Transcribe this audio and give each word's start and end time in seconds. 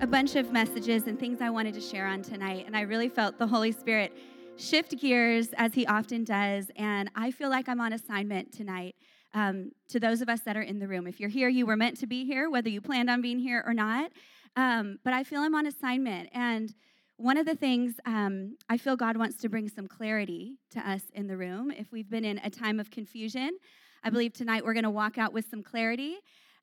a 0.00 0.06
bunch 0.06 0.36
of 0.36 0.52
messages 0.52 1.06
and 1.06 1.18
things 1.18 1.40
I 1.40 1.48
wanted 1.48 1.72
to 1.72 1.80
share 1.80 2.06
on 2.06 2.20
tonight, 2.20 2.64
and 2.66 2.76
I 2.76 2.82
really 2.82 3.08
felt 3.08 3.38
the 3.38 3.46
Holy 3.46 3.72
Spirit 3.72 4.12
shift 4.58 4.98
gears 4.98 5.54
as 5.56 5.72
He 5.72 5.86
often 5.86 6.22
does. 6.22 6.70
And 6.76 7.10
I 7.14 7.30
feel 7.30 7.48
like 7.48 7.66
I'm 7.66 7.80
on 7.80 7.94
assignment 7.94 8.52
tonight 8.52 8.94
um, 9.32 9.72
to 9.88 9.98
those 9.98 10.20
of 10.20 10.28
us 10.28 10.40
that 10.40 10.54
are 10.54 10.62
in 10.62 10.80
the 10.80 10.86
room. 10.86 11.06
If 11.06 11.18
you're 11.18 11.30
here, 11.30 11.48
you 11.48 11.64
were 11.64 11.76
meant 11.76 11.96
to 12.00 12.06
be 12.06 12.26
here, 12.26 12.50
whether 12.50 12.68
you 12.68 12.82
planned 12.82 13.08
on 13.08 13.22
being 13.22 13.38
here 13.38 13.64
or 13.66 13.72
not. 13.72 14.12
Um, 14.54 14.98
but 15.02 15.14
I 15.14 15.24
feel 15.24 15.40
I'm 15.40 15.54
on 15.54 15.66
assignment. 15.66 16.28
And 16.32 16.74
one 17.16 17.38
of 17.38 17.46
the 17.46 17.54
things 17.54 17.94
um, 18.04 18.58
I 18.68 18.76
feel 18.76 18.96
God 18.96 19.16
wants 19.16 19.38
to 19.38 19.48
bring 19.48 19.66
some 19.66 19.88
clarity 19.88 20.58
to 20.72 20.90
us 20.90 21.04
in 21.14 21.26
the 21.26 21.38
room. 21.38 21.70
If 21.70 21.90
we've 21.90 22.10
been 22.10 22.24
in 22.26 22.38
a 22.44 22.50
time 22.50 22.80
of 22.80 22.90
confusion, 22.90 23.58
I 24.04 24.10
believe 24.10 24.34
tonight 24.34 24.62
we're 24.62 24.74
going 24.74 24.84
to 24.84 24.90
walk 24.90 25.16
out 25.16 25.32
with 25.32 25.46
some 25.50 25.62
clarity. 25.62 26.18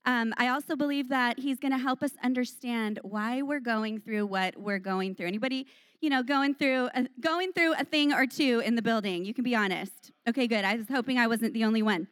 Um, 0.05 0.34
I 0.38 0.49
also 0.49 0.75
believe 0.75 1.09
that 1.09 1.39
he's 1.39 1.59
going 1.59 1.71
to 1.71 1.77
help 1.77 2.03
us 2.03 2.12
understand 2.21 2.99
why 3.03 3.41
we're 3.41 3.62
going 3.62 3.99
through 3.99 4.26
what 4.26 4.57
we're 4.57 4.79
going 4.79 5.16
through. 5.16 5.27
Anybody, 5.27 5.66
you 6.02 6.09
know, 6.09 6.23
going 6.23 6.55
through 6.55 6.90
a, 6.93 7.07
going 7.21 7.54
through 7.54 7.73
a 7.76 7.85
thing 7.85 8.12
or 8.12 8.27
two 8.27 8.62
in 8.65 8.76
the 8.76 8.81
building? 8.81 9.24
You 9.24 9.34
can 9.34 9.43
be 9.43 9.55
honest. 9.55 10.12
Okay, 10.27 10.48
good. 10.48 10.65
I 10.65 10.76
was 10.76 10.87
hoping 10.90 11.18
I 11.18 11.27
wasn't 11.27 11.54
the 11.54 11.63
only 11.63 11.81
one. 11.81 12.07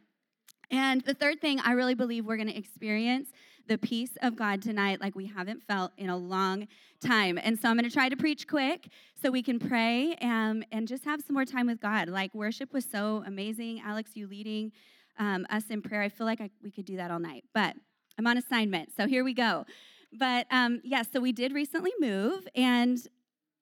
And 0.70 1.02
the 1.02 1.14
third 1.14 1.42
thing, 1.42 1.60
I 1.60 1.74
really 1.74 1.96
believe 1.96 2.26
we're 2.26 2.38
going 2.38 2.48
to 2.48 2.58
experience 2.58 3.30
the 3.68 3.78
peace 3.78 4.18
of 4.22 4.36
God 4.36 4.62
tonight 4.62 5.02
like 5.02 5.16
we 5.16 5.28
haven't 5.28 5.62
felt 5.64 5.92
in 5.98 6.10
a 6.10 6.18
long 6.18 6.68
time. 7.02 7.38
And 7.42 7.60
so 7.60 7.70
I'm 7.70 7.76
going 7.76 7.88
to 7.88 7.94
try 7.94 8.10
to 8.10 8.16
preach 8.16 8.48
quick 8.48 8.88
so 9.22 9.30
we 9.30 9.44
can 9.44 9.60
pray 9.60 10.16
and, 10.22 10.66
and 10.72 10.88
just 10.88 11.04
have 11.06 11.22
some 11.22 11.34
more 11.34 11.46
time 11.46 11.68
with 11.68 11.82
God. 11.82 12.08
Like 12.08 12.34
worship 12.34 12.74
was 12.74 12.86
so 12.86 13.24
amazing. 13.26 13.82
Alex, 13.86 14.12
you 14.16 14.28
leading 14.28 14.72
um, 15.18 15.46
us 15.50 15.64
in 15.70 15.82
prayer. 15.82 16.02
I 16.02 16.10
feel 16.10 16.28
like 16.28 16.42
I, 16.42 16.50
we 16.64 16.72
could 16.72 16.86
do 16.86 16.98
that 16.98 17.12
all 17.12 17.20
night, 17.20 17.44
but 17.54 17.76
I'm 18.18 18.28
on 18.28 18.38
assignment. 18.38 18.90
So 18.96 19.08
here 19.08 19.24
we 19.24 19.34
go. 19.34 19.66
But 20.14 20.46
um, 20.52 20.82
yeah, 20.84 21.04
so 21.04 21.20
we 21.20 21.32
did 21.32 21.54
recently 21.54 21.94
move, 22.00 22.48
and 22.56 22.98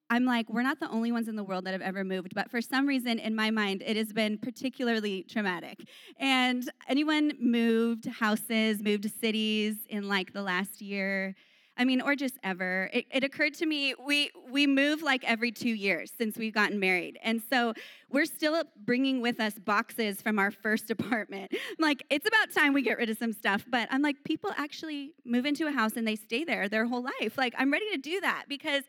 I'm 0.10 0.26
like, 0.26 0.50
we're 0.50 0.64
not 0.64 0.80
the 0.80 0.90
only 0.90 1.12
ones 1.12 1.28
in 1.28 1.36
the 1.36 1.44
world 1.44 1.66
that 1.66 1.74
have 1.74 1.84
ever 1.84 2.04
moved, 2.04 2.34
but 2.34 2.50
for 2.50 2.62
some 2.62 2.88
reason 2.88 3.20
in 3.20 3.36
my 3.36 3.52
mind, 3.52 3.84
it 3.86 3.96
has 3.96 4.12
been 4.12 4.40
particularly 4.40 5.24
traumatic. 5.30 5.88
And 6.20 6.70
anyone 6.88 7.34
moved 7.40 8.08
houses, 8.08 8.82
moved 8.82 9.10
cities 9.20 9.76
in 9.88 10.08
like 10.08 10.34
the 10.34 10.42
last 10.42 10.82
year, 10.82 11.36
I 11.80 11.86
mean, 11.86 12.02
or 12.02 12.14
just 12.14 12.38
ever. 12.44 12.90
It, 12.92 13.06
it, 13.10 13.24
occurred 13.24 13.54
to 13.56 13.66
me 13.66 13.96
we 14.06 14.32
we 14.52 14.68
move 14.68 15.02
like 15.02 15.24
every 15.24 15.54
two 15.54 15.70
years 15.70 16.12
since 16.16 16.38
we've 16.38 16.54
gotten 16.54 16.78
married, 16.78 17.18
and 17.24 17.42
so 17.50 17.74
we're 18.10 18.26
still 18.26 18.64
bringing 18.76 19.22
with 19.22 19.40
us 19.40 19.54
boxes 19.54 20.22
from 20.22 20.40
our 20.40 20.52
first 20.52 20.92
apartment. 20.96 21.54
I'm 21.54 21.76
like, 21.80 22.04
it's 22.10 22.28
about 22.28 22.52
time 22.52 22.74
we 22.74 22.82
get 22.82 22.98
rid 22.98 23.10
of 23.10 23.18
some 23.18 23.32
stuff. 23.32 23.64
But 23.68 23.88
I'm 23.92 24.02
like, 24.02 24.18
people 24.26 24.52
actually 24.58 25.14
move 25.26 25.46
into 25.46 25.68
a 25.68 25.72
house 25.72 25.96
and 25.96 26.06
they 26.06 26.18
stay 26.18 26.44
there 26.44 26.68
their 26.68 26.86
whole 26.86 27.04
life. 27.04 27.38
Like, 27.38 27.56
I'm 27.58 27.72
ready 27.72 27.90
to 27.92 27.98
do 27.98 28.20
that 28.22 28.46
because 28.50 28.84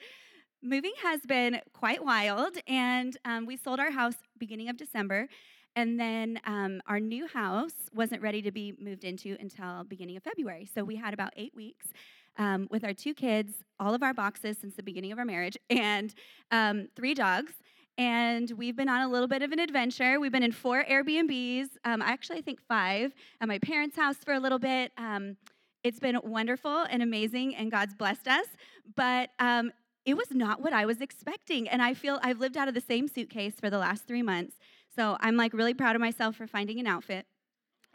moving 0.60 0.92
has 1.04 1.20
been 1.20 1.60
quite 1.72 2.04
wild, 2.04 2.56
and 2.66 3.16
um, 3.24 3.46
we 3.46 3.56
sold 3.56 3.78
our 3.78 3.92
house 3.92 4.16
beginning 4.36 4.68
of 4.68 4.76
December. 4.76 5.28
And 5.76 6.00
then 6.00 6.40
um, 6.46 6.82
our 6.88 6.98
new 6.98 7.28
house 7.28 7.74
wasn't 7.94 8.22
ready 8.22 8.42
to 8.42 8.50
be 8.50 8.74
moved 8.80 9.04
into 9.04 9.36
until 9.38 9.84
beginning 9.84 10.16
of 10.16 10.24
February. 10.24 10.68
So 10.74 10.82
we 10.82 10.96
had 10.96 11.14
about 11.14 11.32
eight 11.36 11.54
weeks 11.54 11.86
um, 12.38 12.68
with 12.70 12.84
our 12.84 12.94
two 12.94 13.14
kids, 13.14 13.52
all 13.78 13.94
of 13.94 14.02
our 14.02 14.14
boxes 14.14 14.58
since 14.60 14.74
the 14.74 14.82
beginning 14.82 15.12
of 15.12 15.18
our 15.18 15.24
marriage, 15.24 15.56
and 15.70 16.14
um, 16.50 16.88
three 16.96 17.14
dogs. 17.14 17.52
And 17.98 18.50
we've 18.56 18.76
been 18.76 18.88
on 18.88 19.02
a 19.02 19.08
little 19.08 19.28
bit 19.28 19.42
of 19.42 19.52
an 19.52 19.58
adventure. 19.58 20.18
We've 20.20 20.32
been 20.32 20.42
in 20.42 20.52
four 20.52 20.84
Airbnbs, 20.84 21.68
um, 21.84 22.00
actually, 22.00 22.38
I 22.38 22.42
think 22.42 22.60
five, 22.66 23.12
at 23.40 23.48
my 23.48 23.58
parents' 23.58 23.96
house 23.96 24.16
for 24.24 24.32
a 24.32 24.40
little 24.40 24.58
bit. 24.58 24.92
Um, 24.96 25.36
it's 25.84 25.98
been 25.98 26.18
wonderful 26.22 26.84
and 26.88 27.02
amazing, 27.02 27.54
and 27.56 27.70
God's 27.70 27.94
blessed 27.94 28.28
us. 28.28 28.46
But 28.96 29.30
um, 29.38 29.72
it 30.04 30.16
was 30.16 30.30
not 30.30 30.62
what 30.62 30.72
I 30.72 30.86
was 30.86 31.00
expecting. 31.00 31.68
And 31.68 31.82
I 31.82 31.94
feel 31.94 32.18
I've 32.22 32.40
lived 32.40 32.56
out 32.56 32.68
of 32.68 32.74
the 32.74 32.80
same 32.80 33.06
suitcase 33.08 33.54
for 33.60 33.70
the 33.70 33.78
last 33.78 34.06
three 34.06 34.22
months. 34.22 34.56
So 34.94 35.16
I'm 35.20 35.36
like 35.36 35.52
really 35.52 35.74
proud 35.74 35.94
of 35.94 36.00
myself 36.00 36.36
for 36.36 36.46
finding 36.46 36.80
an 36.80 36.86
outfit 36.86 37.26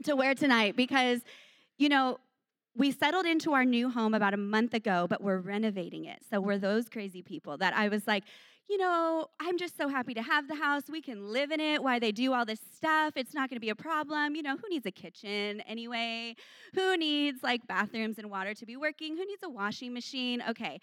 to 0.03 0.16
wear 0.16 0.34
tonight 0.35 0.75
because, 0.75 1.22
you 1.78 1.90
know, 1.90 2.19
we 2.75 2.91
settled 2.91 3.25
into 3.25 3.53
our 3.53 3.63
new 3.63 3.90
home 3.90 4.13
about 4.13 4.34
a 4.34 4.38
month 4.38 4.74
ago, 4.74 5.08
but 5.09 5.22
we're 5.22 5.40
renovating 5.40 6.06
it. 6.06 6.19
So 6.30 6.41
we're 6.41 6.58
those 6.58 6.90
crazy 6.90 7.22
people 7.22 7.58
that 7.58 7.74
I 7.74 7.88
was 7.88 8.06
like, 8.06 8.24
you 8.68 8.78
know, 8.78 9.28
I'm 9.40 9.58
just 9.58 9.78
so 9.78 9.88
happy 9.88 10.13
to 10.16 10.22
have 10.22 10.47
the 10.47 10.56
house. 10.56 10.84
We 10.90 11.02
can 11.02 11.31
live 11.31 11.52
in 11.52 11.59
it. 11.59 11.84
Why 11.84 12.00
they 12.00 12.12
do 12.12 12.34
all 12.34 12.46
this 12.46 12.59
stuff, 12.75 13.13
it's 13.16 13.34
not 13.34 13.50
going 13.50 13.58
to 13.58 13.62
be 13.62 13.69
a 13.69 13.75
problem. 13.75 14.36
You 14.36 14.41
know, 14.41 14.58
who 14.58 14.68
needs 14.69 14.86
a 14.86 14.91
kitchen 14.91 15.62
anyway? 15.62 16.36
Who 16.74 16.97
needs 16.97 17.44
like 17.44 17.66
bathrooms 17.68 18.18
and 18.18 18.30
water 18.30 18.53
to 18.56 18.66
be 18.66 18.75
working? 18.75 19.16
Who 19.16 19.25
needs 19.25 19.44
a 19.44 19.50
washing 19.50 19.94
machine? 19.94 20.44
Okay. 20.50 20.80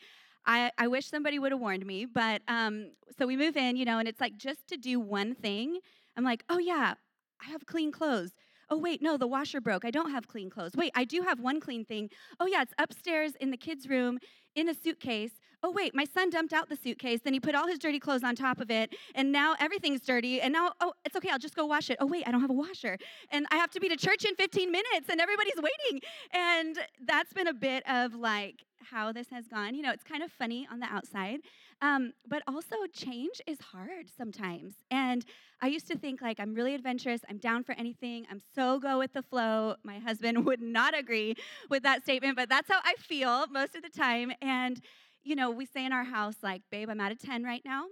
I, 0.47 0.71
I 0.79 0.89
wish 0.89 1.07
somebody 1.07 1.39
would 1.39 1.53
have 1.53 1.61
warned 1.61 1.87
me, 1.87 2.05
but 2.05 2.43
um, 2.49 2.93
so 3.17 3.27
we 3.27 3.37
move 3.37 3.57
in, 3.57 3.77
you 3.77 3.85
know, 3.85 3.99
and 3.99 4.09
it's 4.09 4.21
like 4.21 4.37
just 4.37 4.67
to 4.69 4.77
do 4.77 4.99
one 4.99 5.35
thing. 5.35 5.79
I'm 6.17 6.25
like, 6.25 6.43
oh 6.49 6.59
yeah, 6.59 6.95
I 7.41 7.51
have 7.51 7.67
clean 7.67 7.93
clothes 7.93 8.33
oh, 8.73 8.79
wait, 8.79 9.03
no, 9.03 9.19
the 9.19 9.27
washer 9.27 9.61
broke. 9.61 9.85
I 9.85 9.91
don't 9.91 10.11
have 10.11 10.27
clean 10.27 10.49
clothes. 10.49 10.73
Wait, 10.75 10.93
I 10.95 11.05
do 11.05 11.21
have 11.21 11.39
one 11.41 11.61
clean 11.61 11.85
thing. 11.85 12.09
Oh, 12.41 12.47
yeah, 12.47 12.63
it's 12.63 12.73
upstairs 12.79 13.35
in 13.39 13.51
the 13.51 13.57
kids' 13.59 13.87
room 13.87 14.19
in 14.57 14.67
a 14.71 14.75
suitcase. 14.75 15.33
Oh, 15.63 15.71
wait, 15.71 15.95
my 15.95 16.07
son 16.07 16.31
dumped 16.31 16.55
out 16.55 16.71
the 16.71 16.77
suitcase. 16.77 17.21
Then 17.23 17.35
he 17.35 17.39
put 17.39 17.55
all 17.55 17.69
his 17.69 17.79
dirty 17.79 18.01
clothes 18.01 18.25
on 18.25 18.35
top 18.35 18.61
of 18.61 18.71
it. 18.71 18.95
And 19.15 19.31
now 19.31 19.57
everything's 19.61 20.01
dirty. 20.01 20.41
And 20.41 20.55
now, 20.55 20.73
oh, 20.81 20.95
it's 21.05 21.15
okay. 21.15 21.29
I'll 21.29 21.39
just 21.39 21.55
go 21.55 21.67
wash 21.67 21.91
it. 21.91 21.99
Oh, 22.01 22.07
wait, 22.07 22.27
I 22.27 22.33
don't 22.33 22.41
have 22.41 22.51
a 22.51 22.55
washer. 22.55 22.97
And 23.31 23.47
I 23.51 23.57
have 23.57 23.71
to 23.73 23.81
be 23.81 23.91
to 23.91 23.97
church 23.97 24.25
in 24.25 24.35
15 24.37 24.73
minutes 24.73 25.09
and 25.11 25.21
everybody's 25.21 25.57
waiting. 25.57 26.01
And 26.33 26.79
that's 27.05 27.35
been 27.35 27.49
a 27.49 27.55
bit 27.55 27.89
of 27.89 28.15
like 28.15 28.65
how 28.91 29.13
this 29.13 29.29
has 29.31 29.47
gone. 29.47 29.75
You 29.75 29.83
know, 29.83 29.93
it's 29.93 30.05
kind 30.05 30.23
of 30.23 30.33
funny 30.33 30.67
on 30.73 30.81
the 30.81 30.87
outside. 30.87 31.41
Um, 31.83 32.13
but 32.29 32.43
also, 32.47 32.77
change 32.95 33.41
is 33.47 33.59
hard 33.61 34.07
sometimes. 34.17 34.75
And 34.91 35.25
I 35.61 35.67
used 35.67 35.89
to 35.89 35.99
think, 35.99 36.23
like, 36.23 36.39
I'm 36.39 36.55
really 36.55 36.75
adventurous, 36.77 37.23
I'm 37.29 37.39
down 37.39 37.65
for 37.65 37.73
anything, 37.73 38.25
I'm 38.31 38.41
so 38.55 38.79
go 38.79 38.99
with 39.01 39.13
the 39.15 39.23
flow. 39.23 39.75
My 39.83 39.99
husband 39.99 40.45
would 40.47 40.63
not 40.63 40.97
agree 40.97 41.35
with 41.69 41.83
that 41.83 42.05
statement, 42.05 42.37
but 42.37 42.49
that's 42.49 42.71
how 42.71 42.79
I 42.85 42.95
feel 43.01 43.47
most 43.49 43.75
of 43.75 43.83
the 43.83 43.91
time. 43.91 44.33
And, 44.41 44.81
you 45.25 45.35
know, 45.35 45.51
we 45.51 45.67
say 45.67 45.85
in 45.85 45.93
our 45.93 46.05
house, 46.05 46.37
like, 46.43 46.63
babe, 46.71 46.89
I'm 46.89 47.01
at 47.01 47.13
a 47.13 47.17
10 47.17 47.43
right 47.43 47.63
now 47.65 47.87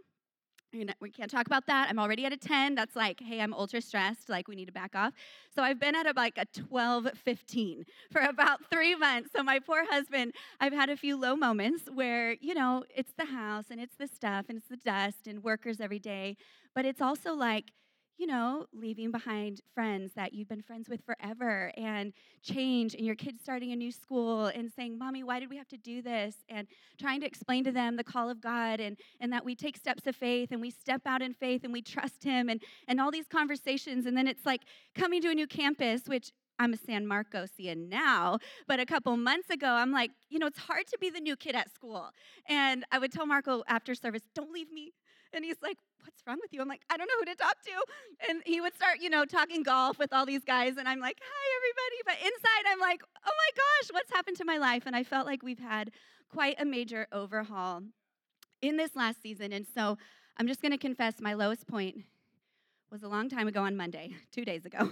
we 1.01 1.11
can't 1.11 1.31
talk 1.31 1.47
about 1.47 1.67
that. 1.67 1.89
I'm 1.89 1.99
already 1.99 2.25
at 2.25 2.33
a 2.33 2.37
10. 2.37 2.75
That's 2.75 2.95
like, 2.97 3.21
hey, 3.21 3.41
I'm 3.41 3.53
ultra 3.53 3.81
stressed. 3.81 4.29
Like, 4.29 4.49
we 4.49 4.55
need 4.55 4.67
to 4.67 4.73
back 4.73 4.95
off. 4.95 5.13
So 5.55 5.63
I've 5.63 5.81
been 5.81 5.95
at 5.95 6.07
a, 6.07 6.13
like 6.17 6.39
a 6.39 6.47
12, 6.47 7.09
15 7.15 7.85
for 8.13 8.21
about 8.21 8.61
three 8.71 8.95
months. 8.95 9.31
So 9.35 9.43
my 9.43 9.59
poor 9.59 9.85
husband, 9.91 10.33
I've 10.61 10.73
had 10.73 10.89
a 10.91 10.97
few 10.97 11.17
low 11.17 11.37
moments 11.37 11.85
where, 11.93 12.33
you 12.41 12.55
know, 12.55 12.85
it's 12.95 13.13
the 13.17 13.27
house 13.27 13.67
and 13.71 13.81
it's 13.81 13.97
the 13.97 14.09
stuff 14.09 14.47
and 14.49 14.59
it's 14.59 14.69
the 14.69 14.77
dust 14.77 15.27
and 15.27 15.43
workers 15.43 15.81
every 15.81 15.99
day. 15.99 16.37
But 16.75 16.85
it's 16.85 17.01
also 17.01 17.35
like, 17.35 17.73
you 18.21 18.27
know, 18.27 18.67
leaving 18.75 19.11
behind 19.11 19.63
friends 19.75 20.13
that 20.15 20.35
you've 20.35 20.47
been 20.47 20.61
friends 20.61 20.91
with 20.91 21.03
forever 21.07 21.73
and 21.79 22.13
change 22.43 22.95
and 22.95 23.07
your 23.07 23.15
kids 23.15 23.41
starting 23.43 23.73
a 23.73 23.77
new 23.77 23.91
school 23.91 24.45
and 24.45 24.71
saying, 24.71 24.99
Mommy, 24.99 25.23
why 25.25 25.41
did 25.41 25.49
we 25.49 25.57
have 25.57 25.69
to 25.69 25.79
do 25.79 26.03
this? 26.03 26.35
And 26.51 26.67
trying 27.01 27.23
to 27.23 27.27
explain 27.27 27.65
to 27.65 27.73
them 27.73 27.97
the 27.97 28.05
call 28.05 28.29
of 28.29 28.39
God 28.39 28.79
and, 28.79 28.99
and 29.21 29.33
that 29.33 29.43
we 29.43 29.55
take 29.55 29.75
steps 29.75 30.07
of 30.07 30.15
faith 30.15 30.53
and 30.53 30.61
we 30.61 30.71
step 30.71 31.01
out 31.07 31.23
in 31.23 31.33
faith 31.33 31.65
and 31.65 31.73
we 31.73 31.81
trust 31.81 32.23
Him 32.23 32.51
and, 32.51 32.61
and 32.89 33.01
all 33.01 33.11
these 33.11 33.27
conversations. 33.27 34.05
And 34.05 34.15
then 34.15 34.29
it's 34.29 34.45
like 34.45 34.65
coming 34.95 35.23
to 35.23 35.31
a 35.31 35.35
new 35.35 35.47
campus, 35.47 36.03
which 36.07 36.31
I'm 36.59 36.75
a 36.75 36.77
San 36.77 37.07
Marcosian 37.07 37.89
now, 37.89 38.39
but 38.69 38.79
a 38.79 38.85
couple 38.85 39.17
months 39.17 39.49
ago, 39.49 39.67
I'm 39.67 39.93
like, 39.93 40.11
you 40.29 40.39
know, 40.39 40.47
it's 40.47 40.59
hard 40.59 40.87
to 40.89 40.99
be 41.01 41.09
the 41.09 41.21
new 41.21 41.37
kid 41.37 41.55
at 41.55 41.73
school. 41.73 42.11
And 42.47 42.85
I 42.93 42.99
would 42.99 43.13
tell 43.13 43.25
Marco 43.25 43.63
after 43.67 43.95
service, 43.95 44.25
don't 44.35 44.53
leave 44.53 44.71
me. 44.71 44.93
And 45.33 45.45
he's 45.45 45.57
like, 45.63 45.79
What's 46.03 46.23
wrong 46.27 46.39
with 46.41 46.53
you? 46.53 46.63
I'm 46.63 46.69
like, 46.69 46.81
I 46.89 46.97
don't 46.97 47.07
know 47.09 47.19
who 47.19 47.27
to 47.27 47.35
talk 47.35 47.57
to. 47.65 48.31
And 48.31 48.43
he 48.47 48.61
would 48.61 48.75
start, 48.75 49.01
you 49.01 49.11
know, 49.11 49.25
talking 49.25 49.63
golf 49.63 49.99
with 49.99 50.13
all 50.13 50.25
these 50.25 50.45
guys. 50.45 50.77
And 50.79 50.89
I'm 50.89 51.01
like, 51.01 51.19
Hi, 51.23 51.57
everybody. 51.59 52.03
But 52.07 52.27
inside, 52.27 52.73
I'm 52.73 52.81
like, 52.81 53.03
Oh 53.27 53.33
my 53.37 53.51
gosh, 53.57 53.91
what's 53.93 54.11
happened 54.13 54.37
to 54.39 54.45
my 54.45 54.59
life? 54.59 54.85
And 54.87 54.97
I 54.97 55.05
felt 55.05 55.27
like 55.27 55.43
we've 55.43 55.59
had 55.59 55.91
quite 56.33 56.61
a 56.61 56.65
major 56.65 57.07
overhaul 57.13 57.83
in 58.63 58.77
this 58.77 58.97
last 58.97 59.23
season. 59.23 59.53
And 59.53 59.67
so 59.75 59.99
I'm 60.37 60.47
just 60.47 60.63
going 60.63 60.73
to 60.73 60.79
confess 60.79 61.21
my 61.21 61.35
lowest 61.35 61.67
point 61.67 62.05
was 62.91 63.03
a 63.03 63.09
long 63.09 63.29
time 63.29 63.47
ago 63.47 63.63
on 63.63 63.77
Monday, 63.77 64.15
two 64.33 64.45
days 64.45 64.65
ago. 64.65 64.91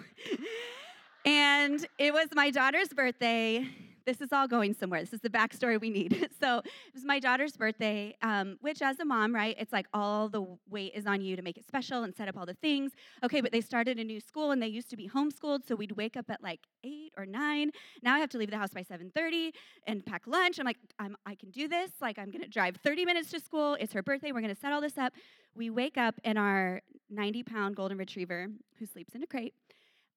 and 1.24 1.86
it 1.98 2.12
was 2.12 2.28
my 2.34 2.50
daughter's 2.50 2.88
birthday 2.88 3.66
This 4.08 4.22
is 4.22 4.32
all 4.32 4.48
going 4.48 4.72
somewhere. 4.72 5.00
This 5.00 5.12
is 5.12 5.20
the 5.20 5.28
backstory 5.28 5.78
we 5.78 5.90
need. 5.90 6.30
so 6.40 6.60
it 6.60 6.94
was 6.94 7.04
my 7.04 7.20
daughter's 7.20 7.58
birthday, 7.58 8.16
um, 8.22 8.56
which 8.62 8.80
as 8.80 8.98
a 9.00 9.04
mom, 9.04 9.34
right, 9.34 9.54
it's 9.58 9.70
like 9.70 9.86
all 9.92 10.30
the 10.30 10.46
weight 10.70 10.92
is 10.94 11.06
on 11.06 11.20
you 11.20 11.36
to 11.36 11.42
make 11.42 11.58
it 11.58 11.66
special 11.66 12.04
and 12.04 12.16
set 12.16 12.26
up 12.26 12.34
all 12.38 12.46
the 12.46 12.54
things. 12.54 12.92
Okay, 13.22 13.42
but 13.42 13.52
they 13.52 13.60
started 13.60 13.98
a 13.98 14.04
new 14.04 14.18
school 14.18 14.50
and 14.50 14.62
they 14.62 14.66
used 14.66 14.88
to 14.88 14.96
be 14.96 15.10
homeschooled, 15.10 15.66
so 15.66 15.74
we'd 15.74 15.92
wake 15.92 16.16
up 16.16 16.30
at 16.30 16.42
like 16.42 16.60
eight 16.84 17.12
or 17.18 17.26
nine. 17.26 17.70
Now 18.02 18.14
I 18.14 18.18
have 18.18 18.30
to 18.30 18.38
leave 18.38 18.50
the 18.50 18.56
house 18.56 18.70
by 18.72 18.82
7:30 18.82 19.52
and 19.86 20.06
pack 20.06 20.26
lunch. 20.26 20.58
I'm 20.58 20.64
like, 20.64 20.78
I'm, 20.98 21.14
I 21.26 21.34
can 21.34 21.50
do 21.50 21.68
this. 21.68 21.90
Like 22.00 22.18
I'm 22.18 22.30
gonna 22.30 22.48
drive 22.48 22.78
30 22.82 23.04
minutes 23.04 23.30
to 23.32 23.40
school. 23.40 23.76
It's 23.78 23.92
her 23.92 24.02
birthday. 24.02 24.32
We're 24.32 24.40
gonna 24.40 24.54
set 24.54 24.72
all 24.72 24.80
this 24.80 24.96
up. 24.96 25.12
We 25.54 25.68
wake 25.68 25.98
up 25.98 26.14
and 26.24 26.38
our 26.38 26.80
90 27.10 27.42
pound 27.42 27.76
golden 27.76 27.98
retriever, 27.98 28.46
who 28.78 28.86
sleeps 28.86 29.14
in 29.14 29.22
a 29.22 29.26
crate, 29.26 29.52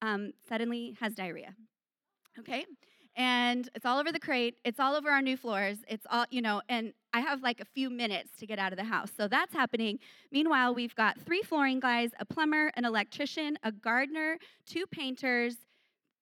um, 0.02 0.32
suddenly 0.48 0.96
has 1.02 1.14
diarrhea. 1.14 1.56
Okay? 2.40 2.66
And 3.16 3.70
it's 3.76 3.86
all 3.86 4.00
over 4.00 4.12
the 4.12 4.20
crate, 4.20 4.56
it's 4.64 4.80
all 4.80 4.96
over 4.96 5.10
our 5.10 5.22
new 5.22 5.36
floors, 5.36 5.80
it's 5.90 6.06
all, 6.10 6.26
you 6.30 6.42
know, 6.42 6.62
and 6.70 6.94
I 7.14 7.20
have 7.20 7.44
like 7.44 7.60
a 7.60 7.66
few 7.66 7.90
minutes 7.90 8.30
to 8.40 8.48
get 8.48 8.58
out 8.58 8.72
of 8.72 8.78
the 8.78 8.86
house. 8.86 9.12
So 9.16 9.28
that's 9.28 9.54
happening. 9.54 10.00
Meanwhile, 10.32 10.74
we've 10.74 10.96
got 10.96 11.20
three 11.20 11.42
flooring 11.42 11.82
guys, 11.82 12.12
a 12.20 12.26
plumber, 12.26 12.72
an 12.78 12.86
electrician, 12.86 13.58
a 13.64 13.72
gardener, 13.72 14.38
two 14.66 14.86
painters. 14.88 15.58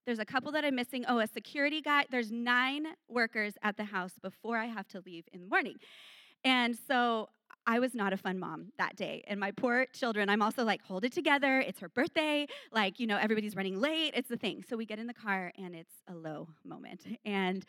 There's 0.08 0.18
a 0.18 0.26
couple 0.26 0.52
that 0.54 0.66
I'm 0.66 0.74
missing. 0.74 1.06
Oh, 1.08 1.20
a 1.20 1.28
security 1.28 1.82
guy. 1.82 2.06
There's 2.10 2.32
nine 2.32 2.88
workers 3.08 3.54
at 3.62 3.78
the 3.78 3.84
house 3.84 4.14
before 4.22 4.58
I 4.58 4.66
have 4.66 4.88
to 4.90 5.02
leave 5.06 5.26
in 5.32 5.42
the 5.42 5.48
morning. 5.48 5.76
And 6.44 6.76
so 6.88 7.30
I 7.66 7.80
was 7.80 7.94
not 7.94 8.14
a 8.14 8.18
fun 8.18 8.40
mom 8.40 8.72
that 8.78 8.96
day. 8.96 9.24
And 9.28 9.40
my 9.40 9.52
poor 9.52 9.86
children, 9.94 10.30
I'm 10.30 10.42
also 10.42 10.64
like, 10.64 10.82
hold 10.82 11.06
it 11.06 11.14
together. 11.14 11.60
It's 11.60 11.80
her 11.80 11.90
birthday. 11.90 12.48
Like, 12.72 13.00
you 13.00 13.08
know, 13.08 13.18
everybody's 13.18 13.56
running 13.56 13.80
late. 13.80 14.14
It's 14.16 14.30
the 14.30 14.38
thing. 14.38 14.64
So 14.68 14.76
we 14.76 14.86
get 14.86 15.00
in 15.00 15.08
the 15.08 15.14
car 15.14 15.52
and 15.58 15.76
it's 15.76 15.94
a 16.08 16.16
low 16.16 16.48
moment. 16.66 17.06
And 17.26 17.64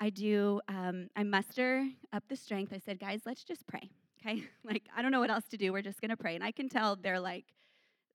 I 0.00 0.10
do, 0.10 0.60
um, 0.68 1.08
I 1.16 1.22
muster 1.24 1.88
up 2.12 2.24
the 2.28 2.36
strength. 2.36 2.72
I 2.72 2.78
said, 2.78 3.00
guys, 3.00 3.22
let's 3.24 3.44
just 3.44 3.66
pray. 3.66 3.90
Okay. 4.20 4.44
Like, 4.64 4.84
I 4.96 5.02
don't 5.02 5.10
know 5.10 5.20
what 5.20 5.30
else 5.30 5.44
to 5.50 5.58
do. 5.58 5.72
We're 5.72 5.82
just 5.82 6.00
going 6.00 6.10
to 6.10 6.16
pray. 6.16 6.34
And 6.34 6.42
I 6.42 6.50
can 6.50 6.68
tell 6.68 6.96
they're 6.96 7.20
like, 7.20 7.44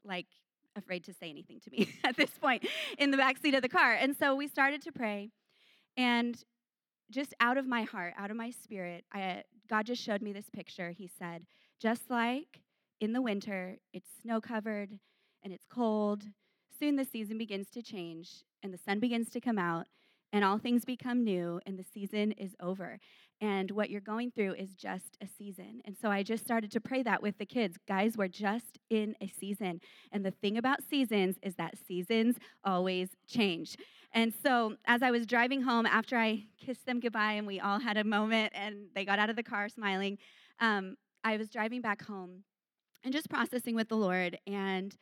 like, 0.03 0.25
afraid 0.75 1.03
to 1.03 1.13
say 1.13 1.29
anything 1.29 1.59
to 1.59 1.69
me 1.69 1.93
at 2.03 2.17
this 2.17 2.31
point 2.31 2.65
in 2.97 3.11
the 3.11 3.17
back 3.17 3.37
seat 3.37 3.53
of 3.53 3.61
the 3.61 3.69
car. 3.69 3.93
And 3.93 4.15
so 4.15 4.35
we 4.35 4.47
started 4.47 4.81
to 4.83 4.91
pray. 4.91 5.29
And 5.97 6.41
just 7.11 7.33
out 7.39 7.57
of 7.57 7.67
my 7.67 7.83
heart, 7.83 8.13
out 8.17 8.31
of 8.31 8.37
my 8.37 8.51
spirit, 8.51 9.03
I, 9.13 9.43
God 9.69 9.85
just 9.85 10.01
showed 10.01 10.21
me 10.21 10.33
this 10.33 10.49
picture. 10.51 10.91
He 10.91 11.07
said, 11.07 11.45
just 11.79 12.09
like 12.09 12.61
in 12.99 13.13
the 13.13 13.21
winter, 13.21 13.77
it's 13.93 14.09
snow 14.21 14.41
covered 14.41 14.99
and 15.43 15.53
it's 15.53 15.65
cold, 15.69 16.23
soon 16.79 16.95
the 16.95 17.05
season 17.05 17.37
begins 17.37 17.69
to 17.71 17.81
change 17.81 18.43
and 18.63 18.73
the 18.73 18.77
sun 18.77 18.99
begins 18.99 19.29
to 19.31 19.41
come 19.41 19.57
out 19.57 19.87
and 20.31 20.43
all 20.43 20.57
things 20.57 20.85
become 20.85 21.23
new 21.23 21.59
and 21.65 21.77
the 21.77 21.83
season 21.83 22.31
is 22.33 22.55
over. 22.61 22.99
And 23.41 23.71
what 23.71 23.89
you're 23.89 24.01
going 24.01 24.31
through 24.31 24.55
is 24.55 24.75
just 24.75 25.17
a 25.21 25.27
season. 25.27 25.81
And 25.85 25.95
so 25.97 26.09
I 26.09 26.23
just 26.23 26.43
started 26.43 26.71
to 26.71 26.81
pray 26.81 27.03
that 27.03 27.21
with 27.21 27.37
the 27.37 27.45
kids. 27.45 27.77
Guys, 27.87 28.17
we're 28.17 28.27
just 28.27 28.79
in 28.89 29.15
a 29.21 29.27
season. 29.27 29.79
And 30.11 30.25
the 30.25 30.31
thing 30.31 30.57
about 30.57 30.83
seasons 30.83 31.37
is 31.41 31.55
that 31.55 31.77
seasons 31.87 32.35
always 32.65 33.09
change. 33.27 33.77
And 34.13 34.33
so 34.43 34.75
as 34.85 35.03
I 35.03 35.11
was 35.11 35.25
driving 35.25 35.61
home 35.61 35.85
after 35.85 36.17
I 36.17 36.45
kissed 36.57 36.85
them 36.85 36.99
goodbye 36.99 37.33
and 37.33 37.45
we 37.45 37.59
all 37.59 37.79
had 37.79 37.97
a 37.97 38.03
moment 38.03 38.53
and 38.55 38.87
they 38.95 39.05
got 39.05 39.19
out 39.19 39.29
of 39.29 39.35
the 39.35 39.43
car 39.43 39.69
smiling, 39.69 40.17
um, 40.59 40.95
I 41.23 41.37
was 41.37 41.49
driving 41.49 41.81
back 41.81 42.03
home 42.03 42.43
and 43.03 43.13
just 43.13 43.29
processing 43.29 43.75
with 43.75 43.89
the 43.89 43.97
Lord. 43.97 44.37
And 44.47 44.95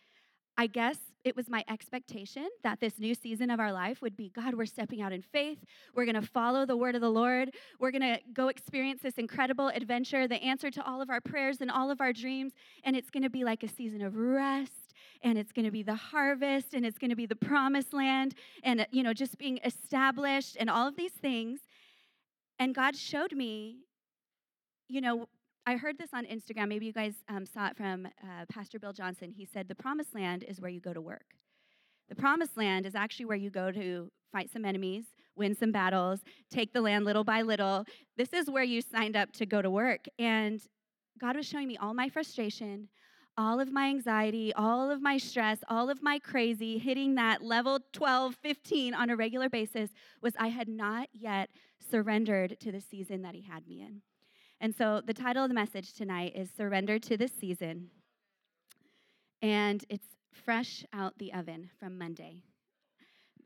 I 0.58 0.68
guess 0.68 0.98
it 1.24 1.36
was 1.36 1.50
my 1.50 1.64
expectation 1.70 2.48
that 2.64 2.80
this 2.80 3.00
new 3.00 3.14
season 3.14 3.52
of 3.52 3.60
our 3.60 3.72
life 3.72 4.02
would 4.02 4.18
be 4.18 4.30
God, 4.30 4.56
we're 4.56 4.66
stepping 4.66 5.02
out 5.02 5.14
in 5.14 5.22
faith. 5.22 5.60
We're 5.94 6.06
going 6.06 6.20
to 6.20 6.28
follow 6.28 6.66
the 6.66 6.78
word 6.78 6.96
of 6.96 7.02
the 7.02 7.12
Lord. 7.12 7.52
We're 7.80 7.92
going 7.92 8.02
to 8.02 8.20
go 8.34 8.48
experience 8.48 9.02
this 9.04 9.16
incredible 9.16 9.68
adventure, 9.68 10.28
the 10.28 10.42
answer 10.42 10.72
to 10.72 10.84
all 10.86 11.02
of 11.02 11.10
our 11.10 11.22
prayers 11.22 11.62
and 11.62 11.70
all 11.70 11.92
of 11.92 12.02
our 12.02 12.12
dreams. 12.12 12.54
And 12.84 12.96
it's 12.96 13.10
going 13.10 13.24
to 13.24 13.30
be 13.30 13.44
like 13.44 13.64
a 13.64 13.68
season 13.68 14.02
of 14.02 14.16
rest, 14.16 14.87
and 15.24 15.38
it's 15.38 15.52
going 15.52 15.66
to 15.66 15.72
be 15.72 15.84
the 15.84 15.96
harvest, 15.96 16.74
and 16.74 16.86
it's 16.86 16.98
going 16.98 17.10
to 17.10 17.16
be 17.16 17.26
the 17.26 17.36
promised 17.36 17.94
land, 17.94 18.36
and, 18.64 18.86
you 18.92 19.04
know, 19.04 19.14
just 19.14 19.38
being 19.38 19.60
established 19.64 20.58
and 20.60 20.70
all 20.70 20.88
of 20.88 20.96
these 20.96 21.12
things. 21.12 21.60
And 22.60 22.74
God 22.74 22.96
showed 22.96 23.34
me, 23.34 23.78
you 24.88 25.02
know, 25.02 25.28
I 25.66 25.76
heard 25.76 25.98
this 25.98 26.12
on 26.14 26.26
Instagram. 26.26 26.70
Maybe 26.70 26.86
you 26.86 26.94
guys 26.94 27.16
um, 27.28 27.46
saw 27.46 27.68
it 27.68 27.76
from 27.76 28.06
uh, 28.06 28.46
Pastor 28.50 28.80
Bill 28.80 28.94
Johnson. 28.94 29.34
He 29.36 29.46
said, 29.46 29.68
The 29.68 29.76
promised 29.76 30.16
land 30.16 30.44
is 30.48 30.62
where 30.62 30.72
you 30.72 30.80
go 30.80 30.94
to 30.94 31.02
work. 31.02 31.26
The 32.08 32.16
promised 32.16 32.56
land 32.56 32.86
is 32.86 32.96
actually 32.96 33.26
where 33.26 33.38
you 33.38 33.50
go 33.50 33.70
to 33.72 34.10
fight 34.32 34.50
some 34.52 34.64
enemies, 34.64 35.06
win 35.36 35.56
some 35.56 35.72
battles, 35.72 36.22
take 36.50 36.72
the 36.72 36.82
land 36.82 37.04
little 37.04 37.24
by 37.24 37.42
little. 37.42 37.86
This 38.16 38.32
is 38.32 38.50
where 38.50 38.64
you 38.64 38.82
signed 38.82 39.18
up 39.18 39.34
to 39.34 39.46
go 39.46 39.62
to 39.62 39.70
work. 39.70 40.06
And 40.18 40.62
God 41.20 41.36
was 41.36 41.46
showing 41.46 41.68
me 41.68 41.78
all 41.78 41.94
my 41.94 42.08
frustration, 42.08 42.88
all 43.38 43.60
of 43.60 43.72
my 43.72 43.88
anxiety, 43.88 44.52
all 44.54 44.90
of 44.90 45.02
my 45.02 45.18
stress, 45.18 45.60
all 45.70 45.90
of 45.90 46.02
my 46.02 46.18
crazy, 46.18 46.78
hitting 46.78 47.16
that 47.16 47.42
level 47.42 47.80
12, 47.94 48.36
15 48.36 48.94
on 48.94 49.10
a 49.10 49.16
regular 49.16 49.50
basis, 49.50 49.92
was 50.22 50.34
I 50.40 50.48
had 50.48 50.68
not 50.68 51.08
yet 51.14 51.50
surrendered 51.92 52.60
to 52.62 52.72
the 52.72 52.82
season 52.82 53.22
that 53.22 53.36
He 53.36 53.42
had 53.42 53.68
me 53.68 53.82
in. 53.82 54.02
And 54.60 54.76
so 54.76 55.02
the 55.06 55.14
title 55.14 55.44
of 55.44 55.50
the 55.50 55.56
message 55.56 55.94
tonight 55.94 56.34
is 56.36 56.50
Surrender 56.50 56.98
to 56.98 57.16
the 57.16 57.28
Season. 57.28 57.90
And 59.42 59.86
it's 59.88 60.08
fresh 60.34 60.84
out 60.92 61.14
the 61.20 61.32
oven 61.34 61.70
from 61.80 61.98
Monday. 61.98 62.42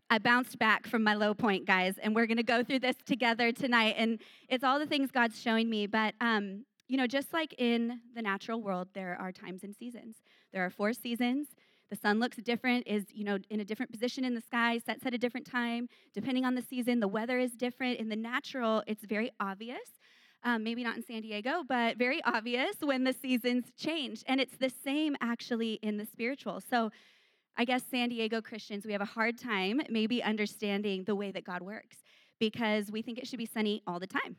I 0.10 0.20
bounced 0.20 0.58
back 0.58 0.88
from 0.88 1.04
my 1.04 1.16
low 1.16 1.34
point, 1.34 1.66
guys, 1.66 1.98
and 1.98 2.16
we're 2.16 2.28
going 2.28 2.38
to 2.38 2.44
go 2.44 2.64
through 2.64 2.80
this 2.80 2.96
together 3.06 3.52
tonight. 3.52 3.96
And 3.98 4.20
it's 4.50 4.64
all 4.64 4.80
the 4.80 4.86
things 4.86 5.12
God's 5.12 5.42
showing 5.42 5.70
me. 5.70 5.88
But, 5.88 6.16
um, 6.22 6.66
you 6.92 6.98
know, 6.98 7.08
just 7.08 7.32
like 7.34 7.56
in 7.58 8.02
the 8.16 8.22
natural 8.22 8.62
world, 8.62 8.90
there 8.94 9.18
are 9.20 9.32
times 9.32 9.64
and 9.64 9.76
seasons. 9.76 10.18
There 10.52 10.66
are 10.66 10.70
four 10.70 10.94
seasons. 10.94 11.48
The 11.90 11.96
sun 11.96 12.20
looks 12.20 12.38
different, 12.38 12.88
is, 12.88 13.06
you 13.14 13.24
know, 13.24 13.38
in 13.50 13.60
a 13.60 13.66
different 13.66 13.92
position 13.92 14.24
in 14.26 14.34
the 14.34 14.42
sky, 14.42 14.78
sets 14.78 15.06
at 15.06 15.14
a 15.14 15.18
different 15.18 15.46
time. 15.46 15.88
Depending 16.14 16.46
on 16.46 16.56
the 16.56 16.62
season, 16.62 17.00
the 17.00 17.08
weather 17.08 17.40
is 17.40 17.52
different. 17.52 18.00
In 18.00 18.10
the 18.10 18.16
natural, 18.16 18.84
it's 18.88 19.06
very 19.06 19.32
obvious 19.40 20.00
um, 20.44 20.64
maybe 20.64 20.84
not 20.84 20.98
in 20.98 21.04
San 21.04 21.22
Diego, 21.22 21.64
but 21.68 21.98
very 21.98 22.22
obvious 22.24 22.76
when 22.82 23.04
the 23.04 23.14
seasons 23.14 23.66
change. 23.78 24.24
And 24.28 24.42
it's 24.42 24.58
the 24.58 24.72
same 24.84 25.16
actually 25.22 25.74
in 25.82 25.98
the 25.98 26.06
spiritual. 26.06 26.62
So 26.62 26.92
I 27.58 27.66
guess 27.66 27.84
San 27.90 28.10
Diego 28.10 28.42
Christians, 28.42 28.86
we 28.86 28.92
have 28.94 29.02
a 29.02 29.06
hard 29.06 29.38
time 29.38 29.82
maybe 29.90 30.24
understanding 30.24 31.04
the 31.04 31.16
way 31.16 31.32
that 31.32 31.44
God 31.44 31.62
works 31.62 31.98
because 32.40 32.92
we 32.92 33.02
think 33.02 33.20
it 33.20 33.28
should 33.28 33.40
be 33.40 33.46
sunny 33.46 33.84
all 33.86 34.00
the 34.00 34.08
time. 34.08 34.38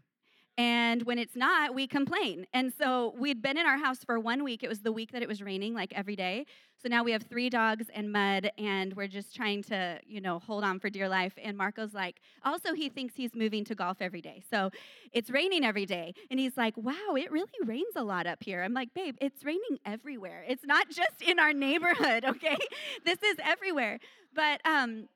And 0.59 1.05
when 1.05 1.19
it's 1.19 1.35
not, 1.35 1.75
we 1.75 1.87
complain. 1.87 2.47
And 2.53 2.73
so 2.79 3.15
we'd 3.19 3.41
been 3.41 3.57
in 3.57 3.65
our 3.67 3.79
house 3.79 4.05
for 4.05 4.21
one 4.21 4.45
week. 4.45 4.63
It 4.63 4.69
was 4.69 4.81
the 4.81 4.93
week 4.93 5.13
that 5.13 5.23
it 5.23 5.29
was 5.29 5.41
raining, 5.41 5.73
like 5.73 5.93
every 5.95 6.15
day. 6.15 6.45
So 6.83 6.89
now 6.89 7.05
we 7.05 7.13
have 7.13 7.23
three 7.23 7.49
dogs 7.49 7.87
and 7.95 8.13
mud, 8.13 8.51
and 8.59 8.93
we're 8.95 9.07
just 9.07 9.35
trying 9.35 9.63
to, 9.65 9.99
you 10.05 10.21
know, 10.21 10.41
hold 10.41 10.65
on 10.65 10.79
for 10.79 10.91
dear 10.91 11.09
life. 11.09 11.33
And 11.43 11.57
Marco's 11.57 11.95
like, 11.95 12.21
also, 12.45 12.75
he 12.75 12.89
thinks 12.89 13.15
he's 13.15 13.35
moving 13.35 13.65
to 13.67 13.75
golf 13.75 13.99
every 14.01 14.21
day. 14.21 14.43
So 14.51 14.71
it's 15.13 15.31
raining 15.31 15.65
every 15.65 15.87
day. 15.87 16.13
And 16.31 16.39
he's 16.39 16.57
like, 16.57 16.77
wow, 16.77 17.15
it 17.17 17.31
really 17.31 17.47
rains 17.65 17.95
a 17.97 18.03
lot 18.03 18.27
up 18.27 18.43
here. 18.43 18.63
I'm 18.63 18.75
like, 18.75 18.93
babe, 18.95 19.17
it's 19.21 19.45
raining 19.45 19.79
everywhere. 19.87 20.45
It's 20.47 20.67
not 20.67 20.89
just 20.91 21.23
in 21.23 21.39
our 21.39 21.53
neighborhood, 21.53 22.25
okay? 22.29 22.59
this 23.05 23.23
is 23.23 23.37
everywhere. 23.43 24.01
But, 24.35 24.61
um, 24.67 25.09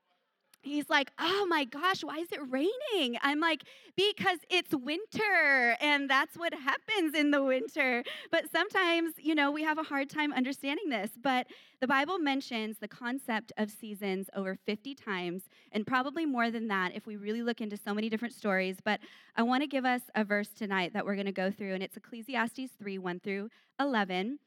he's 0.66 0.90
like, 0.90 1.10
Oh 1.18 1.46
my 1.48 1.64
gosh, 1.64 2.02
why 2.02 2.18
is 2.18 2.28
it 2.32 2.40
raining? 2.50 3.18
I'm 3.22 3.40
like, 3.40 3.62
Because 3.96 4.38
it's 4.50 4.74
winter, 4.74 5.76
and 5.80 6.10
that's 6.10 6.36
what 6.36 6.52
happens 6.52 7.14
in 7.14 7.30
the 7.30 7.42
winter. 7.42 8.04
But 8.30 8.50
sometimes, 8.50 9.14
you 9.18 9.34
know, 9.34 9.50
we 9.50 9.62
have 9.62 9.78
a 9.78 9.82
hard 9.82 10.10
time 10.10 10.32
understanding 10.32 10.88
this. 10.88 11.10
But 11.22 11.46
the 11.80 11.86
Bible 11.86 12.18
mentions 12.18 12.78
the 12.78 12.88
concept 12.88 13.52
of 13.56 13.70
seasons 13.70 14.28
over 14.34 14.56
50 14.66 14.94
times, 14.94 15.44
and 15.72 15.86
probably 15.86 16.26
more 16.26 16.50
than 16.50 16.68
that 16.68 16.94
if 16.94 17.06
we 17.06 17.16
really 17.16 17.42
look 17.42 17.60
into 17.60 17.76
so 17.76 17.94
many 17.94 18.08
different 18.08 18.34
stories. 18.34 18.76
But 18.84 19.00
I 19.36 19.42
want 19.42 19.62
to 19.62 19.66
give 19.66 19.84
us 19.84 20.02
a 20.14 20.24
verse 20.24 20.48
tonight 20.48 20.92
that 20.92 21.04
we're 21.06 21.14
going 21.14 21.26
to 21.26 21.32
go 21.32 21.50
through, 21.50 21.74
and 21.74 21.82
it's 21.82 21.96
Ecclesiastes 21.96 22.72
3 22.78 22.98
1 22.98 23.20
through 23.20 23.50
11. 23.80 24.38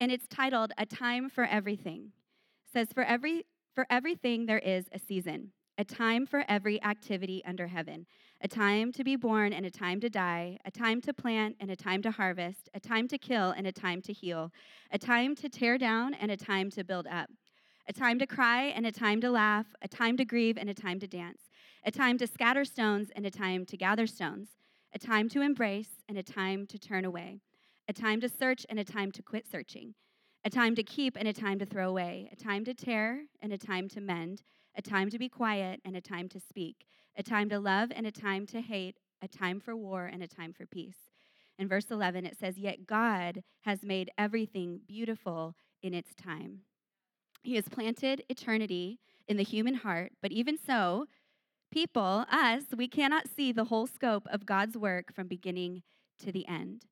And 0.00 0.12
it's 0.12 0.28
titled, 0.28 0.72
A 0.78 0.86
Time 0.86 1.28
for 1.28 1.44
Everything. 1.44 2.12
It 2.66 2.72
says, 2.72 2.88
For 2.94 3.02
every 3.02 3.46
for 3.78 3.86
everything 3.90 4.44
there 4.44 4.58
is 4.58 4.86
a 4.92 4.98
season, 4.98 5.52
a 5.78 5.84
time 5.84 6.26
for 6.26 6.44
every 6.48 6.82
activity 6.82 7.40
under 7.46 7.68
heaven, 7.68 8.04
a 8.40 8.48
time 8.48 8.90
to 8.90 9.04
be 9.04 9.14
born 9.14 9.52
and 9.52 9.64
a 9.64 9.70
time 9.70 10.00
to 10.00 10.10
die, 10.10 10.58
a 10.64 10.70
time 10.72 11.00
to 11.00 11.14
plant 11.14 11.54
and 11.60 11.70
a 11.70 11.76
time 11.76 12.02
to 12.02 12.10
harvest, 12.10 12.68
a 12.74 12.80
time 12.80 13.06
to 13.06 13.16
kill 13.16 13.50
and 13.50 13.68
a 13.68 13.70
time 13.70 14.02
to 14.02 14.12
heal, 14.12 14.50
a 14.90 14.98
time 14.98 15.36
to 15.36 15.48
tear 15.48 15.78
down 15.78 16.12
and 16.14 16.32
a 16.32 16.36
time 16.36 16.68
to 16.70 16.82
build 16.82 17.06
up, 17.06 17.30
a 17.88 17.92
time 17.92 18.18
to 18.18 18.26
cry 18.26 18.64
and 18.64 18.84
a 18.84 18.90
time 18.90 19.20
to 19.20 19.30
laugh, 19.30 19.66
a 19.80 19.86
time 19.86 20.16
to 20.16 20.24
grieve 20.24 20.58
and 20.58 20.68
a 20.68 20.74
time 20.74 20.98
to 20.98 21.06
dance, 21.06 21.42
a 21.86 21.92
time 21.92 22.18
to 22.18 22.26
scatter 22.26 22.64
stones 22.64 23.12
and 23.14 23.24
a 23.26 23.30
time 23.30 23.64
to 23.64 23.76
gather 23.76 24.08
stones, 24.08 24.56
a 24.92 24.98
time 24.98 25.28
to 25.28 25.40
embrace 25.40 26.02
and 26.08 26.18
a 26.18 26.22
time 26.24 26.66
to 26.66 26.80
turn 26.80 27.04
away, 27.04 27.38
a 27.86 27.92
time 27.92 28.20
to 28.20 28.28
search 28.28 28.66
and 28.68 28.80
a 28.80 28.84
time 28.84 29.12
to 29.12 29.22
quit 29.22 29.46
searching 29.46 29.94
a 30.44 30.50
time 30.50 30.74
to 30.74 30.82
keep 30.82 31.16
and 31.16 31.28
a 31.28 31.32
time 31.32 31.58
to 31.58 31.66
throw 31.66 31.88
away, 31.88 32.28
a 32.32 32.36
time 32.36 32.64
to 32.64 32.74
tear 32.74 33.24
and 33.42 33.52
a 33.52 33.58
time 33.58 33.88
to 33.88 34.00
mend, 34.00 34.42
a 34.76 34.82
time 34.82 35.10
to 35.10 35.18
be 35.18 35.28
quiet 35.28 35.80
and 35.84 35.96
a 35.96 36.00
time 36.00 36.28
to 36.28 36.40
speak, 36.40 36.86
a 37.16 37.22
time 37.22 37.48
to 37.48 37.58
love 37.58 37.90
and 37.94 38.06
a 38.06 38.12
time 38.12 38.46
to 38.46 38.60
hate, 38.60 38.98
a 39.20 39.28
time 39.28 39.60
for 39.60 39.76
war 39.76 40.06
and 40.06 40.22
a 40.22 40.28
time 40.28 40.52
for 40.52 40.66
peace. 40.66 41.10
In 41.58 41.68
verse 41.68 41.90
11, 41.90 42.24
it 42.24 42.38
says, 42.38 42.56
Yet 42.56 42.86
God 42.86 43.42
has 43.62 43.82
made 43.82 44.10
everything 44.16 44.80
beautiful 44.86 45.56
in 45.82 45.92
its 45.92 46.14
time. 46.14 46.60
He 47.42 47.56
has 47.56 47.68
planted 47.68 48.22
eternity 48.28 49.00
in 49.26 49.36
the 49.36 49.42
human 49.42 49.74
heart, 49.74 50.12
but 50.22 50.32
even 50.32 50.56
so, 50.56 51.06
people, 51.70 52.24
us, 52.30 52.64
we 52.76 52.88
cannot 52.88 53.28
see 53.28 53.52
the 53.52 53.64
whole 53.64 53.86
scope 53.86 54.26
of 54.30 54.46
God's 54.46 54.76
work 54.76 55.12
from 55.12 55.26
beginning 55.26 55.82
to 56.20 56.32
the 56.32 56.46
end. 56.46 56.84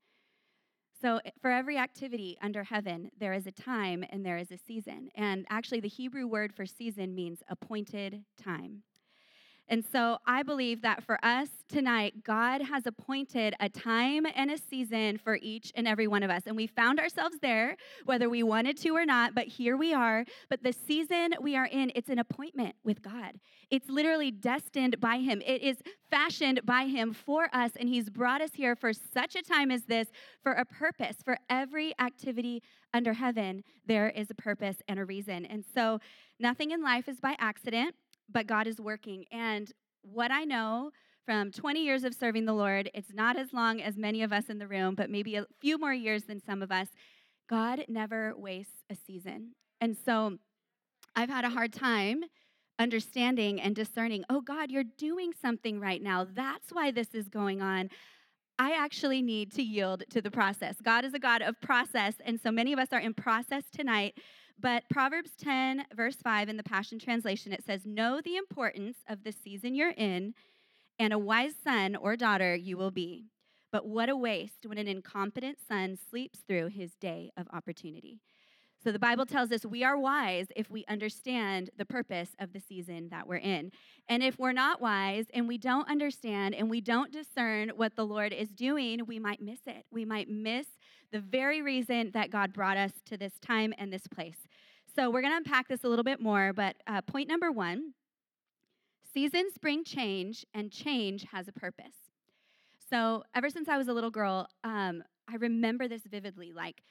So, 1.01 1.21
eh, 1.25 1.31
for 1.41 1.51
every 1.51 1.79
activity 1.79 2.39
under 2.43 2.65
heaven, 2.65 3.11
there 3.19 3.33
is 3.33 3.47
a 3.47 3.53
time 3.53 4.05
and 4.11 4.25
there 4.25 4.39
is 4.39 4.51
a 4.51 4.59
season. 4.59 5.11
And 5.15 5.47
actually, 5.51 5.81
the 5.81 5.89
Hebrew 5.89 6.27
word 6.27 6.55
for 6.55 6.67
season 6.67 7.15
means 7.15 7.43
appointed 7.49 8.25
time. 8.37 8.83
And 9.69 9.85
so 9.85 10.19
I 10.27 10.43
believe 10.43 10.83
that 10.83 11.03
for 11.03 11.19
us 11.25 11.49
tonight, 11.69 12.23
God 12.23 12.63
has 12.63 12.87
appointed 12.87 13.55
a 13.59 13.69
time 13.69 14.25
and 14.35 14.51
a 14.51 14.59
season 14.59 15.19
for 15.19 15.39
each 15.43 15.73
and 15.75 15.89
every 15.89 16.07
one 16.07 16.23
of 16.23 16.31
us. 16.31 16.43
And 16.47 16.57
we 16.57 16.69
found 16.69 17.01
ourselves 17.01 17.39
there, 17.43 17.77
whether 18.05 18.29
we 18.29 18.43
wanted 18.45 18.77
to 18.79 18.91
or 18.91 19.05
not, 19.05 19.35
but 19.35 19.49
here 19.49 19.77
we 19.77 19.93
are. 19.93 20.25
But 20.49 20.63
the 20.63 20.73
season 20.73 21.35
we 21.41 21.57
are 21.57 21.67
in, 21.67 21.91
it's 21.97 22.09
an 22.09 22.21
appointment 22.21 22.77
with 22.85 23.03
God. 23.03 23.41
It's 23.71 23.89
literally 23.89 24.31
destined 24.31 25.01
by 25.01 25.19
Him, 25.19 25.43
it 25.45 25.63
is 25.63 25.79
fashioned 26.11 26.61
by 26.65 26.87
Him 26.87 27.13
for 27.13 27.49
us. 27.53 27.73
And 27.79 27.89
He's 27.89 28.09
brought 28.09 28.41
us 28.41 28.51
here 28.55 28.77
for 28.77 28.93
such 28.93 29.35
a 29.35 29.43
time 29.43 29.73
as 29.73 29.83
this 29.85 30.09
for 30.43 30.53
a 30.53 30.65
purpose. 30.65 31.17
For 31.25 31.39
every 31.51 31.93
activity 31.99 32.63
under 32.95 33.15
heaven, 33.15 33.65
there 33.85 34.11
is 34.11 34.31
a 34.31 34.35
purpose 34.35 34.77
and 34.87 35.01
a 35.01 35.05
reason. 35.05 35.45
And 35.45 35.65
so 35.75 35.99
nothing 36.39 36.71
in 36.71 36.83
life 36.83 37.09
is 37.09 37.19
by 37.21 37.35
accident 37.41 37.97
but 38.29 38.47
God 38.47 38.67
is 38.67 38.81
working. 38.81 39.25
And 39.31 39.71
what 40.03 40.31
I 40.31 40.45
know 40.45 40.91
from 41.25 41.51
20 41.51 41.85
years 41.85 42.05
of 42.05 42.15
serving 42.15 42.45
the 42.45 42.53
Lord, 42.53 42.91
it's 42.95 43.13
not 43.13 43.37
as 43.37 43.53
long 43.53 43.81
as 43.81 43.97
many 43.97 44.23
of 44.23 44.33
us 44.33 44.49
in 44.49 44.59
the 44.59 44.69
room, 44.69 44.95
but 44.95 45.11
maybe 45.11 45.37
a 45.37 45.47
few 45.61 45.79
more 45.79 45.93
years 45.93 46.25
than 46.25 46.41
some 46.41 46.63
of 46.63 46.71
us. 46.71 46.89
God 47.49 47.85
never 47.89 48.33
wastes 48.37 48.85
a 48.91 48.95
season. 48.95 49.53
And 49.81 49.97
so 49.97 50.39
I've 51.15 51.29
had 51.29 51.45
a 51.45 51.51
hard 51.51 51.73
time 51.73 52.23
understanding 52.79 53.61
and 53.61 53.75
discerning, 53.75 54.25
oh, 54.29 54.41
God, 54.41 54.71
you're 54.71 54.85
doing 54.85 55.33
something 55.41 55.81
right 55.81 56.03
now. 56.03 56.27
That's 56.31 56.71
why 56.71 56.91
this 56.91 57.15
is 57.15 57.29
going 57.29 57.63
on. 57.63 57.89
I 58.59 58.73
actually 58.73 59.23
need 59.23 59.53
to 59.53 59.63
yield 59.63 60.05
to 60.11 60.23
the 60.23 60.31
process. 60.31 60.77
God 60.83 61.05
is 61.05 61.15
a 61.15 61.19
God 61.19 61.43
of 61.43 61.61
process. 61.61 62.15
And 62.25 62.41
so 62.41 62.51
many 62.51 62.73
of 62.73 62.79
us 62.79 62.89
are 62.93 63.01
in 63.01 63.15
process 63.15 63.65
tonight 63.71 64.15
but 64.59 64.85
Proverbs 64.89 65.33
10, 65.39 65.87
verse 65.95 66.17
5 66.17 66.49
in 66.49 66.57
the 66.57 66.63
Passion 66.63 66.99
Translation, 66.99 67.53
it 67.53 67.65
says, 67.65 67.85
Know 67.85 68.21
the 68.21 68.37
importance 68.37 68.99
of 69.09 69.23
the 69.23 69.33
season 69.33 69.75
you're 69.75 69.91
in, 69.91 70.35
and 70.99 71.13
a 71.13 71.19
wise 71.19 71.55
son 71.63 71.95
or 71.97 72.17
daughter 72.17 72.55
you 72.55 72.77
will 72.77 72.91
be. 72.91 73.27
But 73.71 73.87
what 73.87 74.09
a 74.09 74.17
waste 74.17 74.65
when 74.65 74.79
an 74.79 74.89
incompetent 74.89 75.59
son 75.67 75.99
sleeps 76.09 76.39
through 76.47 76.69
his 76.69 76.95
day 76.95 77.33
of 77.37 77.47
opportunity. 77.53 78.21
So 78.83 78.93
the 78.93 78.99
Bible 78.99 79.27
tells 79.27 79.51
us 79.51 79.67
we 79.67 79.83
are 79.83 79.99
wise 79.99 80.47
if 80.55 80.71
we 80.71 80.85
understand 80.89 81.71
the 81.77 81.85
purpose 81.85 82.31
of 82.39 82.53
the 82.53 82.61
season 82.61 83.09
that 83.11 83.27
we're 83.27 83.37
in. 83.37 83.73
And 84.09 84.23
if 84.23 84.39
we're 84.39 84.53
not 84.53 84.81
wise 84.81 85.27
and 85.35 85.49
we 85.49 85.59
don't 85.59 85.91
understand 85.91 86.55
and 86.55 86.71
we 86.71 86.81
don't 86.81 87.13
discern 87.13 87.71
what 87.71 87.97
the 87.97 88.07
Lord 88.07 88.33
is 88.33 88.51
doing, 88.51 89.05
we 89.05 89.19
might 89.19 89.43
miss 89.43 89.59
it. 89.67 89.87
We 89.91 90.05
might 90.05 90.29
miss 90.29 90.67
the 91.13 91.21
very 91.21 91.63
reason 91.63 92.11
that 92.15 92.31
God 92.31 92.53
brought 92.53 92.77
us 92.77 92.93
to 93.07 93.17
this 93.17 93.33
time 93.41 93.73
and 93.79 93.93
this 93.93 94.07
place. 94.07 94.39
So 94.95 95.11
we're 95.11 95.21
going 95.21 95.33
to 95.33 95.39
unpack 95.39 95.69
this 95.69 95.85
a 95.85 95.89
little 95.89 96.05
bit 96.05 96.21
more, 96.21 96.53
but 96.53 96.77
uh, 96.87 97.03
point 97.03 97.29
number 97.29 97.53
one 97.53 97.93
seasons 99.13 99.55
bring 99.61 99.83
change, 99.83 100.45
and 100.53 100.71
change 100.71 101.25
has 101.33 101.49
a 101.49 101.53
purpose. 101.53 101.95
So 102.91 103.25
ever 103.35 103.49
since 103.49 103.69
I 103.69 103.79
was 103.79 103.89
a 103.89 103.93
little 103.93 104.11
girl, 104.11 104.47
um, 104.63 105.03
I 105.29 105.37
remember 105.37 105.89
this 105.89 106.03
vividly. 106.11 106.53
Like, 106.53 106.83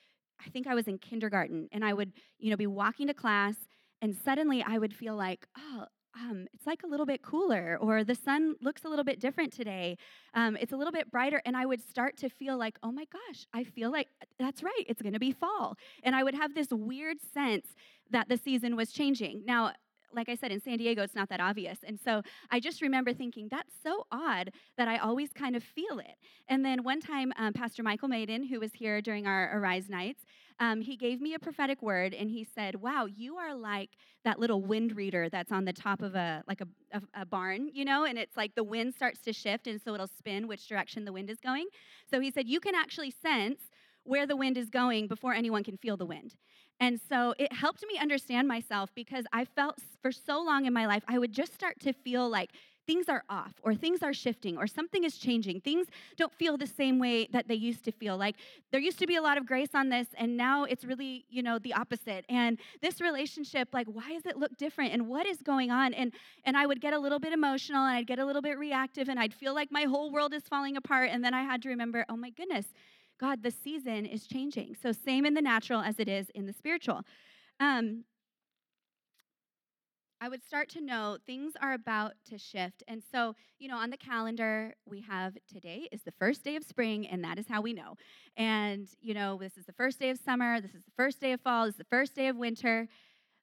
I 0.46 0.50
think 0.50 0.68
I 0.68 0.76
was 0.76 0.88
in 0.88 0.98
kindergarten, 0.98 1.70
and 1.72 1.86
I 1.86 1.94
would, 1.94 2.14
you 2.40 2.50
know, 2.50 2.58
be 2.58 2.68
walking 2.68 3.08
to 3.08 3.14
class, 3.14 3.56
and 4.02 4.16
suddenly 4.26 4.64
I 4.68 4.78
would 4.78 4.94
feel 4.94 5.16
like, 5.16 5.48
oh, 5.58 5.86
um, 6.16 6.48
it's 6.54 6.66
like 6.66 6.84
a 6.84 6.88
little 6.88 7.06
bit 7.06 7.22
cooler, 7.22 7.78
or 7.80 8.04
the 8.04 8.16
sun 8.16 8.56
looks 8.62 8.86
a 8.86 8.90
little 8.90 9.04
bit 9.04 9.20
different 9.20 9.52
today. 9.52 9.98
Um, 10.34 10.58
it's 10.60 10.72
a 10.72 10.78
little 10.78 10.94
bit 10.94 11.12
brighter. 11.12 11.42
And 11.46 11.58
I 11.58 11.66
would 11.66 11.82
start 11.88 12.18
to 12.18 12.30
feel 12.30 12.58
like, 12.58 12.78
oh 12.84 12.92
my 12.92 13.06
gosh, 13.12 13.46
I 13.54 13.64
feel 13.64 13.92
like 13.92 14.08
that's 14.40 14.64
right, 14.64 14.86
it's 14.88 15.02
gonna 15.02 15.20
be 15.20 15.32
fall. 15.32 15.78
And 16.04 16.16
I 16.16 16.24
would 16.24 16.36
have 16.36 16.56
this 16.56 16.70
weird 16.72 17.18
sense 17.22 17.68
that 18.12 18.30
the 18.30 18.38
season 18.38 18.76
was 18.76 18.92
changing. 18.92 19.44
Now, 19.46 19.74
like 20.14 20.30
I 20.30 20.36
said, 20.36 20.52
in 20.52 20.62
San 20.62 20.78
Diego, 20.78 21.04
it's 21.04 21.16
not 21.16 21.30
that 21.30 21.42
obvious. 21.42 21.80
And 21.86 22.00
so 22.00 22.22
I 22.50 22.60
just 22.60 22.82
remember 22.82 23.14
thinking, 23.14 23.50
that's 23.52 23.74
so 23.84 24.08
odd 24.12 24.52
that 24.78 24.88
I 24.88 24.98
always 24.98 25.34
kind 25.34 25.56
of 25.56 25.64
feel 25.64 26.00
it. 26.00 26.16
And 26.48 26.64
then 26.64 26.84
one 26.84 27.02
time, 27.02 27.34
um, 27.38 27.52
Pastor 27.52 27.84
Michael 27.84 28.08
Maiden, 28.08 28.46
who 28.46 28.60
was 28.60 28.74
here 28.74 29.02
during 29.02 29.28
our 29.28 29.58
Arise 29.58 29.90
nights, 29.90 30.24
um, 30.60 30.82
he 30.82 30.96
gave 30.96 31.22
me 31.22 31.34
a 31.34 31.40
prophetic 31.40 31.82
word 31.82 32.14
and 32.14 32.30
he 32.30 32.44
said, 32.44 32.76
Wow, 32.76 33.06
you 33.06 33.38
are 33.38 33.54
like 33.56 33.92
that 34.24 34.40
little 34.40 34.62
wind 34.62 34.96
reader 34.96 35.30
that's 35.30 35.52
on 35.52 35.66
the 35.66 35.74
top 35.74 36.02
of 36.02 36.16
a 36.16 36.44
like 36.48 36.62
a, 36.62 36.68
a, 36.92 37.22
a 37.22 37.26
barn, 37.26 37.70
you 37.74 37.86
know, 37.86 38.06
and 38.06 38.18
it's 38.18 38.38
like 38.38 38.56
the 38.56 38.64
wind 38.64 38.94
starts 38.94 39.22
to 39.22 39.34
shift 39.34 39.68
and 39.68 39.82
so 39.82 39.94
it'll 39.94 40.08
spin 40.08 40.48
which 40.48 40.68
direction 40.68 41.06
the 41.06 41.14
wind 41.14 41.30
is 41.30 41.40
going. 41.40 41.68
So 42.10 42.20
he 42.20 42.32
said, 42.32 42.48
You 42.48 42.60
can 42.60 42.76
actually 42.76 43.12
sense 43.12 43.60
where 44.04 44.26
the 44.28 44.36
wind 44.36 44.58
is 44.58 44.70
going 44.70 45.08
before 45.08 45.34
anyone 45.34 45.64
can 45.64 45.78
feel 45.78 45.98
the 45.98 46.06
wind. 46.06 46.36
And 46.80 47.00
so 47.10 47.34
it 47.40 47.52
helped 47.54 47.84
me 47.92 47.98
understand 48.00 48.48
myself 48.48 48.92
because 48.96 49.26
I 49.34 49.46
felt 49.46 49.80
for 50.02 50.12
so 50.12 50.42
long 50.42 50.66
in 50.66 50.74
my 50.74 50.86
life, 50.86 51.04
I 51.08 51.18
would 51.18 51.32
just 51.32 51.54
start 51.54 51.80
to 51.82 51.94
feel 51.94 52.30
like 52.30 52.52
things 52.88 53.10
are 53.10 53.24
off 53.30 53.54
or 53.64 53.74
things 53.76 54.04
are 54.04 54.14
shifting 54.14 54.58
or 54.58 54.68
something 54.68 55.04
is 55.04 55.18
changing. 55.18 55.62
Things 55.62 55.88
don't 56.18 56.34
feel 56.34 56.58
the 56.58 56.68
same 56.68 57.00
way 57.00 57.28
that 57.32 57.48
they 57.48 57.56
used 57.56 57.84
to 57.86 57.92
feel. 57.92 58.18
Like 58.18 58.36
there 58.72 58.80
used 58.80 59.00
to 59.00 59.08
be 59.08 59.16
a 59.16 59.22
lot 59.22 59.38
of 59.38 59.46
grace 59.46 59.74
on 59.74 59.90
this 59.90 60.08
and 60.18 60.38
now 60.38 60.64
it's 60.64 60.84
really, 60.86 61.26
you 61.30 61.44
know, 61.44 61.60
the 61.60 61.74
opposite. 61.74 62.26
And 62.30 62.60
this 62.82 63.02
relationship 63.02 63.70
like 63.74 63.88
why 63.88 64.14
does 64.14 64.26
it 64.26 64.38
look 64.38 64.56
different 64.58 64.94
and 64.94 65.08
what 65.08 65.26
is 65.26 65.42
going 65.42 65.72
on? 65.72 65.94
And 65.94 66.14
and 66.46 66.58
I 66.58 66.66
would 66.66 66.82
get 66.82 66.94
a 66.94 67.00
little 67.00 67.20
bit 67.20 67.34
emotional 67.34 67.86
and 67.86 67.96
I'd 67.98 68.08
get 68.08 68.20
a 68.20 68.26
little 68.26 68.42
bit 68.42 68.58
reactive 68.58 69.10
and 69.10 69.20
I'd 69.20 69.34
feel 69.34 69.54
like 69.54 69.72
my 69.72 69.84
whole 69.84 70.12
world 70.12 70.34
is 70.34 70.44
falling 70.44 70.78
apart 70.78 71.10
and 71.12 71.24
then 71.24 71.34
I 71.34 71.44
had 71.44 71.62
to 71.64 71.70
remember, 71.70 72.06
"Oh 72.10 72.18
my 72.18 72.30
goodness, 72.30 72.68
God, 73.20 73.44
the 73.44 73.52
season 73.52 74.06
is 74.06 74.28
changing. 74.28 74.76
So, 74.82 74.92
same 74.92 75.26
in 75.26 75.34
the 75.34 75.42
natural 75.42 75.82
as 75.82 76.00
it 76.00 76.10
is 76.10 76.30
in 76.32 76.46
the 76.46 76.54
spiritual. 76.54 77.02
Um, 77.60 78.04
I 80.22 80.30
would 80.30 80.44
start 80.44 80.70
to 80.70 80.82
know 80.82 81.18
things 81.26 81.54
are 81.62 81.74
about 81.74 82.14
to 82.30 82.38
shift. 82.38 82.84
And 82.88 83.04
so, 83.12 83.36
you 83.60 83.68
know, 83.68 83.78
on 83.78 83.90
the 83.90 83.98
calendar, 83.98 84.74
we 84.86 85.02
have 85.02 85.38
today 85.52 85.88
is 85.92 86.04
the 86.04 86.12
first 86.12 86.44
day 86.44 86.56
of 86.56 86.64
spring, 86.64 87.06
and 87.08 87.24
that 87.24 87.38
is 87.38 87.48
how 87.48 87.62
we 87.62 87.74
know. 87.74 87.96
And, 88.38 88.88
you 89.02 89.14
know, 89.14 89.38
this 89.40 89.58
is 89.58 89.66
the 89.66 89.74
first 89.74 90.00
day 90.00 90.10
of 90.10 90.18
summer, 90.18 90.62
this 90.62 90.74
is 90.74 90.84
the 90.84 90.92
first 90.96 91.20
day 91.20 91.34
of 91.34 91.42
fall, 91.42 91.66
this 91.66 91.74
is 91.74 91.80
the 91.80 91.86
first 91.86 92.16
day 92.16 92.28
of 92.28 92.38
winter. 92.38 92.88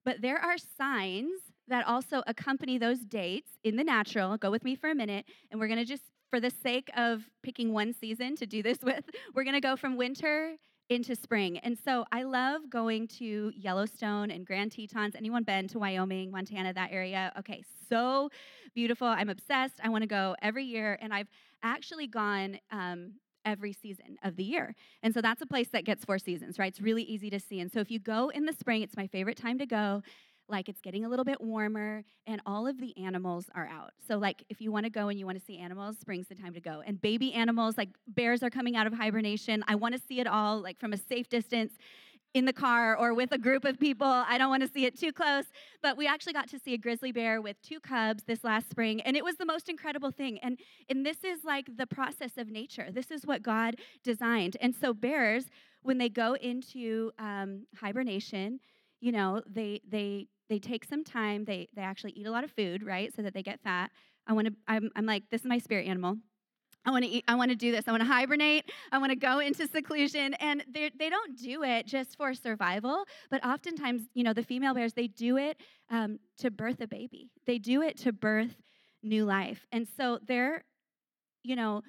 But 0.05 0.23
there 0.23 0.39
are 0.39 0.57
signs 0.59 1.41
that 1.69 1.87
also 1.87 2.23
accompany 2.27 2.79
those 2.79 3.01
dates 3.01 3.51
in 3.63 3.77
the 3.77 3.85
natural. 3.85 4.37
Go 4.37 4.51
with 4.51 4.65
me 4.65 4.75
for 4.75 4.91
a 4.91 4.95
minute, 4.95 5.27
and 5.51 5.61
we're 5.61 5.69
to 5.69 5.85
just 5.85 6.03
for 6.31 6.41
the 6.41 6.51
sake 6.51 6.91
of 6.97 7.29
picking 7.43 7.75
one 7.75 7.93
season 7.93 8.35
to 8.37 8.47
do 8.47 8.63
this 8.63 8.79
with, 8.83 9.05
we're 9.35 9.45
to 9.45 9.61
go 9.61 9.77
from 9.77 9.97
winter 9.97 10.57
into 10.95 11.17
spring. 11.17 11.59
And 11.59 11.77
so 11.79 12.05
I 12.13 12.23
love 12.23 12.69
going 12.71 13.09
to 13.19 13.53
Yellowstone 13.57 14.31
and 14.31 14.47
Grand 14.47 14.73
Tetons. 14.73 15.15
Anyone 15.17 15.43
been 15.43 15.69
to 15.69 15.79
Wyoming, 15.79 16.31
Montana, 16.31 16.73
that 16.73 16.91
area? 16.93 17.33
Okay, 17.39 17.63
so 17.89 18.31
beautiful. 18.75 19.07
I'm 19.07 19.29
obsessed. 19.29 19.81
I 19.83 19.89
want 19.89 20.03
to 20.03 20.09
go 20.09 20.37
every 20.43 20.65
year. 20.65 20.99
And 21.01 21.13
I've 21.13 21.29
actually 21.63 22.07
gone 22.07 22.59
um, 22.71 23.13
every 23.45 23.73
season 23.73 24.17
of 24.23 24.37
the 24.37 24.45
year. 24.45 24.75
And 25.03 25.13
so 25.13 25.21
that's 25.21 25.43
a 25.43 25.47
place 25.47 25.69
that 25.69 25.85
gets 25.85 26.05
four 26.05 26.19
seasons, 26.19 26.59
right? 26.59 26.69
It's 26.69 26.81
really 26.81 27.03
easy 27.03 27.31
to 27.31 27.41
see. 27.41 27.61
And 27.61 27.71
so 27.71 27.81
if 27.81 27.91
you 27.91 27.99
go 27.99 28.29
in 28.29 28.47
the 28.47 28.53
spring, 28.53 28.83
it's 28.83 28.97
my 28.97 29.07
favorite 29.07 29.37
time 29.37 29.59
to 29.59 29.67
go 29.67 30.03
like 30.53 30.69
it's 30.69 30.81
getting 30.81 31.05
a 31.05 31.09
little 31.09 31.25
bit 31.25 31.41
warmer 31.41 32.05
and 32.27 32.41
all 32.47 32.69
of 32.69 32.79
the 32.81 32.97
animals 32.97 33.47
are 33.55 33.67
out. 33.67 33.91
So 34.07 34.19
like 34.19 34.45
if 34.49 34.61
you 34.61 34.71
want 34.71 34.87
to 34.87 34.91
go 34.91 35.09
and 35.09 35.19
you 35.19 35.27
want 35.27 35.39
to 35.39 35.45
see 35.45 35.59
animals, 35.59 35.99
spring's 35.99 36.29
the 36.29 36.37
time 36.37 36.55
to 36.55 36.61
go. 36.61 36.83
And 36.87 37.01
baby 37.01 37.33
animals 37.33 37.77
like 37.77 37.89
bears 38.07 38.43
are 38.45 38.51
coming 38.51 38.77
out 38.77 38.87
of 38.87 38.93
hibernation. 38.93 39.65
I 39.67 39.75
want 39.75 39.95
to 39.97 40.01
see 40.01 40.21
it 40.21 40.29
all 40.29 40.61
like 40.61 40.79
from 40.79 40.93
a 40.93 40.97
safe 40.97 41.29
distance 41.29 41.73
in 42.35 42.47
the 42.47 42.53
car 42.53 42.97
or 42.97 43.13
with 43.13 43.33
a 43.33 43.39
group 43.39 43.65
of 43.65 43.79
people. 43.79 44.07
I 44.07 44.39
don't 44.39 44.49
want 44.49 44.63
to 44.63 44.69
see 44.69 44.87
it 44.87 44.99
too 44.99 45.13
close, 45.13 45.45
but 45.83 45.97
we 45.97 46.07
actually 46.07 46.33
got 46.33 46.49
to 46.51 46.59
see 46.59 46.75
a 46.75 46.79
grizzly 46.79 47.13
bear 47.13 47.41
with 47.41 47.61
two 47.63 47.81
cubs 47.81 48.23
this 48.25 48.43
last 48.43 48.71
spring, 48.71 49.01
and 49.03 49.17
it 49.17 49.25
was 49.25 49.37
the 49.37 49.45
most 49.45 49.69
incredible 49.69 50.11
thing. 50.11 50.39
And 50.39 50.59
and 50.89 51.05
this 51.05 51.25
is 51.25 51.45
like 51.45 51.69
the 51.77 51.87
process 51.87 52.39
of 52.39 52.49
nature. 52.49 52.89
This 52.91 53.11
is 53.11 53.27
what 53.27 53.43
God 53.43 53.77
designed. 54.03 54.57
And 54.61 54.75
so 54.75 54.95
bears, 54.95 55.45
when 55.83 55.99
they 55.99 56.09
go 56.09 56.35
into 56.35 57.13
um, 57.19 57.67
hibernation, 57.77 58.61
you 59.03 59.13
know, 59.13 59.43
they 59.47 59.83
they 59.87 60.29
they 60.49 60.59
take 60.59 60.85
some 60.85 61.05
time. 61.05 61.45
They 61.45 61.69
they 61.75 61.83
actually 61.83 62.13
eat 62.13 62.27
a 62.27 62.31
lot 62.31 62.45
of 62.45 62.53
food, 62.53 62.83
right, 62.85 63.15
so 63.15 63.21
that 63.23 63.35
they 63.35 63.43
get 63.43 63.61
fat. 63.61 63.91
I 64.27 64.33
want 64.33 64.47
to. 64.47 64.55
I'm, 64.69 64.91
I'm 64.97 65.05
like 65.05 65.25
this 65.31 65.43
is 65.43 65.47
my 65.47 65.59
spirit 65.59 65.87
animal. 65.89 66.17
I 66.85 66.91
want 66.91 67.05
to 67.05 67.11
eat. 67.11 67.25
I 67.27 67.35
want 67.35 67.51
to 67.51 67.57
do 67.57 67.73
this. 67.73 67.87
I 67.89 67.91
want 67.91 68.03
to 68.03 68.09
hibernate. 68.09 68.71
I 68.93 68.99
want 68.99 69.11
to 69.11 69.17
go 69.17 69.41
into 69.41 69.67
seclusion, 69.67 70.35
and 70.35 70.65
they 70.73 70.91
they 70.97 71.11
don't 71.11 71.37
do 71.37 71.65
it 71.65 71.87
just 71.87 72.17
for 72.17 72.33
survival, 72.33 73.05
but 73.29 73.45
oftentimes, 73.45 74.03
you 74.15 74.23
know, 74.23 74.33
the 74.33 74.45
female 74.45 74.73
bears 74.73 74.93
they 74.93 75.09
do 75.09 75.37
it 75.37 75.57
um, 75.91 76.21
to 76.39 76.51
birth 76.53 76.81
a 76.81 76.87
baby. 76.87 77.29
They 77.45 77.59
do 77.59 77.83
it 77.83 77.99
to 77.99 78.13
birth 78.13 78.55
new 79.03 79.25
life. 79.25 79.67
And 79.73 79.89
so 79.97 80.21
they're, 80.27 80.63
you 81.43 81.57
know, 81.57 81.83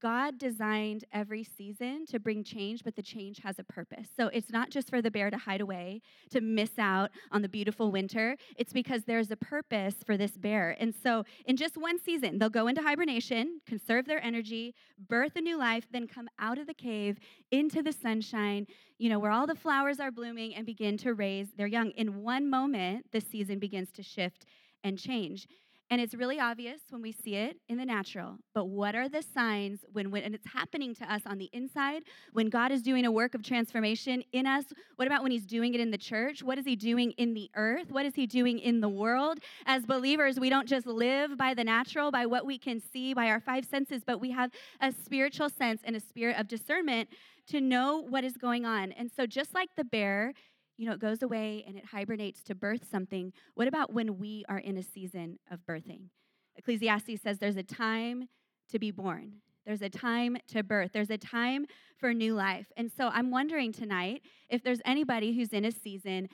God 0.00 0.38
designed 0.38 1.04
every 1.12 1.44
season 1.44 2.06
to 2.06 2.18
bring 2.18 2.44
change, 2.44 2.82
but 2.84 2.96
the 2.96 3.02
change 3.02 3.38
has 3.42 3.58
a 3.58 3.64
purpose. 3.64 4.08
So 4.16 4.28
it's 4.28 4.50
not 4.50 4.70
just 4.70 4.90
for 4.90 5.02
the 5.02 5.10
bear 5.10 5.30
to 5.30 5.36
hide 5.36 5.60
away, 5.60 6.00
to 6.30 6.40
miss 6.40 6.78
out 6.78 7.10
on 7.32 7.42
the 7.42 7.48
beautiful 7.48 7.90
winter. 7.90 8.36
It's 8.56 8.72
because 8.72 9.04
there's 9.04 9.30
a 9.30 9.36
purpose 9.36 9.96
for 10.04 10.16
this 10.16 10.32
bear. 10.32 10.76
And 10.78 10.94
so 10.94 11.24
in 11.46 11.56
just 11.56 11.76
one 11.76 11.98
season, 11.98 12.38
they'll 12.38 12.50
go 12.50 12.66
into 12.66 12.82
hibernation, 12.82 13.60
conserve 13.66 14.06
their 14.06 14.22
energy, 14.24 14.74
birth 15.08 15.32
a 15.36 15.40
new 15.40 15.58
life, 15.58 15.86
then 15.90 16.06
come 16.06 16.28
out 16.38 16.58
of 16.58 16.66
the 16.66 16.74
cave 16.74 17.18
into 17.50 17.82
the 17.82 17.92
sunshine, 17.92 18.66
you 18.98 19.08
know, 19.08 19.18
where 19.18 19.30
all 19.30 19.46
the 19.46 19.54
flowers 19.54 20.00
are 20.00 20.10
blooming 20.10 20.54
and 20.54 20.66
begin 20.66 20.96
to 20.98 21.14
raise 21.14 21.48
their 21.56 21.66
young. 21.66 21.90
In 21.90 22.22
one 22.22 22.48
moment, 22.48 23.06
the 23.12 23.20
season 23.20 23.58
begins 23.58 23.90
to 23.92 24.02
shift 24.02 24.46
and 24.82 24.98
change. 24.98 25.48
And 25.90 26.00
it's 26.00 26.14
really 26.14 26.40
obvious 26.40 26.80
when 26.88 27.02
we 27.02 27.12
see 27.12 27.34
it 27.34 27.58
in 27.68 27.76
the 27.76 27.84
natural. 27.84 28.38
But 28.54 28.66
what 28.66 28.94
are 28.94 29.08
the 29.08 29.22
signs 29.22 29.84
when, 29.92 30.10
when 30.10 30.22
and 30.22 30.34
it's 30.34 30.46
happening 30.50 30.94
to 30.96 31.12
us 31.12 31.22
on 31.26 31.38
the 31.38 31.50
inside 31.52 32.02
when 32.32 32.48
God 32.48 32.72
is 32.72 32.82
doing 32.82 33.04
a 33.04 33.12
work 33.12 33.34
of 33.34 33.42
transformation 33.42 34.24
in 34.32 34.46
us? 34.46 34.64
What 34.96 35.06
about 35.06 35.22
when 35.22 35.30
he's 35.30 35.44
doing 35.44 35.74
it 35.74 35.80
in 35.80 35.90
the 35.90 35.98
church? 35.98 36.42
What 36.42 36.58
is 36.58 36.64
he 36.64 36.74
doing 36.74 37.10
in 37.12 37.34
the 37.34 37.50
earth? 37.54 37.92
What 37.92 38.06
is 38.06 38.14
he 38.14 38.26
doing 38.26 38.58
in 38.58 38.80
the 38.80 38.88
world? 38.88 39.40
As 39.66 39.84
believers, 39.84 40.40
we 40.40 40.48
don't 40.48 40.66
just 40.66 40.86
live 40.86 41.36
by 41.36 41.52
the 41.52 41.64
natural, 41.64 42.10
by 42.10 42.26
what 42.26 42.46
we 42.46 42.58
can 42.58 42.80
see, 42.80 43.12
by 43.12 43.26
our 43.26 43.40
five 43.40 43.64
senses, 43.66 44.02
but 44.06 44.20
we 44.20 44.30
have 44.30 44.50
a 44.80 44.90
spiritual 44.90 45.50
sense 45.50 45.82
and 45.84 45.94
a 45.94 46.00
spirit 46.00 46.38
of 46.38 46.48
discernment 46.48 47.10
to 47.46 47.60
know 47.60 48.00
what 48.00 48.24
is 48.24 48.36
going 48.36 48.64
on. 48.64 48.92
And 48.92 49.10
so 49.14 49.26
just 49.26 49.54
like 49.54 49.68
the 49.76 49.84
bear 49.84 50.32
you 50.76 50.86
know, 50.86 50.92
it 50.92 51.00
goes 51.00 51.22
away 51.22 51.64
and 51.66 51.76
it 51.76 51.84
hibernates 51.86 52.42
to 52.44 52.54
birth 52.54 52.86
something. 52.90 53.32
What 53.54 53.68
about 53.68 53.92
when 53.92 54.18
we 54.18 54.44
are 54.48 54.58
in 54.58 54.76
a 54.76 54.82
season 54.82 55.38
of 55.50 55.60
birthing? 55.66 56.08
Ecclesiastes 56.56 57.22
says 57.22 57.38
there's 57.38 57.56
a 57.56 57.62
time 57.62 58.28
to 58.70 58.78
be 58.78 58.90
born. 58.90 59.34
There's 59.66 59.82
a 59.82 59.88
time 59.88 60.36
to 60.48 60.62
birth. 60.62 60.90
There's 60.92 61.10
a 61.10 61.18
time 61.18 61.66
for 61.96 62.12
new 62.12 62.34
life. 62.34 62.70
And 62.76 62.90
so 62.90 63.08
I'm 63.08 63.30
wondering 63.30 63.72
tonight 63.72 64.22
if 64.48 64.62
there's 64.62 64.80
anybody 64.84 65.32
who's 65.32 65.52
in 65.52 65.64
a 65.64 65.70
season 65.70 66.28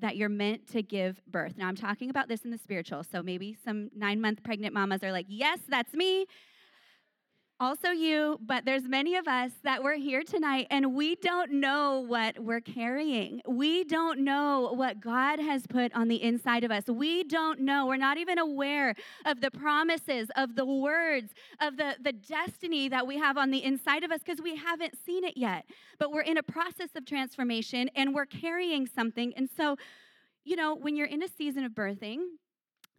that 0.00 0.16
you're 0.16 0.28
meant 0.28 0.66
to 0.72 0.82
give 0.82 1.20
birth. 1.26 1.56
Now, 1.56 1.68
I'm 1.68 1.76
talking 1.76 2.10
about 2.10 2.28
this 2.28 2.44
in 2.44 2.50
the 2.50 2.58
spiritual. 2.58 3.04
So 3.04 3.22
maybe 3.22 3.56
some 3.64 3.90
nine 3.94 4.20
month 4.20 4.42
pregnant 4.42 4.74
mamas 4.74 5.04
are 5.04 5.12
like, 5.12 5.26
yes, 5.28 5.60
that's 5.68 5.94
me 5.94 6.26
also 7.60 7.90
you, 7.90 8.38
but 8.44 8.64
there's 8.64 8.82
many 8.84 9.14
of 9.16 9.28
us 9.28 9.52
that 9.62 9.82
we're 9.82 9.96
here 9.96 10.22
tonight 10.22 10.66
and 10.70 10.94
we 10.94 11.14
don't 11.16 11.52
know 11.52 12.00
what 12.00 12.38
we're 12.38 12.60
carrying. 12.60 13.40
We 13.46 13.84
don't 13.84 14.20
know 14.20 14.72
what 14.74 15.00
God 15.00 15.38
has 15.38 15.66
put 15.66 15.94
on 15.94 16.08
the 16.08 16.20
inside 16.20 16.64
of 16.64 16.70
us. 16.70 16.84
We 16.88 17.22
don't 17.22 17.60
know. 17.60 17.86
We're 17.86 17.96
not 17.96 18.18
even 18.18 18.38
aware 18.38 18.94
of 19.24 19.40
the 19.40 19.50
promises, 19.50 20.28
of 20.36 20.56
the 20.56 20.66
words, 20.66 21.32
of 21.60 21.76
the, 21.76 21.96
the 22.00 22.12
destiny 22.12 22.88
that 22.88 23.06
we 23.06 23.18
have 23.18 23.36
on 23.36 23.50
the 23.50 23.62
inside 23.62 24.02
of 24.02 24.10
us 24.10 24.20
because 24.24 24.42
we 24.42 24.56
haven't 24.56 24.96
seen 25.04 25.22
it 25.24 25.36
yet. 25.36 25.64
But 25.98 26.10
we're 26.10 26.22
in 26.22 26.36
a 26.36 26.42
process 26.42 26.90
of 26.96 27.06
transformation 27.06 27.88
and 27.94 28.14
we're 28.14 28.26
carrying 28.26 28.86
something. 28.86 29.32
And 29.36 29.48
so, 29.56 29.76
you 30.44 30.56
know, 30.56 30.74
when 30.74 30.96
you're 30.96 31.06
in 31.06 31.22
a 31.22 31.28
season 31.28 31.64
of 31.64 31.72
birthing, 31.72 32.18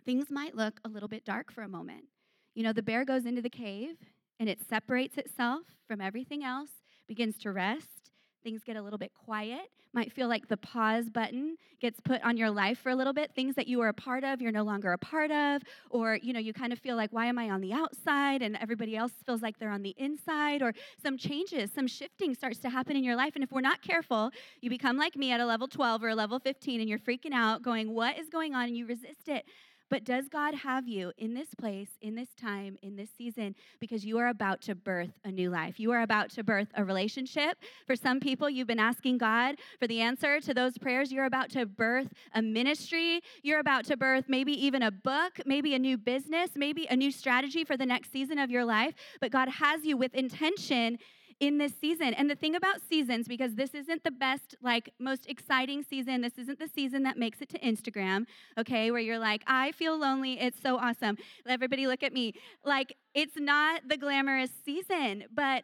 things 0.05 0.27
might 0.29 0.55
look 0.55 0.79
a 0.85 0.89
little 0.89 1.09
bit 1.09 1.25
dark 1.25 1.51
for 1.51 1.61
a 1.61 1.67
moment. 1.67 2.05
You 2.53 2.63
know, 2.63 2.71
the 2.71 2.81
bear 2.81 3.03
goes 3.03 3.25
into 3.25 3.41
the 3.41 3.49
cave 3.49 3.97
and 4.39 4.49
it 4.49 4.59
separates 4.67 5.17
itself 5.17 5.63
from 5.87 6.01
everything 6.01 6.43
else, 6.43 6.69
begins 7.07 7.37
to 7.39 7.51
rest. 7.51 8.11
Things 8.43 8.63
get 8.63 8.75
a 8.75 8.81
little 8.81 8.99
bit 8.99 9.11
quiet. 9.13 9.71
Might 9.93 10.11
feel 10.11 10.27
like 10.27 10.49
the 10.49 10.57
pause 10.57 11.09
button 11.09 11.55
gets 11.79 11.99
put 12.01 12.21
on 12.21 12.35
your 12.35 12.51
life 12.51 12.77
for 12.79 12.89
a 12.89 12.95
little 12.95 13.13
bit. 13.13 13.31
Things 13.33 13.55
that 13.55 13.65
you 13.65 13.79
were 13.79 13.87
a 13.87 13.93
part 13.93 14.23
of, 14.25 14.41
you're 14.41 14.51
no 14.51 14.63
longer 14.63 14.91
a 14.91 14.97
part 14.97 15.31
of, 15.31 15.63
or 15.89 16.19
you 16.21 16.33
know, 16.33 16.39
you 16.39 16.53
kind 16.53 16.73
of 16.73 16.79
feel 16.79 16.97
like, 16.97 17.13
why 17.13 17.27
am 17.27 17.39
I 17.39 17.49
on 17.49 17.61
the 17.61 17.71
outside? 17.71 18.41
And 18.41 18.57
everybody 18.57 18.97
else 18.97 19.13
feels 19.25 19.41
like 19.41 19.57
they're 19.57 19.71
on 19.71 19.83
the 19.83 19.95
inside, 19.97 20.61
or 20.61 20.73
some 21.01 21.17
changes, 21.17 21.71
some 21.73 21.87
shifting 21.87 22.35
starts 22.35 22.59
to 22.59 22.69
happen 22.69 22.97
in 22.97 23.03
your 23.03 23.15
life. 23.15 23.35
And 23.35 23.43
if 23.43 23.51
we're 23.51 23.61
not 23.61 23.81
careful, 23.81 24.31
you 24.61 24.69
become 24.69 24.97
like 24.97 25.15
me 25.15 25.31
at 25.31 25.39
a 25.39 25.45
level 25.45 25.67
12 25.67 26.03
or 26.03 26.09
a 26.09 26.15
level 26.15 26.39
15, 26.39 26.81
and 26.81 26.89
you're 26.89 26.99
freaking 26.99 27.33
out, 27.33 27.63
going, 27.63 27.93
What 27.93 28.19
is 28.19 28.27
going 28.29 28.53
on? 28.53 28.65
And 28.65 28.75
you 28.77 28.85
resist 28.85 29.27
it. 29.27 29.45
But 29.89 30.03
does 30.03 30.27
God 30.27 30.55
have 30.55 30.87
you 30.87 31.11
in 31.17 31.33
this 31.33 31.53
place, 31.53 31.89
in 32.01 32.15
this 32.15 32.29
time, 32.39 32.77
in 32.81 32.95
this 32.95 33.09
season, 33.17 33.55
because 33.79 34.03
you 34.03 34.17
are 34.17 34.27
about 34.27 34.61
to 34.61 34.75
birth 34.75 35.11
a 35.23 35.31
new 35.31 35.49
life? 35.49 35.79
You 35.79 35.91
are 35.91 36.01
about 36.01 36.29
to 36.31 36.43
birth 36.43 36.69
a 36.75 36.83
relationship. 36.83 37.57
For 37.85 37.95
some 37.95 38.19
people, 38.19 38.49
you've 38.49 38.67
been 38.67 38.79
asking 38.79 39.19
God 39.19 39.55
for 39.79 39.87
the 39.87 40.01
answer 40.01 40.39
to 40.41 40.53
those 40.53 40.77
prayers. 40.77 41.11
You're 41.11 41.25
about 41.25 41.49
to 41.51 41.65
birth 41.65 42.13
a 42.33 42.41
ministry. 42.41 43.21
You're 43.43 43.59
about 43.59 43.85
to 43.85 43.97
birth 43.97 44.25
maybe 44.27 44.53
even 44.65 44.81
a 44.81 44.91
book, 44.91 45.39
maybe 45.45 45.75
a 45.75 45.79
new 45.79 45.97
business, 45.97 46.51
maybe 46.55 46.87
a 46.89 46.95
new 46.95 47.11
strategy 47.11 47.63
for 47.63 47.77
the 47.77 47.85
next 47.85 48.11
season 48.11 48.39
of 48.39 48.49
your 48.49 48.65
life. 48.65 48.95
But 49.21 49.31
God 49.31 49.49
has 49.49 49.85
you 49.85 49.97
with 49.97 50.15
intention 50.15 50.97
in 51.39 51.57
this 51.57 51.73
season. 51.79 52.13
And 52.13 52.29
the 52.29 52.35
thing 52.35 52.55
about 52.55 52.81
seasons, 52.87 53.27
because 53.27 53.55
this 53.55 53.75
isn't 53.75 54.03
the 54.03 54.11
best, 54.11 54.55
like 54.61 54.91
most 54.99 55.25
exciting 55.27 55.83
season, 55.83 56.21
this 56.21 56.37
isn't 56.37 56.59
the 56.59 56.69
season 56.73 57.03
that 57.03 57.17
makes 57.17 57.41
it 57.41 57.49
to 57.49 57.59
Instagram, 57.59 58.25
okay, 58.57 58.91
where 58.91 59.01
you're 59.01 59.19
like, 59.19 59.43
I 59.45 59.71
feel 59.73 59.97
lonely, 59.97 60.39
it's 60.39 60.61
so 60.61 60.77
awesome. 60.77 61.17
Everybody 61.45 61.87
look 61.87 62.03
at 62.03 62.13
me. 62.13 62.33
Like, 62.63 62.95
it's 63.13 63.37
not 63.37 63.81
the 63.87 63.97
glamorous 63.97 64.51
season, 64.63 65.25
but 65.33 65.63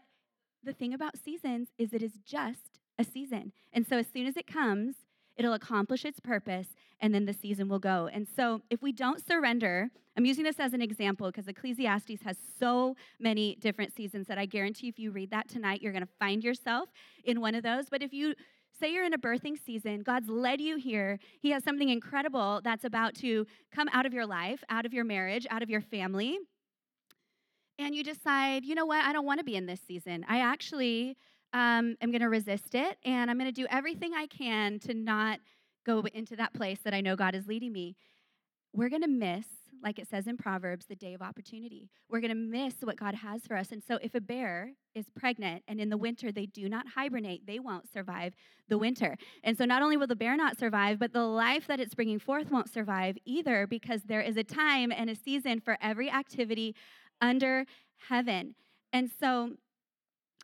the 0.64 0.74
thing 0.74 0.94
about 0.94 1.18
seasons 1.18 1.70
is 1.78 1.94
it 1.94 2.04
is 2.04 2.20
just 2.26 2.80
a 3.00 3.04
season. 3.04 3.54
And 3.74 3.88
so 3.88 3.98
as 3.98 4.08
soon 4.08 4.28
as 4.28 4.38
it 4.38 4.48
comes, 4.48 4.96
it'll 5.38 5.54
accomplish 5.54 6.06
its 6.06 6.20
purpose, 6.20 6.68
and 7.02 7.14
then 7.14 7.26
the 7.26 7.34
season 7.34 7.68
will 7.68 7.80
go. 7.80 8.10
And 8.14 8.28
so, 8.28 8.62
if 8.70 8.82
we 8.82 8.92
don't 8.92 9.26
surrender, 9.26 9.90
I'm 10.18 10.26
using 10.26 10.44
this 10.44 10.60
as 10.60 10.74
an 10.74 10.82
example 10.82 11.28
because 11.28 11.48
Ecclesiastes 11.48 12.22
has 12.24 12.38
so 12.60 12.96
many 13.20 13.56
different 13.56 13.94
seasons 13.96 14.28
that 14.28 14.38
I 14.38 14.46
guarantee 14.46 14.88
if 14.88 15.00
you 15.00 15.12
read 15.12 15.32
that 15.32 15.50
tonight, 15.50 15.82
you're 15.82 15.94
going 15.94 16.06
to 16.06 16.14
find 16.20 16.44
yourself 16.44 16.90
in 17.24 17.42
one 17.42 17.56
of 17.56 17.64
those. 17.64 17.86
But 17.90 18.04
if 18.04 18.14
you 18.14 18.36
say 18.80 18.94
you're 18.94 19.06
in 19.06 19.14
a 19.14 19.18
birthing 19.18 19.58
season, 19.64 20.04
God's 20.04 20.30
led 20.30 20.62
you 20.62 20.78
here, 20.78 21.20
He 21.42 21.52
has 21.52 21.64
something 21.64 21.90
incredible 21.90 22.62
that's 22.64 22.84
about 22.84 23.16
to 23.16 23.46
come 23.74 23.90
out 23.92 24.06
of 24.06 24.14
your 24.14 24.26
life, 24.26 24.64
out 24.70 24.86
of 24.86 24.94
your 24.94 25.04
marriage, 25.04 25.48
out 25.50 25.64
of 25.64 25.70
your 25.70 25.82
family. 25.82 26.38
And 27.80 27.96
you 27.96 28.04
decide, 28.04 28.64
you 28.64 28.76
know 28.76 28.86
what, 28.86 29.04
I 29.04 29.12
don't 29.12 29.26
want 29.26 29.40
to 29.40 29.44
be 29.44 29.56
in 29.56 29.66
this 29.66 29.82
season. 29.88 30.24
I 30.30 30.42
actually 30.42 31.18
um, 31.54 31.98
I'm 32.02 32.12
going 32.12 32.22
to 32.22 32.30
resist 32.30 32.76
it, 32.76 32.98
and 33.04 33.30
I'm 33.30 33.38
going 33.38 33.50
to 33.50 33.62
do 33.62 33.68
everything 33.70 34.14
I 34.14 34.28
can 34.28 34.80
to 34.80 34.94
not 34.94 35.40
go 35.86 36.04
into 36.14 36.36
that 36.36 36.54
place 36.54 36.80
that 36.84 36.94
I 36.94 37.02
know 37.02 37.16
God 37.16 37.36
is 37.36 37.48
leading 37.48 37.72
me. 37.72 37.96
We're 38.74 38.90
going 38.90 39.02
to 39.02 39.08
miss, 39.08 39.46
like 39.84 40.00
it 40.00 40.08
says 40.08 40.28
in 40.28 40.38
Proverbs, 40.38 40.86
the 40.86 40.96
day 40.96 41.14
of 41.14 41.22
opportunity. 41.22 41.90
We're 42.10 42.22
going 42.22 42.30
to 42.30 42.36
miss 42.36 42.76
what 42.82 42.98
God 42.98 43.16
has 43.16 43.46
for 43.46 43.58
us. 43.58 43.72
And 43.72 43.84
so, 43.84 44.00
if 44.02 44.16
a 44.16 44.22
bear 44.22 44.72
is 44.96 45.08
pregnant 45.14 45.64
and 45.68 45.82
in 45.82 45.90
the 45.90 45.98
winter 45.98 46.32
they 46.32 46.46
do 46.46 46.70
not 46.70 46.86
hibernate, 46.96 47.46
they 47.46 47.60
won't 47.60 47.92
survive 47.92 48.34
the 48.70 48.78
winter. 48.78 49.18
And 49.44 49.58
so, 49.58 49.66
not 49.66 49.82
only 49.82 49.98
will 49.98 50.08
the 50.08 50.16
bear 50.16 50.38
not 50.38 50.58
survive, 50.58 51.00
but 51.00 51.12
the 51.12 51.26
life 51.26 51.68
that 51.68 51.80
it's 51.80 51.96
bringing 51.96 52.20
forth 52.20 52.50
won't 52.50 52.72
survive 52.72 53.18
either 53.26 53.68
because 53.68 54.04
there 54.04 54.22
is 54.22 54.38
a 54.38 54.44
time 54.44 54.92
and 54.92 55.10
a 55.10 55.16
season 55.16 55.60
for 55.60 55.78
every 55.82 56.10
activity 56.10 56.76
under 57.20 57.66
heaven. 58.08 58.56
And 58.94 59.10
so, 59.20 59.52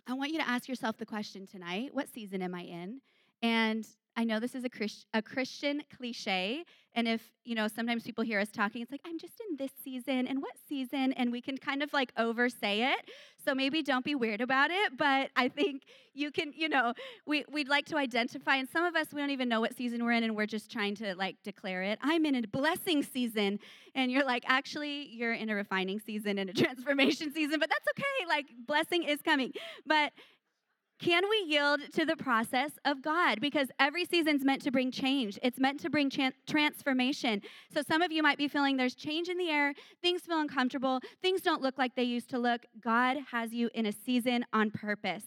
I 0.10 0.14
want 0.14 0.32
you 0.32 0.40
to 0.40 0.50
ask 0.50 0.68
yourself 0.68 0.98
the 0.98 1.06
question 1.06 1.46
tonight 1.46 1.90
what 1.94 2.10
season 2.10 2.42
am 2.42 2.56
I 2.56 2.62
in? 2.62 3.02
And 3.42 3.88
I 4.18 4.24
know 4.24 4.40
this 4.40 4.56
is 4.56 4.64
a, 4.64 4.70
Christ, 4.70 5.06
a 5.14 5.22
Christian 5.22 5.84
cliche, 5.96 6.66
and 6.96 7.08
if 7.08 7.22
you 7.46 7.54
know, 7.54 7.68
sometimes 7.68 8.04
people 8.04 8.24
hear 8.24 8.40
us 8.40 8.50
talking, 8.50 8.82
it's 8.82 8.92
like 8.92 9.02
I'm 9.06 9.20
just 9.20 9.36
in 9.48 9.58
this 9.58 9.70
season, 9.84 10.26
and 10.26 10.42
what 10.42 10.54
season, 10.68 11.14
and 11.14 11.32
we 11.32 11.40
can 11.40 11.56
kind 11.56 11.84
of 11.84 11.94
like 11.94 12.12
oversay 12.18 12.82
it. 12.92 13.12
So 13.46 13.54
maybe 13.54 13.84
don't 13.84 14.04
be 14.04 14.16
weird 14.16 14.42
about 14.42 14.72
it, 14.72 14.98
but 14.98 15.30
I 15.36 15.50
think 15.50 15.84
you 16.16 16.32
can, 16.32 16.52
you 16.56 16.68
know, 16.68 16.94
we 17.28 17.46
we'd 17.52 17.70
like 17.70 17.86
to 17.88 17.98
identify, 17.98 18.56
and 18.56 18.68
some 18.68 18.84
of 18.84 18.96
us 18.96 19.14
we 19.14 19.22
don't 19.22 19.30
even 19.30 19.48
know 19.50 19.62
what 19.62 19.78
season 19.78 20.04
we're 20.04 20.14
in, 20.14 20.24
and 20.24 20.36
we're 20.36 20.48
just 20.48 20.72
trying 20.72 20.96
to 20.96 21.14
like 21.14 21.36
declare 21.44 21.84
it. 21.84 22.00
I'm 22.02 22.26
in 22.26 22.34
a 22.34 22.42
blessing 22.48 23.04
season, 23.04 23.60
and 23.94 24.12
you're 24.12 24.26
like, 24.26 24.46
actually, 24.48 25.10
you're 25.12 25.34
in 25.34 25.52
a 25.52 25.56
refining 25.56 26.00
season 26.00 26.40
and 26.40 26.50
a 26.50 26.54
transformation 26.64 27.32
season, 27.32 27.60
but 27.60 27.70
that's 27.70 27.86
okay. 27.96 28.28
Like 28.28 28.48
blessing 28.66 29.04
is 29.04 29.22
coming, 29.22 29.52
but 29.86 30.12
can 31.00 31.24
we 31.30 31.44
yield 31.48 31.82
to 31.94 32.06
the 32.06 32.16
process 32.16 32.72
of 32.84 33.02
God? 33.04 33.40
Because 33.40 33.70
every 33.80 34.04
season's 34.04 34.44
meant 34.44 34.64
to 34.64 34.72
bring 34.72 34.92
change. 34.92 35.38
It's 35.44 35.60
meant 35.60 35.80
to 35.82 35.90
bring 35.90 36.12
transformation. 36.48 37.42
So 37.72 37.82
some 37.88 38.02
of 38.02 38.12
you 38.12 38.24
might 38.24 38.38
be 38.38 38.48
feeling 38.48 38.78
there's 38.78 38.96
change 38.96 39.30
in 39.30 39.38
the 39.38 39.50
air, 39.50 39.74
things 40.02 40.22
feel 40.22 40.40
uncomfortable, 40.40 41.00
things 41.22 41.42
don't 41.42 41.62
look 41.62 41.78
like 41.78 41.96
they 41.96 42.04
used 42.04 42.30
to 42.32 42.40
look. 42.40 42.66
God 42.82 43.18
has 43.32 43.54
you 43.54 43.70
in 43.76 43.86
a 43.86 43.92
season 43.92 44.46
on 44.54 44.72
purpose. 44.72 45.24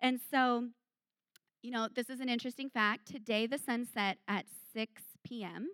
And 0.00 0.20
so, 0.30 0.68
you 1.62 1.70
know, 1.70 1.88
this 1.94 2.10
is 2.10 2.20
an 2.20 2.28
interesting 2.28 2.68
fact. 2.68 3.06
Today 3.06 3.46
the 3.46 3.58
sun 3.58 3.86
set 3.92 4.18
at 4.28 4.44
6 4.74 5.02
p.m. 5.24 5.68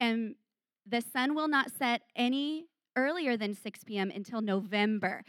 and 0.00 0.34
the 0.86 1.00
sun 1.00 1.36
will 1.36 1.48
not 1.48 1.70
set 1.78 2.02
any 2.16 2.66
earlier 2.96 3.36
than 3.36 3.54
6 3.54 3.84
p.m. 3.84 4.10
until 4.10 4.40
November. 4.40 5.22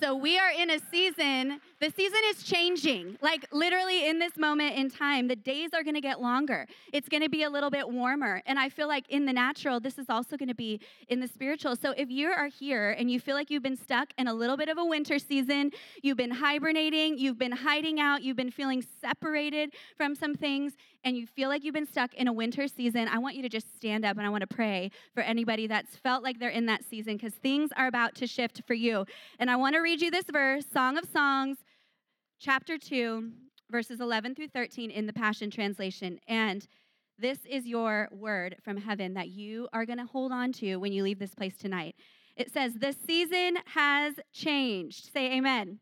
So 0.00 0.14
we 0.14 0.38
are 0.38 0.50
in 0.50 0.70
a 0.70 0.78
season, 0.90 1.60
the 1.80 1.90
season 1.90 2.18
is 2.26 2.42
changing. 2.42 3.18
Like 3.20 3.46
literally 3.52 4.08
in 4.08 4.18
this 4.18 4.36
moment 4.36 4.76
in 4.76 4.90
time, 4.90 5.28
the 5.28 5.36
days 5.36 5.70
are 5.74 5.82
going 5.82 5.94
to 5.94 6.00
get 6.00 6.20
longer. 6.20 6.66
It's 6.92 7.08
going 7.08 7.22
to 7.22 7.28
be 7.28 7.42
a 7.42 7.50
little 7.50 7.70
bit 7.70 7.88
warmer. 7.88 8.42
And 8.46 8.58
I 8.58 8.68
feel 8.68 8.88
like 8.88 9.08
in 9.08 9.26
the 9.26 9.32
natural, 9.32 9.80
this 9.80 9.98
is 9.98 10.06
also 10.08 10.36
going 10.36 10.48
to 10.48 10.54
be 10.54 10.80
in 11.08 11.20
the 11.20 11.28
spiritual. 11.28 11.76
So 11.76 11.92
if 11.96 12.10
you 12.10 12.30
are 12.30 12.46
here 12.46 12.90
and 12.92 13.10
you 13.10 13.20
feel 13.20 13.34
like 13.34 13.50
you've 13.50 13.62
been 13.62 13.76
stuck 13.76 14.12
in 14.18 14.28
a 14.28 14.34
little 14.34 14.56
bit 14.56 14.68
of 14.68 14.78
a 14.78 14.84
winter 14.84 15.18
season, 15.18 15.70
you've 16.02 16.16
been 16.16 16.30
hibernating, 16.30 17.18
you've 17.18 17.38
been 17.38 17.52
hiding 17.52 18.00
out, 18.00 18.22
you've 18.22 18.36
been 18.36 18.50
feeling 18.50 18.84
separated 19.00 19.72
from 19.96 20.14
some 20.14 20.34
things, 20.34 20.74
and 21.04 21.16
you 21.16 21.26
feel 21.26 21.48
like 21.48 21.64
you've 21.64 21.74
been 21.74 21.86
stuck 21.86 22.14
in 22.14 22.28
a 22.28 22.32
winter 22.32 22.68
season, 22.68 23.08
I 23.08 23.18
want 23.18 23.34
you 23.34 23.42
to 23.42 23.48
just 23.48 23.74
stand 23.76 24.04
up 24.04 24.16
and 24.16 24.26
I 24.26 24.30
want 24.30 24.42
to 24.42 24.46
pray 24.46 24.90
for 25.14 25.22
anybody 25.22 25.66
that's 25.66 25.96
felt 25.96 26.22
like 26.22 26.38
they're 26.38 26.48
in 26.48 26.66
that 26.66 26.84
season 26.84 27.16
because 27.16 27.34
things 27.34 27.70
are 27.76 27.86
about 27.86 28.14
to 28.16 28.26
shift 28.26 28.62
for 28.66 28.74
you. 28.74 29.04
And 29.38 29.50
I 29.50 29.56
want 29.56 29.74
to 29.74 29.80
read 29.82 30.00
you 30.00 30.12
this 30.12 30.26
verse, 30.32 30.64
Song 30.72 30.96
of 30.96 31.04
Songs, 31.12 31.58
chapter 32.38 32.78
2, 32.78 33.32
verses 33.68 34.00
11 34.00 34.36
through 34.36 34.46
13 34.46 34.92
in 34.92 35.06
the 35.06 35.12
Passion 35.12 35.50
Translation. 35.50 36.20
And 36.28 36.64
this 37.18 37.38
is 37.44 37.66
your 37.66 38.08
word 38.12 38.54
from 38.62 38.76
heaven 38.76 39.14
that 39.14 39.30
you 39.30 39.68
are 39.72 39.84
going 39.84 39.98
to 39.98 40.04
hold 40.04 40.30
on 40.30 40.52
to 40.52 40.76
when 40.76 40.92
you 40.92 41.02
leave 41.02 41.18
this 41.18 41.34
place 41.34 41.56
tonight. 41.56 41.96
It 42.36 42.52
says, 42.52 42.74
The 42.74 42.94
season 43.06 43.56
has 43.74 44.14
changed. 44.32 45.12
Say 45.12 45.32
amen. 45.32 45.80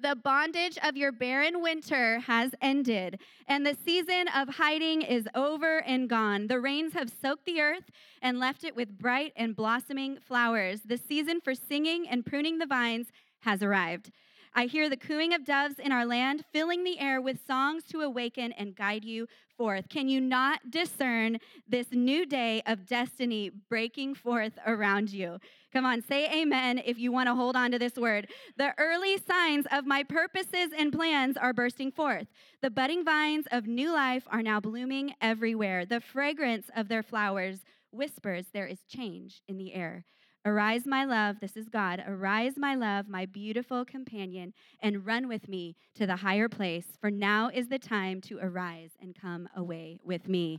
The 0.00 0.14
bondage 0.14 0.78
of 0.84 0.96
your 0.96 1.10
barren 1.10 1.60
winter 1.60 2.20
has 2.20 2.54
ended, 2.62 3.18
and 3.48 3.66
the 3.66 3.76
season 3.84 4.28
of 4.28 4.48
hiding 4.48 5.02
is 5.02 5.28
over 5.34 5.78
and 5.82 6.08
gone. 6.08 6.46
The 6.46 6.60
rains 6.60 6.92
have 6.92 7.10
soaked 7.10 7.46
the 7.46 7.60
earth 7.60 7.90
and 8.22 8.38
left 8.38 8.62
it 8.62 8.76
with 8.76 8.96
bright 8.96 9.32
and 9.34 9.56
blossoming 9.56 10.18
flowers. 10.20 10.82
The 10.82 10.98
season 10.98 11.40
for 11.40 11.52
singing 11.52 12.08
and 12.08 12.24
pruning 12.24 12.58
the 12.58 12.66
vines 12.66 13.08
has 13.40 13.60
arrived. 13.60 14.12
I 14.58 14.66
hear 14.66 14.90
the 14.90 14.96
cooing 14.96 15.34
of 15.34 15.44
doves 15.44 15.78
in 15.78 15.92
our 15.92 16.04
land, 16.04 16.44
filling 16.52 16.82
the 16.82 16.98
air 16.98 17.20
with 17.20 17.46
songs 17.46 17.84
to 17.92 18.00
awaken 18.00 18.50
and 18.50 18.74
guide 18.74 19.04
you 19.04 19.28
forth. 19.56 19.88
Can 19.88 20.08
you 20.08 20.20
not 20.20 20.72
discern 20.72 21.38
this 21.68 21.92
new 21.92 22.26
day 22.26 22.62
of 22.66 22.84
destiny 22.84 23.52
breaking 23.68 24.16
forth 24.16 24.54
around 24.66 25.12
you? 25.12 25.38
Come 25.72 25.86
on, 25.86 26.02
say 26.02 26.42
amen 26.42 26.82
if 26.84 26.98
you 26.98 27.12
want 27.12 27.28
to 27.28 27.36
hold 27.36 27.54
on 27.54 27.70
to 27.70 27.78
this 27.78 27.94
word. 27.94 28.26
The 28.56 28.74
early 28.78 29.18
signs 29.18 29.64
of 29.70 29.86
my 29.86 30.02
purposes 30.02 30.70
and 30.76 30.92
plans 30.92 31.36
are 31.36 31.52
bursting 31.52 31.92
forth. 31.92 32.26
The 32.60 32.70
budding 32.70 33.04
vines 33.04 33.46
of 33.52 33.68
new 33.68 33.92
life 33.92 34.26
are 34.28 34.42
now 34.42 34.58
blooming 34.58 35.14
everywhere. 35.20 35.86
The 35.86 36.00
fragrance 36.00 36.68
of 36.74 36.88
their 36.88 37.04
flowers 37.04 37.60
whispers 37.92 38.46
there 38.52 38.66
is 38.66 38.80
change 38.88 39.40
in 39.46 39.56
the 39.56 39.72
air. 39.72 40.04
Arise, 40.48 40.86
my 40.86 41.04
love, 41.04 41.40
this 41.40 41.58
is 41.58 41.68
God. 41.68 42.02
Arise, 42.08 42.54
my 42.56 42.74
love, 42.74 43.06
my 43.06 43.26
beautiful 43.26 43.84
companion, 43.84 44.54
and 44.80 45.04
run 45.04 45.28
with 45.28 45.46
me 45.46 45.76
to 45.94 46.06
the 46.06 46.16
higher 46.16 46.48
place, 46.48 46.86
for 47.02 47.10
now 47.10 47.50
is 47.52 47.68
the 47.68 47.78
time 47.78 48.22
to 48.22 48.38
arise 48.40 48.92
and 49.02 49.14
come 49.14 49.46
away 49.54 49.98
with 50.06 50.26
me. 50.26 50.58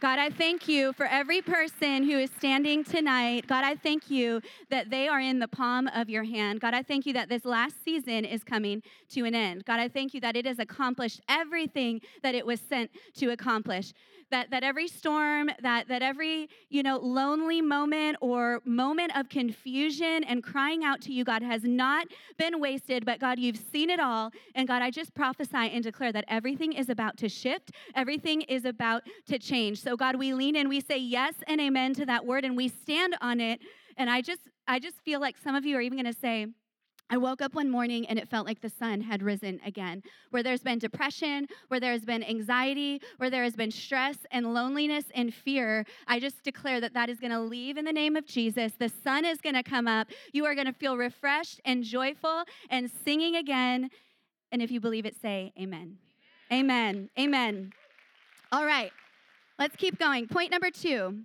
God, 0.00 0.18
I 0.18 0.30
thank 0.30 0.66
you 0.66 0.92
for 0.94 1.06
every 1.06 1.40
person 1.40 2.02
who 2.02 2.18
is 2.18 2.30
standing 2.38 2.82
tonight. 2.82 3.46
God, 3.46 3.64
I 3.64 3.76
thank 3.76 4.10
you 4.10 4.40
that 4.70 4.90
they 4.90 5.06
are 5.06 5.20
in 5.20 5.38
the 5.38 5.46
palm 5.46 5.86
of 5.88 6.08
your 6.08 6.24
hand. 6.24 6.58
God, 6.60 6.74
I 6.74 6.82
thank 6.82 7.06
you 7.06 7.12
that 7.12 7.28
this 7.28 7.44
last 7.44 7.76
season 7.84 8.24
is 8.24 8.42
coming 8.42 8.82
to 9.10 9.24
an 9.24 9.36
end. 9.36 9.66
God, 9.66 9.78
I 9.78 9.88
thank 9.88 10.14
you 10.14 10.20
that 10.22 10.36
it 10.36 10.46
has 10.46 10.58
accomplished 10.58 11.20
everything 11.28 12.00
that 12.24 12.34
it 12.34 12.44
was 12.44 12.60
sent 12.60 12.90
to 13.18 13.30
accomplish 13.30 13.92
that, 14.30 14.50
that 14.50 14.62
every 14.62 14.88
storm, 14.88 15.50
that, 15.62 15.88
that 15.88 16.02
every, 16.02 16.48
you 16.68 16.82
know, 16.82 16.98
lonely 16.98 17.60
moment 17.60 18.16
or 18.20 18.60
moment 18.64 19.16
of 19.16 19.28
confusion 19.28 20.24
and 20.24 20.42
crying 20.42 20.84
out 20.84 21.00
to 21.02 21.12
you, 21.12 21.24
God, 21.24 21.42
has 21.42 21.64
not 21.64 22.06
been 22.38 22.60
wasted, 22.60 23.04
but 23.04 23.20
God, 23.20 23.38
you've 23.38 23.60
seen 23.72 23.90
it 23.90 24.00
all. 24.00 24.30
And 24.54 24.66
God, 24.66 24.82
I 24.82 24.90
just 24.90 25.14
prophesy 25.14 25.56
and 25.56 25.82
declare 25.82 26.12
that 26.12 26.24
everything 26.28 26.72
is 26.72 26.88
about 26.88 27.16
to 27.18 27.28
shift, 27.28 27.72
everything 27.94 28.42
is 28.42 28.64
about 28.64 29.02
to 29.26 29.38
change. 29.38 29.82
So, 29.82 29.96
God, 29.96 30.16
we 30.16 30.34
lean 30.34 30.56
in, 30.56 30.68
we 30.68 30.80
say 30.80 30.98
yes 30.98 31.34
and 31.46 31.60
amen 31.60 31.94
to 31.94 32.06
that 32.06 32.24
word, 32.26 32.44
and 32.44 32.56
we 32.56 32.68
stand 32.68 33.16
on 33.20 33.40
it. 33.40 33.60
And 33.96 34.08
I 34.08 34.22
just, 34.22 34.42
I 34.66 34.78
just 34.78 35.00
feel 35.00 35.20
like 35.20 35.36
some 35.36 35.54
of 35.54 35.66
you 35.66 35.76
are 35.76 35.80
even 35.80 36.00
going 36.00 36.12
to 36.12 36.18
say, 36.18 36.46
I 37.12 37.16
woke 37.16 37.42
up 37.42 37.54
one 37.54 37.68
morning 37.68 38.06
and 38.06 38.18
it 38.20 38.28
felt 38.28 38.46
like 38.46 38.60
the 38.60 38.70
sun 38.70 39.00
had 39.00 39.20
risen 39.20 39.60
again. 39.66 40.02
Where 40.30 40.44
there's 40.44 40.62
been 40.62 40.78
depression, 40.78 41.48
where 41.66 41.80
there's 41.80 42.04
been 42.04 42.22
anxiety, 42.22 43.02
where 43.16 43.30
there 43.30 43.42
has 43.42 43.56
been 43.56 43.72
stress 43.72 44.16
and 44.30 44.54
loneliness 44.54 45.06
and 45.14 45.34
fear, 45.34 45.84
I 46.06 46.20
just 46.20 46.44
declare 46.44 46.80
that 46.80 46.94
that 46.94 47.10
is 47.10 47.18
going 47.18 47.32
to 47.32 47.40
leave 47.40 47.76
in 47.76 47.84
the 47.84 47.92
name 47.92 48.14
of 48.14 48.26
Jesus. 48.26 48.72
The 48.78 48.88
sun 49.02 49.24
is 49.24 49.40
going 49.40 49.56
to 49.56 49.64
come 49.64 49.88
up. 49.88 50.06
You 50.32 50.46
are 50.46 50.54
going 50.54 50.68
to 50.68 50.72
feel 50.72 50.96
refreshed 50.96 51.60
and 51.64 51.82
joyful 51.82 52.44
and 52.70 52.88
singing 53.04 53.34
again. 53.34 53.90
And 54.52 54.62
if 54.62 54.70
you 54.70 54.80
believe 54.80 55.04
it, 55.04 55.16
say 55.20 55.52
amen. 55.58 55.98
Amen. 56.52 57.10
Amen. 57.18 57.18
amen. 57.18 57.72
All 58.52 58.66
right, 58.66 58.92
let's 59.58 59.76
keep 59.76 59.98
going. 59.98 60.26
Point 60.26 60.50
number 60.50 60.70
two 60.70 61.20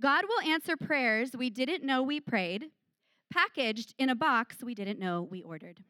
God 0.00 0.24
will 0.28 0.48
answer 0.48 0.76
prayers 0.76 1.30
we 1.36 1.50
didn't 1.50 1.84
know 1.84 2.02
we 2.02 2.20
prayed 2.20 2.70
packaged 3.30 3.94
in 3.98 4.08
a 4.08 4.14
box 4.14 4.56
we 4.62 4.74
didn't 4.74 4.98
know 4.98 5.22
we 5.22 5.42
ordered. 5.42 5.80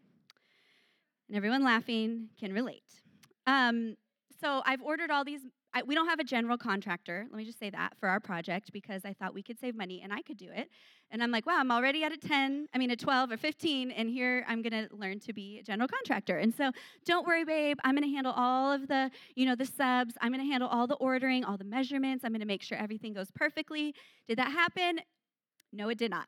And 1.28 1.36
everyone 1.36 1.62
laughing 1.62 2.28
can 2.38 2.52
relate. 2.52 2.82
Um, 3.46 3.96
so 4.40 4.62
I've 4.64 4.82
ordered 4.82 5.10
all 5.10 5.24
these. 5.24 5.40
I, 5.74 5.82
we 5.82 5.94
don't 5.94 6.08
have 6.08 6.18
a 6.18 6.24
general 6.24 6.56
contractor, 6.56 7.26
let 7.30 7.36
me 7.36 7.44
just 7.44 7.58
say 7.58 7.68
that, 7.68 7.92
for 8.00 8.08
our 8.08 8.20
project 8.20 8.72
because 8.72 9.02
I 9.04 9.12
thought 9.12 9.34
we 9.34 9.42
could 9.42 9.60
save 9.60 9.76
money 9.76 10.00
and 10.02 10.14
I 10.14 10.22
could 10.22 10.38
do 10.38 10.48
it. 10.50 10.70
And 11.10 11.22
I'm 11.22 11.30
like, 11.30 11.44
wow, 11.44 11.58
I'm 11.58 11.70
already 11.70 12.04
at 12.04 12.12
a 12.12 12.16
10, 12.16 12.68
I 12.74 12.78
mean, 12.78 12.90
a 12.90 12.96
12 12.96 13.32
or 13.32 13.36
15, 13.36 13.90
and 13.90 14.08
here 14.08 14.46
I'm 14.48 14.62
gonna 14.62 14.88
learn 14.90 15.20
to 15.20 15.34
be 15.34 15.58
a 15.58 15.62
general 15.62 15.86
contractor. 15.86 16.38
And 16.38 16.54
so 16.54 16.72
don't 17.04 17.26
worry, 17.26 17.44
babe, 17.44 17.76
I'm 17.84 17.94
gonna 17.94 18.08
handle 18.08 18.32
all 18.34 18.72
of 18.72 18.88
the, 18.88 19.10
you 19.34 19.44
know, 19.44 19.54
the 19.54 19.66
subs, 19.66 20.14
I'm 20.22 20.32
gonna 20.32 20.44
handle 20.44 20.70
all 20.70 20.86
the 20.86 20.96
ordering, 20.96 21.44
all 21.44 21.58
the 21.58 21.64
measurements, 21.64 22.24
I'm 22.24 22.32
gonna 22.32 22.46
make 22.46 22.62
sure 22.62 22.78
everything 22.78 23.12
goes 23.12 23.30
perfectly. 23.34 23.94
Did 24.26 24.38
that 24.38 24.50
happen? 24.50 25.00
No, 25.72 25.90
it 25.90 25.98
did 25.98 26.10
not. 26.10 26.26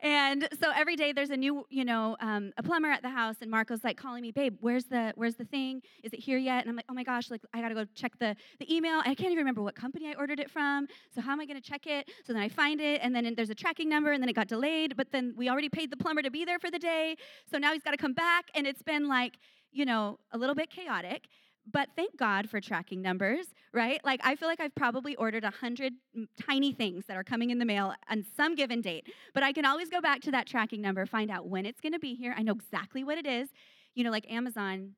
And 0.00 0.48
so 0.60 0.72
every 0.74 0.96
day 0.96 1.12
there's 1.12 1.30
a 1.30 1.36
new, 1.36 1.64
you 1.70 1.84
know, 1.84 2.16
um, 2.20 2.52
a 2.56 2.62
plumber 2.62 2.90
at 2.90 3.02
the 3.02 3.08
house, 3.08 3.36
and 3.40 3.50
Marco's 3.50 3.84
like 3.84 3.96
calling 3.96 4.22
me, 4.22 4.32
babe, 4.32 4.56
where's 4.60 4.84
the, 4.84 5.12
where's 5.14 5.36
the 5.36 5.44
thing? 5.44 5.82
Is 6.02 6.12
it 6.12 6.18
here 6.18 6.38
yet? 6.38 6.62
And 6.62 6.70
I'm 6.70 6.76
like, 6.76 6.86
oh 6.88 6.94
my 6.94 7.04
gosh, 7.04 7.30
like 7.30 7.42
I 7.54 7.60
gotta 7.60 7.74
go 7.74 7.84
check 7.94 8.18
the, 8.18 8.34
the 8.58 8.74
email. 8.74 9.00
I 9.00 9.14
can't 9.14 9.30
even 9.30 9.38
remember 9.38 9.62
what 9.62 9.76
company 9.76 10.08
I 10.08 10.14
ordered 10.14 10.40
it 10.40 10.50
from. 10.50 10.88
So 11.14 11.20
how 11.20 11.32
am 11.32 11.40
I 11.40 11.46
gonna 11.46 11.60
check 11.60 11.86
it? 11.86 12.10
So 12.24 12.32
then 12.32 12.42
I 12.42 12.48
find 12.48 12.80
it, 12.80 13.00
and 13.02 13.14
then 13.14 13.32
there's 13.36 13.50
a 13.50 13.54
tracking 13.54 13.88
number, 13.88 14.10
and 14.10 14.20
then 14.22 14.28
it 14.28 14.34
got 14.34 14.48
delayed. 14.48 14.96
But 14.96 15.12
then 15.12 15.34
we 15.36 15.48
already 15.48 15.68
paid 15.68 15.90
the 15.90 15.96
plumber 15.96 16.22
to 16.22 16.30
be 16.30 16.44
there 16.44 16.58
for 16.58 16.70
the 16.70 16.78
day, 16.78 17.16
so 17.50 17.58
now 17.58 17.72
he's 17.72 17.82
got 17.82 17.92
to 17.92 17.96
come 17.96 18.14
back, 18.14 18.46
and 18.54 18.66
it's 18.66 18.82
been 18.82 19.06
like, 19.06 19.38
you 19.70 19.84
know, 19.84 20.18
a 20.32 20.38
little 20.38 20.54
bit 20.56 20.68
chaotic. 20.68 21.28
But 21.72 21.90
thank 21.96 22.16
God 22.16 22.48
for 22.48 22.60
tracking 22.60 23.02
numbers, 23.02 23.46
right? 23.72 24.00
Like, 24.04 24.20
I 24.24 24.34
feel 24.36 24.48
like 24.48 24.60
I've 24.60 24.74
probably 24.74 25.14
ordered 25.16 25.44
a 25.44 25.50
hundred 25.50 25.92
tiny 26.40 26.72
things 26.72 27.06
that 27.06 27.16
are 27.16 27.24
coming 27.24 27.50
in 27.50 27.58
the 27.58 27.64
mail 27.64 27.94
on 28.08 28.24
some 28.36 28.54
given 28.54 28.80
date. 28.80 29.08
But 29.34 29.42
I 29.42 29.52
can 29.52 29.64
always 29.64 29.88
go 29.88 30.00
back 30.00 30.20
to 30.22 30.30
that 30.32 30.46
tracking 30.46 30.80
number, 30.80 31.06
find 31.06 31.30
out 31.30 31.48
when 31.48 31.66
it's 31.66 31.80
gonna 31.80 31.98
be 31.98 32.14
here. 32.14 32.34
I 32.36 32.42
know 32.42 32.52
exactly 32.52 33.04
what 33.04 33.18
it 33.18 33.26
is. 33.26 33.50
You 33.94 34.04
know, 34.04 34.10
like 34.10 34.30
Amazon, 34.30 34.94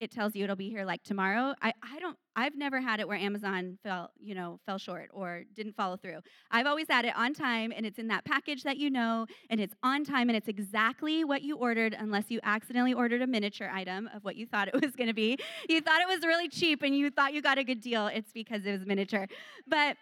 it 0.00 0.10
tells 0.10 0.34
you 0.34 0.44
it'll 0.44 0.56
be 0.56 0.68
here 0.68 0.84
like 0.84 1.02
tomorrow. 1.02 1.54
I, 1.62 1.72
I 1.82 1.98
don't 1.98 2.16
I've 2.34 2.54
never 2.54 2.80
had 2.80 3.00
it 3.00 3.08
where 3.08 3.16
Amazon 3.16 3.78
fell, 3.82 4.10
you 4.18 4.34
know, 4.34 4.60
fell 4.66 4.76
short 4.76 5.08
or 5.12 5.44
didn't 5.54 5.74
follow 5.74 5.96
through. 5.96 6.18
I've 6.50 6.66
always 6.66 6.86
had 6.88 7.06
it 7.06 7.16
on 7.16 7.32
time 7.32 7.72
and 7.74 7.86
it's 7.86 7.98
in 7.98 8.08
that 8.08 8.24
package 8.24 8.62
that 8.64 8.76
you 8.76 8.90
know 8.90 9.26
and 9.48 9.58
it's 9.58 9.74
on 9.82 10.04
time 10.04 10.28
and 10.28 10.36
it's 10.36 10.48
exactly 10.48 11.24
what 11.24 11.42
you 11.42 11.56
ordered 11.56 11.96
unless 11.98 12.30
you 12.30 12.40
accidentally 12.42 12.92
ordered 12.92 13.22
a 13.22 13.26
miniature 13.26 13.70
item 13.72 14.10
of 14.14 14.22
what 14.22 14.36
you 14.36 14.46
thought 14.46 14.68
it 14.68 14.74
was 14.82 14.94
going 14.94 15.08
to 15.08 15.14
be. 15.14 15.38
You 15.68 15.80
thought 15.80 16.00
it 16.02 16.08
was 16.08 16.20
really 16.26 16.48
cheap 16.48 16.82
and 16.82 16.94
you 16.96 17.10
thought 17.10 17.32
you 17.32 17.40
got 17.40 17.58
a 17.58 17.64
good 17.64 17.80
deal. 17.80 18.08
It's 18.08 18.32
because 18.32 18.66
it 18.66 18.72
was 18.72 18.84
miniature. 18.84 19.26
But 19.66 19.96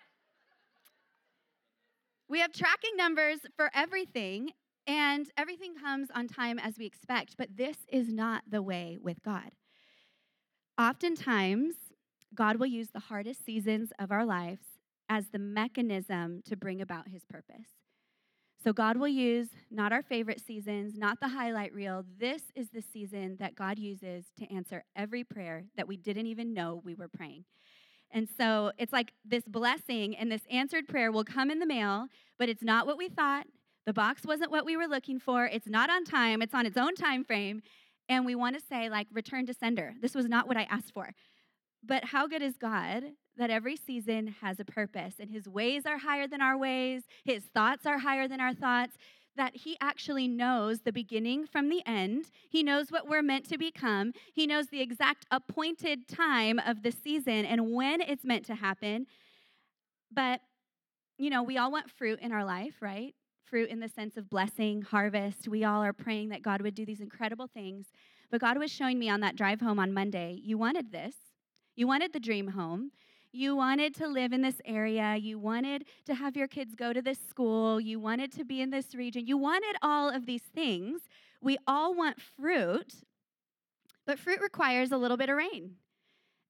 we 2.28 2.40
have 2.40 2.52
tracking 2.52 2.96
numbers 2.96 3.38
for 3.56 3.70
everything 3.74 4.50
and 4.86 5.30
everything 5.36 5.74
comes 5.76 6.08
on 6.14 6.26
time 6.26 6.58
as 6.58 6.78
we 6.78 6.84
expect, 6.84 7.36
but 7.38 7.48
this 7.56 7.76
is 7.88 8.12
not 8.12 8.42
the 8.48 8.60
way 8.60 8.98
with 9.00 9.22
God. 9.22 9.50
Oftentimes, 10.78 11.74
God 12.34 12.56
will 12.56 12.66
use 12.66 12.88
the 12.92 13.00
hardest 13.00 13.44
seasons 13.44 13.92
of 13.98 14.10
our 14.10 14.24
lives 14.24 14.64
as 15.08 15.28
the 15.28 15.38
mechanism 15.38 16.42
to 16.46 16.56
bring 16.56 16.80
about 16.80 17.08
his 17.08 17.24
purpose. 17.24 17.68
So, 18.62 18.72
God 18.72 18.96
will 18.96 19.08
use 19.08 19.48
not 19.70 19.92
our 19.92 20.02
favorite 20.02 20.40
seasons, 20.44 20.96
not 20.96 21.20
the 21.20 21.28
highlight 21.28 21.72
reel. 21.72 22.04
This 22.18 22.42
is 22.56 22.70
the 22.70 22.82
season 22.82 23.36
that 23.38 23.54
God 23.54 23.78
uses 23.78 24.24
to 24.38 24.52
answer 24.52 24.82
every 24.96 25.22
prayer 25.22 25.64
that 25.76 25.86
we 25.86 25.96
didn't 25.96 26.26
even 26.26 26.52
know 26.52 26.80
we 26.84 26.96
were 26.96 27.08
praying. 27.08 27.44
And 28.10 28.28
so 28.36 28.72
it's 28.76 28.92
like 28.92 29.12
this 29.24 29.44
blessing 29.46 30.16
and 30.16 30.30
this 30.32 30.42
answered 30.50 30.88
prayer 30.88 31.12
will 31.12 31.24
come 31.24 31.50
in 31.50 31.60
the 31.60 31.66
mail, 31.66 32.06
but 32.38 32.48
it's 32.48 32.62
not 32.62 32.86
what 32.86 32.98
we 32.98 33.08
thought. 33.08 33.46
The 33.86 33.92
box 33.92 34.22
wasn't 34.24 34.50
what 34.50 34.64
we 34.64 34.76
were 34.76 34.86
looking 34.86 35.20
for. 35.20 35.44
It's 35.46 35.68
not 35.68 35.90
on 35.90 36.04
time. 36.04 36.40
It's 36.40 36.54
on 36.54 36.64
its 36.64 36.78
own 36.78 36.94
time 36.94 37.22
frame. 37.22 37.62
And 38.08 38.26
we 38.26 38.34
want 38.34 38.54
to 38.58 38.62
say, 38.66 38.88
like, 38.88 39.06
return 39.12 39.46
to 39.46 39.54
sender. 39.54 39.94
This 40.00 40.14
was 40.14 40.26
not 40.26 40.46
what 40.46 40.56
I 40.56 40.64
asked 40.64 40.92
for. 40.92 41.10
But 41.82 42.04
how 42.04 42.26
good 42.26 42.42
is 42.42 42.56
God 42.56 43.04
that 43.36 43.50
every 43.50 43.76
season 43.76 44.34
has 44.40 44.60
a 44.60 44.64
purpose 44.64 45.14
and 45.18 45.30
his 45.30 45.48
ways 45.48 45.86
are 45.86 45.98
higher 45.98 46.26
than 46.26 46.40
our 46.40 46.56
ways, 46.56 47.02
his 47.24 47.44
thoughts 47.44 47.86
are 47.86 47.98
higher 47.98 48.28
than 48.28 48.40
our 48.40 48.54
thoughts. 48.54 48.96
that 49.36 49.56
He 49.56 49.76
actually 49.80 50.28
knows 50.28 50.80
the 50.80 50.92
beginning 50.92 51.46
from 51.46 51.68
the 51.68 51.82
end. 51.86 52.26
He 52.48 52.62
knows 52.62 52.90
what 52.90 53.08
we're 53.08 53.22
meant 53.22 53.48
to 53.48 53.58
become. 53.58 54.12
He 54.32 54.46
knows 54.46 54.68
the 54.68 54.80
exact 54.80 55.26
appointed 55.30 56.06
time 56.06 56.58
of 56.58 56.82
the 56.82 56.92
season 56.92 57.44
and 57.44 57.72
when 57.72 58.00
it's 58.00 58.24
meant 58.24 58.46
to 58.46 58.54
happen. 58.54 59.06
But, 60.12 60.40
you 61.18 61.30
know, 61.30 61.42
we 61.42 61.58
all 61.58 61.72
want 61.72 61.90
fruit 61.90 62.20
in 62.20 62.30
our 62.30 62.44
life, 62.44 62.76
right? 62.80 63.14
Fruit 63.44 63.68
in 63.68 63.80
the 63.80 63.88
sense 63.88 64.16
of 64.16 64.30
blessing, 64.30 64.82
harvest. 64.82 65.48
We 65.48 65.64
all 65.64 65.82
are 65.82 65.92
praying 65.92 66.30
that 66.30 66.42
God 66.42 66.62
would 66.62 66.74
do 66.74 66.86
these 66.86 67.00
incredible 67.00 67.46
things. 67.46 67.86
But 68.30 68.40
God 68.40 68.58
was 68.58 68.70
showing 68.70 68.98
me 68.98 69.08
on 69.08 69.20
that 69.20 69.36
drive 69.36 69.60
home 69.60 69.78
on 69.78 69.92
Monday, 69.92 70.40
you 70.42 70.58
wanted 70.58 70.90
this. 70.90 71.14
You 71.76 71.86
wanted 71.86 72.12
the 72.12 72.20
dream 72.20 72.48
home. 72.48 72.90
You 73.32 73.56
wanted 73.56 73.94
to 73.96 74.06
live 74.06 74.32
in 74.32 74.42
this 74.42 74.60
area. 74.64 75.16
You 75.16 75.38
wanted 75.38 75.86
to 76.06 76.14
have 76.14 76.36
your 76.36 76.46
kids 76.46 76.74
go 76.74 76.92
to 76.92 77.02
this 77.02 77.18
school. 77.28 77.80
You 77.80 77.98
wanted 77.98 78.32
to 78.32 78.44
be 78.44 78.60
in 78.60 78.70
this 78.70 78.94
region. 78.94 79.26
You 79.26 79.36
wanted 79.36 79.76
all 79.82 80.08
of 80.08 80.24
these 80.24 80.44
things. 80.54 81.02
We 81.42 81.58
all 81.66 81.94
want 81.94 82.20
fruit, 82.20 82.94
but 84.06 84.18
fruit 84.18 84.40
requires 84.40 84.92
a 84.92 84.96
little 84.96 85.16
bit 85.16 85.28
of 85.28 85.36
rain. 85.36 85.72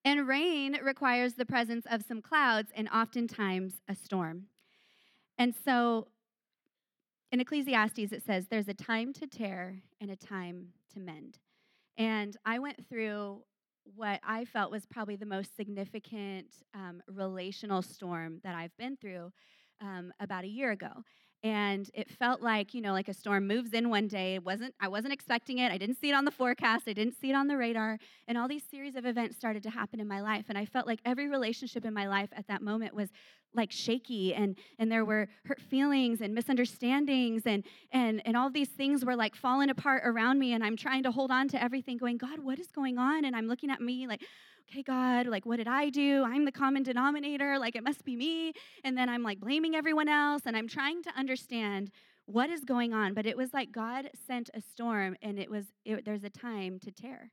And 0.04 0.28
rain 0.28 0.78
requires 0.83 1.35
the 1.35 1.46
presence 1.46 1.87
of 1.90 2.02
some 2.02 2.20
clouds 2.20 2.70
and 2.76 2.88
oftentimes 2.90 3.80
a 3.88 3.94
storm. 3.94 4.44
And 5.38 5.54
so 5.64 6.09
in 7.35 7.40
Ecclesiastes, 7.40 8.12
it 8.12 8.23
says 8.25 8.47
there's 8.47 8.68
a 8.68 8.75
time 8.75 9.12
to 9.12 9.27
tear 9.27 9.83
and 10.01 10.09
a 10.09 10.14
time 10.14 10.68
to 10.92 11.01
mend. 11.01 11.40
And 11.99 12.37
I 12.47 12.61
went 12.61 12.88
through 12.88 13.42
what 13.97 14.20
I 14.23 14.44
felt 14.44 14.70
was 14.70 14.87
probably 14.87 15.16
the 15.16 15.27
most 15.27 15.57
significant 15.57 16.47
um, 16.75 17.03
relational 17.09 17.83
storm 17.83 18.38
that 18.44 18.55
I've 18.55 18.77
been 18.77 18.97
through 18.97 19.33
um, 19.81 20.12
about 20.20 20.44
a 20.44 20.47
year 20.47 20.70
ago. 20.70 21.03
And 21.44 21.90
it 21.92 22.11
felt 22.11 22.40
like, 22.40 22.72
you 22.72 22.80
know, 22.80 22.92
like 22.92 23.09
a 23.09 23.12
storm 23.14 23.46
moves 23.46 23.74
in 23.74 23.90
one 23.90 24.09
day. 24.09 24.35
It 24.37 24.42
wasn't, 24.42 24.74
I 24.80 24.88
wasn't 24.88 25.12
expecting 25.12 25.59
it. 25.59 25.70
I 25.70 25.76
didn't 25.76 26.00
see 26.00 26.09
it 26.09 26.14
on 26.14 26.24
the 26.24 26.30
forecast. 26.30 26.88
I 26.88 26.94
didn't 26.94 27.20
see 27.20 27.28
it 27.28 27.35
on 27.35 27.48
the 27.48 27.59
radar. 27.59 27.98
And 28.26 28.38
all 28.38 28.48
these 28.48 28.64
series 28.64 28.96
of 28.96 29.04
events 29.04 29.37
started 29.37 29.62
to 29.64 29.70
happen 29.70 30.00
in 30.00 30.09
my 30.09 30.22
life. 30.22 30.46
And 30.48 30.57
I 30.57 30.64
felt 30.64 30.87
like 30.87 31.00
every 31.04 31.28
relationship 31.28 31.85
in 31.85 31.92
my 31.92 32.09
life 32.09 32.30
at 32.35 32.48
that 32.48 32.62
moment 32.62 32.94
was 32.94 33.11
like 33.54 33.70
shaky 33.70 34.35
and 34.35 34.59
and 34.80 34.90
there 34.90 35.04
were 35.04 35.28
hurt 35.44 35.61
feelings 35.61 36.20
and 36.20 36.35
misunderstandings 36.35 37.42
and 37.46 37.62
and 37.92 38.20
and 38.26 38.37
all 38.37 38.50
these 38.50 38.70
things 38.70 39.04
were 39.04 39.14
like 39.14 39.37
falling 39.37 39.70
apart 39.70 40.02
around 40.04 40.40
me 40.40 40.52
and 40.52 40.64
I'm 40.64 40.76
trying 40.76 41.04
to 41.04 41.12
hold 41.12 41.30
on 41.30 41.46
to 41.50 41.62
everything 41.62 41.96
going 41.96 42.16
God 42.16 42.40
what 42.40 42.59
is 42.59 42.72
going 42.72 42.98
on 42.98 43.24
and 43.24 43.37
I'm 43.37 43.46
looking 43.46 43.70
at 43.70 43.80
me 43.80 44.09
like 44.09 44.22
okay, 44.70 44.83
God, 44.83 45.27
like, 45.27 45.46
what 45.46 45.57
did 45.57 45.68
I 45.68 45.90
do? 45.90 46.24
I'm 46.24 46.44
the 46.44 46.53
common 46.53 46.83
denominator. 46.83 47.59
Like, 47.59 47.77
it 47.77 47.85
must 47.85 48.05
be 48.05 48.16
me. 48.16 48.53
And 48.83 48.96
then 48.96 49.09
I'm 49.09 49.22
like 49.22 49.40
blaming 49.40 49.74
everyone 49.74 50.09
else. 50.09 50.42
And 50.46 50.57
I'm 50.57 50.68
trying 50.68 51.03
to 51.05 51.11
understand 51.16 51.90
what 52.27 52.50
is 52.50 52.64
going 52.64 52.92
on. 52.92 53.14
But 53.14 53.27
it 53.27 53.37
was 53.37 53.53
like 53.53 53.70
God 53.70 54.11
sent 54.27 54.50
a 54.55 54.61
storm, 54.61 55.16
and 55.22 55.38
it 55.38 55.50
was, 55.50 55.66
it, 55.85 56.05
there's 56.05 56.24
a 56.24 56.31
time 56.31 56.79
to 56.81 56.90
tear 56.90 57.31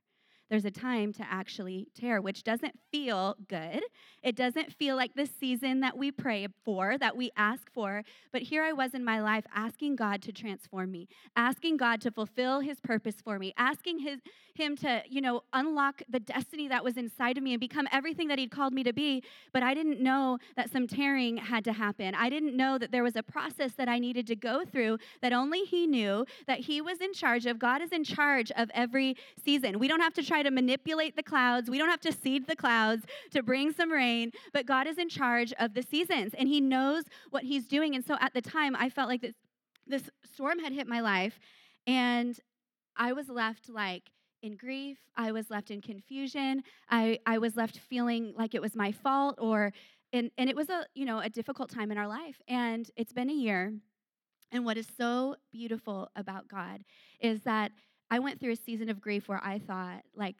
there's 0.52 0.66
a 0.66 0.70
time 0.70 1.14
to 1.14 1.24
actually 1.30 1.88
tear, 1.98 2.20
which 2.20 2.44
doesn't 2.44 2.78
feel 2.90 3.34
good. 3.48 3.82
It 4.22 4.36
doesn't 4.36 4.74
feel 4.74 4.96
like 4.96 5.14
the 5.14 5.24
season 5.24 5.80
that 5.80 5.96
we 5.96 6.12
pray 6.12 6.46
for, 6.62 6.98
that 6.98 7.16
we 7.16 7.30
ask 7.38 7.72
for. 7.72 8.02
But 8.34 8.42
here 8.42 8.62
I 8.62 8.72
was 8.72 8.92
in 8.92 9.02
my 9.02 9.22
life 9.22 9.46
asking 9.54 9.96
God 9.96 10.20
to 10.20 10.30
transform 10.30 10.92
me, 10.92 11.08
asking 11.34 11.78
God 11.78 12.02
to 12.02 12.10
fulfill 12.10 12.60
his 12.60 12.80
purpose 12.80 13.14
for 13.24 13.38
me, 13.38 13.54
asking 13.56 14.00
his, 14.00 14.20
him 14.54 14.76
to, 14.76 15.02
you 15.08 15.22
know, 15.22 15.40
unlock 15.54 16.02
the 16.06 16.20
destiny 16.20 16.68
that 16.68 16.84
was 16.84 16.98
inside 16.98 17.38
of 17.38 17.42
me 17.42 17.54
and 17.54 17.60
become 17.60 17.88
everything 17.90 18.28
that 18.28 18.38
he'd 18.38 18.50
called 18.50 18.74
me 18.74 18.82
to 18.82 18.92
be. 18.92 19.22
But 19.54 19.62
I 19.62 19.72
didn't 19.72 20.02
know 20.02 20.36
that 20.56 20.70
some 20.70 20.86
tearing 20.86 21.38
had 21.38 21.64
to 21.64 21.72
happen. 21.72 22.14
I 22.14 22.28
didn't 22.28 22.54
know 22.54 22.76
that 22.76 22.92
there 22.92 23.02
was 23.02 23.16
a 23.16 23.22
process 23.22 23.72
that 23.78 23.88
I 23.88 23.98
needed 23.98 24.26
to 24.26 24.36
go 24.36 24.66
through 24.70 24.98
that 25.22 25.32
only 25.32 25.60
he 25.60 25.86
knew, 25.86 26.26
that 26.46 26.60
he 26.60 26.82
was 26.82 27.00
in 27.00 27.14
charge 27.14 27.46
of. 27.46 27.58
God 27.58 27.80
is 27.80 27.90
in 27.90 28.04
charge 28.04 28.52
of 28.52 28.70
every 28.74 29.16
season. 29.42 29.78
We 29.78 29.88
don't 29.88 30.00
have 30.00 30.12
to 30.14 30.22
try 30.22 30.41
to 30.42 30.50
manipulate 30.50 31.16
the 31.16 31.22
clouds. 31.22 31.70
We 31.70 31.78
don't 31.78 31.90
have 31.90 32.00
to 32.00 32.12
seed 32.12 32.46
the 32.46 32.56
clouds 32.56 33.04
to 33.32 33.42
bring 33.42 33.72
some 33.72 33.90
rain, 33.90 34.32
but 34.52 34.66
God 34.66 34.86
is 34.86 34.98
in 34.98 35.08
charge 35.08 35.52
of 35.58 35.74
the 35.74 35.82
seasons 35.82 36.34
and 36.36 36.48
He 36.48 36.60
knows 36.60 37.04
what 37.30 37.44
He's 37.44 37.66
doing. 37.66 37.94
And 37.94 38.04
so 38.04 38.16
at 38.20 38.34
the 38.34 38.42
time, 38.42 38.76
I 38.76 38.88
felt 38.88 39.08
like 39.08 39.20
this, 39.20 39.34
this 39.86 40.10
storm 40.32 40.58
had 40.58 40.72
hit 40.72 40.86
my 40.86 41.00
life 41.00 41.38
and 41.86 42.38
I 42.96 43.12
was 43.12 43.28
left 43.28 43.68
like, 43.68 44.10
in 44.42 44.56
grief. 44.56 44.98
I 45.16 45.32
was 45.32 45.50
left 45.50 45.70
in 45.70 45.80
confusion. 45.80 46.62
I, 46.90 47.20
I 47.26 47.38
was 47.38 47.56
left 47.56 47.78
feeling 47.78 48.34
like 48.36 48.54
it 48.54 48.60
was 48.60 48.74
my 48.74 48.92
fault 48.92 49.38
or 49.40 49.72
and, 50.12 50.30
and 50.36 50.50
it 50.50 50.56
was 50.56 50.68
a 50.68 50.84
you 50.94 51.04
know 51.04 51.20
a 51.20 51.30
difficult 51.30 51.70
time 51.70 51.90
in 51.90 51.98
our 51.98 52.08
life. 52.08 52.40
And 52.48 52.90
it's 52.96 53.12
been 53.12 53.30
a 53.30 53.34
year. 53.34 53.72
And 54.50 54.66
what 54.66 54.76
is 54.76 54.86
so 54.98 55.36
beautiful 55.50 56.10
about 56.14 56.48
God 56.48 56.84
is 57.20 57.42
that 57.42 57.72
I 58.12 58.18
went 58.18 58.40
through 58.40 58.52
a 58.52 58.56
season 58.56 58.90
of 58.90 59.00
grief 59.00 59.26
where 59.26 59.40
I 59.42 59.58
thought, 59.58 60.02
like, 60.14 60.36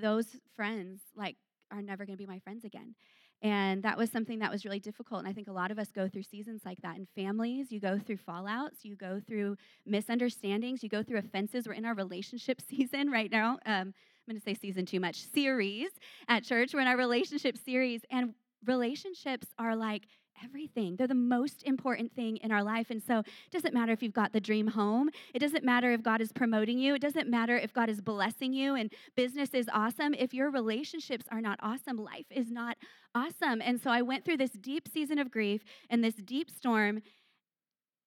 those 0.00 0.36
friends, 0.54 1.00
like, 1.16 1.34
are 1.72 1.82
never 1.82 2.06
going 2.06 2.16
to 2.16 2.22
be 2.22 2.30
my 2.30 2.38
friends 2.38 2.64
again. 2.64 2.94
And 3.42 3.82
that 3.82 3.98
was 3.98 4.08
something 4.08 4.38
that 4.38 4.52
was 4.52 4.64
really 4.64 4.78
difficult. 4.78 5.18
And 5.18 5.28
I 5.28 5.32
think 5.32 5.48
a 5.48 5.52
lot 5.52 5.72
of 5.72 5.80
us 5.80 5.88
go 5.90 6.08
through 6.08 6.22
seasons 6.22 6.62
like 6.64 6.80
that 6.82 6.96
in 6.96 7.08
families. 7.16 7.72
You 7.72 7.80
go 7.80 7.98
through 7.98 8.18
fallouts, 8.18 8.84
you 8.84 8.94
go 8.94 9.20
through 9.26 9.56
misunderstandings, 9.84 10.84
you 10.84 10.88
go 10.88 11.02
through 11.02 11.18
offenses. 11.18 11.66
We're 11.66 11.72
in 11.72 11.84
our 11.84 11.94
relationship 11.94 12.60
season 12.70 13.10
right 13.10 13.32
now. 13.32 13.58
Um, 13.66 13.92
I'm 13.92 14.30
going 14.30 14.38
to 14.38 14.44
say 14.44 14.54
season 14.54 14.86
too 14.86 15.00
much, 15.00 15.26
series 15.32 15.90
at 16.28 16.44
church. 16.44 16.72
We're 16.72 16.82
in 16.82 16.86
our 16.86 16.96
relationship 16.96 17.56
series. 17.56 18.02
And 18.12 18.32
relationships 18.64 19.48
are 19.58 19.74
like 19.74 20.06
everything. 20.44 20.96
They're 20.96 21.06
the 21.06 21.14
most 21.14 21.62
important 21.64 22.14
thing 22.14 22.36
in 22.38 22.52
our 22.52 22.62
life. 22.62 22.90
And 22.90 23.02
so 23.02 23.20
it 23.20 23.50
doesn't 23.50 23.74
matter 23.74 23.92
if 23.92 24.02
you've 24.02 24.12
got 24.12 24.32
the 24.32 24.40
dream 24.40 24.68
home. 24.68 25.10
It 25.34 25.38
doesn't 25.38 25.64
matter 25.64 25.92
if 25.92 26.02
God 26.02 26.20
is 26.20 26.32
promoting 26.32 26.78
you. 26.78 26.94
It 26.94 27.02
doesn't 27.02 27.28
matter 27.28 27.56
if 27.56 27.72
God 27.72 27.88
is 27.88 28.00
blessing 28.00 28.52
you 28.52 28.74
and 28.74 28.92
business 29.16 29.50
is 29.54 29.68
awesome. 29.72 30.14
If 30.14 30.34
your 30.34 30.50
relationships 30.50 31.26
are 31.30 31.40
not 31.40 31.58
awesome, 31.62 31.96
life 31.96 32.26
is 32.30 32.50
not 32.50 32.76
awesome. 33.14 33.60
And 33.62 33.80
so 33.80 33.90
I 33.90 34.02
went 34.02 34.24
through 34.24 34.38
this 34.38 34.52
deep 34.52 34.88
season 34.88 35.18
of 35.18 35.30
grief 35.30 35.64
and 35.90 36.02
this 36.02 36.14
deep 36.14 36.50
storm. 36.50 37.02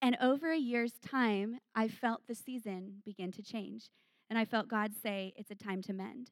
And 0.01 0.17
over 0.21 0.51
a 0.51 0.57
year's 0.57 0.93
time, 1.05 1.59
I 1.73 1.87
felt 1.87 2.27
the 2.27 2.35
season 2.35 3.01
begin 3.05 3.31
to 3.33 3.41
change. 3.41 3.89
And 4.29 4.39
I 4.39 4.45
felt 4.45 4.67
God 4.67 4.93
say, 5.01 5.33
it's 5.35 5.51
a 5.51 5.55
time 5.55 5.81
to 5.83 5.93
mend. 5.93 6.31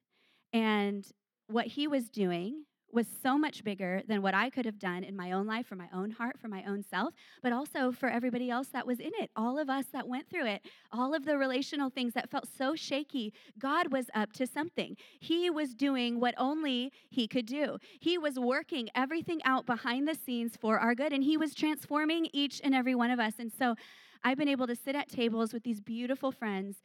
And 0.52 1.06
what 1.48 1.68
he 1.68 1.88
was 1.88 2.10
doing 2.10 2.66
was 2.94 3.08
so 3.22 3.38
much 3.38 3.64
bigger 3.64 4.02
than 4.08 4.22
what 4.22 4.34
I 4.34 4.50
could 4.50 4.66
have 4.66 4.80
done 4.80 5.04
in 5.04 5.16
my 5.16 5.32
own 5.32 5.48
life, 5.48 5.68
for 5.68 5.76
my 5.76 5.90
own 5.94 6.12
heart, 6.12 6.40
for 6.40 6.48
my 6.48 6.64
own 6.68 6.84
self, 6.84 7.14
but 7.42 7.52
also 7.52 7.92
for 7.92 8.10
everybody 8.10 8.50
else 8.50 8.68
that 8.70 8.86
was 8.86 9.00
in 9.00 9.12
it, 9.20 9.32
all 9.36 9.58
of 9.58 9.70
us 9.70 9.86
that 9.94 10.08
went 10.08 10.30
through 10.30 10.46
it, 10.46 10.62
all 10.92 11.14
of 11.14 11.26
the 11.26 11.38
relational 11.38 11.90
things 11.90 12.14
that 12.14 12.30
felt 12.30 12.48
so 12.48 12.76
shaky. 12.76 13.34
God 13.58 13.92
was 13.92 14.06
up 14.14 14.34
to 14.34 14.46
something. 14.46 14.96
He 15.20 15.50
was 15.50 15.74
doing 15.74 16.20
what 16.20 16.36
only 16.38 16.92
He 17.10 17.28
could 17.28 17.46
do. 17.46 17.78
He 18.00 18.18
was 18.18 18.40
working 18.40 18.90
everything 18.96 19.42
out 19.44 19.66
behind 19.66 20.08
the 20.08 20.16
scenes 20.16 20.56
for 20.56 20.80
our 20.80 20.96
good, 20.96 21.14
and 21.14 21.24
He 21.24 21.38
was 21.38 21.56
transforming 21.56 22.28
each 22.34 22.62
and 22.64 22.76
every 22.76 22.96
one 22.96 23.12
of 23.12 23.20
us. 23.20 23.34
And 23.40 23.52
so 23.52 23.76
I've 24.24 24.38
been 24.38 24.48
able 24.48 24.68
to 24.68 24.76
sit 24.76 24.96
at 24.96 25.10
tables 25.10 25.54
with 25.54 25.64
these 25.64 25.82
beautiful 25.82 26.32
friends. 26.32 26.78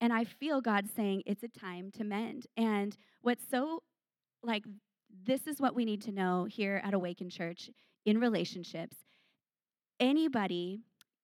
And 0.00 0.12
I 0.12 0.24
feel 0.24 0.60
God 0.60 0.88
saying 0.94 1.22
it's 1.26 1.44
a 1.44 1.48
time 1.48 1.92
to 1.92 2.02
mend. 2.02 2.46
And 2.56 2.96
what's 3.20 3.44
so 3.48 3.82
like 4.42 4.64
this 5.24 5.46
is 5.46 5.60
what 5.60 5.74
we 5.74 5.84
need 5.84 6.02
to 6.02 6.12
know 6.12 6.44
here 6.44 6.80
at 6.84 6.94
Awaken 6.94 7.30
Church 7.30 7.70
in 8.04 8.18
relationships. 8.18 8.96
Anybody 10.00 10.80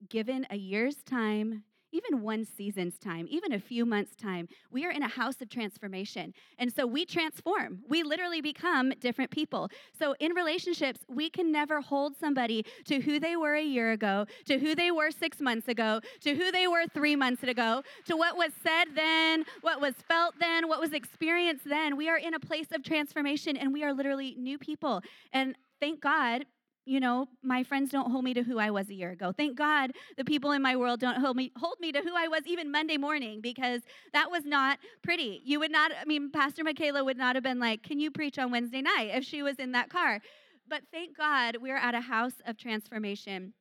given 0.08 0.46
a 0.50 0.56
year's 0.56 1.02
time, 1.02 1.64
even 1.92 2.22
one 2.22 2.44
season's 2.44 2.98
time, 2.98 3.26
even 3.30 3.52
a 3.52 3.58
few 3.58 3.86
months' 3.86 4.14
time, 4.16 4.48
we 4.70 4.84
are 4.84 4.90
in 4.90 5.02
a 5.02 5.08
house 5.08 5.40
of 5.40 5.48
transformation. 5.48 6.34
And 6.58 6.72
so 6.72 6.86
we 6.86 7.04
transform. 7.04 7.80
We 7.88 8.02
literally 8.02 8.40
become 8.40 8.92
different 9.00 9.30
people. 9.30 9.70
So 9.98 10.14
in 10.20 10.32
relationships, 10.32 11.00
we 11.08 11.30
can 11.30 11.50
never 11.50 11.80
hold 11.80 12.16
somebody 12.16 12.64
to 12.86 13.00
who 13.00 13.18
they 13.18 13.36
were 13.36 13.54
a 13.54 13.62
year 13.62 13.92
ago, 13.92 14.26
to 14.46 14.58
who 14.58 14.74
they 14.74 14.90
were 14.90 15.10
six 15.10 15.40
months 15.40 15.68
ago, 15.68 16.00
to 16.20 16.34
who 16.34 16.52
they 16.52 16.66
were 16.66 16.86
three 16.92 17.16
months 17.16 17.42
ago, 17.42 17.82
to 18.06 18.16
what 18.16 18.36
was 18.36 18.52
said 18.62 18.86
then, 18.94 19.44
what 19.62 19.80
was 19.80 19.94
felt 20.06 20.34
then, 20.38 20.68
what 20.68 20.80
was 20.80 20.92
experienced 20.92 21.64
then. 21.64 21.96
We 21.96 22.08
are 22.08 22.18
in 22.18 22.34
a 22.34 22.40
place 22.40 22.68
of 22.72 22.82
transformation 22.82 23.56
and 23.56 23.72
we 23.72 23.84
are 23.84 23.92
literally 23.92 24.34
new 24.38 24.58
people. 24.58 25.02
And 25.32 25.56
thank 25.80 26.00
God 26.00 26.44
you 26.88 27.00
know, 27.00 27.26
my 27.42 27.62
friends 27.62 27.90
don't 27.90 28.10
hold 28.10 28.24
me 28.24 28.32
to 28.34 28.42
who 28.42 28.58
I 28.58 28.70
was 28.70 28.88
a 28.88 28.94
year 28.94 29.10
ago. 29.10 29.30
Thank 29.30 29.56
God 29.56 29.92
the 30.16 30.24
people 30.24 30.52
in 30.52 30.62
my 30.62 30.74
world 30.74 31.00
don't 31.00 31.20
hold 31.20 31.36
me 31.36 31.52
hold 31.56 31.76
me 31.80 31.92
to 31.92 32.00
who 32.00 32.14
I 32.16 32.28
was 32.28 32.42
even 32.46 32.72
Monday 32.72 32.96
morning 32.96 33.40
because 33.42 33.82
that 34.14 34.30
was 34.30 34.44
not 34.44 34.78
pretty. 35.02 35.42
You 35.44 35.60
would 35.60 35.70
not 35.70 35.92
I 36.00 36.06
mean 36.06 36.30
Pastor 36.30 36.64
Michaela 36.64 37.04
would 37.04 37.18
not 37.18 37.36
have 37.36 37.44
been 37.44 37.58
like, 37.58 37.82
"Can 37.82 38.00
you 38.00 38.10
preach 38.10 38.38
on 38.38 38.50
Wednesday 38.50 38.80
night?" 38.80 39.10
if 39.12 39.24
she 39.24 39.42
was 39.42 39.56
in 39.56 39.72
that 39.72 39.90
car. 39.90 40.20
But 40.66 40.82
thank 40.90 41.16
God 41.16 41.58
we're 41.60 41.76
at 41.76 41.94
a 41.94 42.00
house 42.00 42.40
of 42.46 42.56
transformation 42.56 43.52